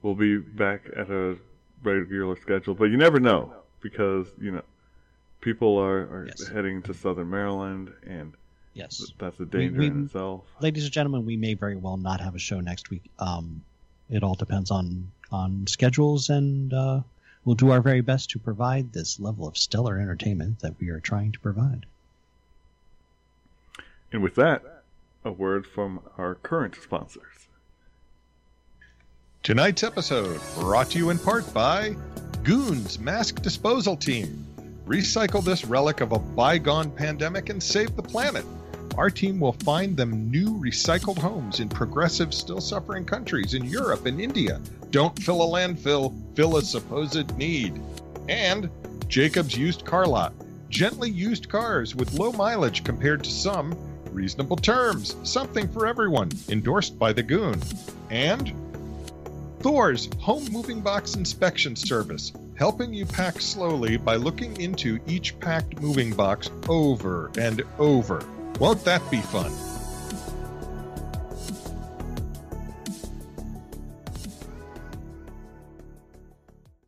we'll 0.02 0.16
be 0.16 0.38
back 0.38 0.82
at 0.96 1.10
a 1.10 1.38
regular 1.84 2.36
schedule. 2.36 2.76
But 2.76 2.86
you 2.86 2.98
never 2.98 3.20
know 3.20 3.54
because 3.82 4.28
you 4.40 4.52
know 4.52 4.62
people 5.40 5.78
are, 5.78 6.02
are 6.02 6.26
Yes. 6.28 6.48
heading 6.48 6.82
to 6.84 6.94
Southern 6.94 7.30
Maryland, 7.30 7.92
and 8.06 8.34
Yes. 8.74 9.12
that's 9.18 9.40
a 9.40 9.46
danger 9.46 9.80
we- 9.80 9.88
in 9.88 10.06
itself. 10.06 10.44
Ladies 10.60 10.84
and 10.84 10.94
gentlemen, 10.94 11.26
we 11.26 11.36
may 11.38 11.56
very 11.56 11.76
well 11.76 11.98
not 11.98 12.22
have 12.22 12.36
a 12.36 12.40
show 12.40 12.60
next 12.60 12.90
week. 12.92 13.04
Um, 13.18 13.64
it 14.12 14.24
all 14.24 14.36
depends 14.36 14.70
on 14.70 15.12
on 15.32 15.66
schedules, 15.66 16.30
and 16.30 16.74
uh, 16.74 17.00
we'll 17.46 17.56
do 17.56 17.72
our 17.72 17.82
very 17.82 18.02
best 18.02 18.30
to 18.32 18.40
provide 18.40 18.92
this 18.92 19.20
level 19.20 19.48
of 19.48 19.58
stellar 19.58 20.00
entertainment 20.00 20.60
that 20.60 20.76
we 20.80 20.90
are 20.90 21.00
trying 21.00 21.32
to 21.32 21.40
provide. 21.40 21.86
And 24.12 24.22
with 24.22 24.36
that, 24.36 24.84
a 25.24 25.32
word 25.32 25.66
from 25.66 26.02
our 26.18 26.36
current 26.36 26.76
sponsors. 26.76 27.48
Tonight's 29.44 29.84
episode 29.84 30.40
brought 30.56 30.92
to 30.92 30.98
you 30.98 31.10
in 31.10 31.18
part 31.18 31.52
by 31.54 31.96
Goons 32.44 33.00
Mask 33.00 33.42
Disposal 33.42 33.96
Team. 33.96 34.46
Recycle 34.86 35.44
this 35.44 35.64
relic 35.64 36.02
of 36.02 36.12
a 36.12 36.20
bygone 36.20 36.92
pandemic 36.92 37.50
and 37.50 37.64
save 37.64 37.96
the 37.96 38.04
planet. 38.04 38.46
Our 38.98 39.10
team 39.10 39.40
will 39.40 39.54
find 39.54 39.96
them 39.96 40.30
new 40.30 40.50
recycled 40.50 41.18
homes 41.18 41.60
in 41.60 41.70
progressive, 41.70 42.34
still 42.34 42.60
suffering 42.60 43.06
countries 43.06 43.54
in 43.54 43.64
Europe 43.66 44.06
and 44.06 44.20
India. 44.20 44.60
Don't 44.92 45.18
fill 45.22 45.42
a 45.42 45.46
landfill, 45.46 46.14
fill 46.36 46.58
a 46.58 46.62
supposed 46.62 47.38
need. 47.38 47.82
And 48.28 48.70
Jacob's 49.08 49.58
Used 49.58 49.86
Car 49.86 50.06
Lot. 50.06 50.34
Gently 50.70 51.10
used 51.10 51.50
cars 51.50 51.96
with 51.96 52.14
low 52.14 52.32
mileage 52.32 52.84
compared 52.84 53.24
to 53.24 53.32
some. 53.32 53.76
Reasonable 54.12 54.58
terms. 54.58 55.16
Something 55.24 55.68
for 55.70 55.88
everyone. 55.88 56.30
Endorsed 56.50 57.00
by 57.00 57.14
the 57.14 57.24
Goon. 57.24 57.62
And 58.10 58.54
Thor's 59.62 60.10
Home 60.20 60.46
Moving 60.52 60.82
Box 60.82 61.16
Inspection 61.16 61.76
Service, 61.76 62.34
helping 62.56 62.94
you 62.94 63.06
pack 63.06 63.40
slowly 63.40 63.96
by 63.96 64.16
looking 64.16 64.60
into 64.60 65.00
each 65.08 65.40
packed 65.40 65.80
moving 65.80 66.14
box 66.14 66.50
over 66.68 67.32
and 67.38 67.62
over. 67.78 68.22
Won't 68.60 68.84
that 68.86 69.02
be 69.10 69.22
fun? 69.22 69.71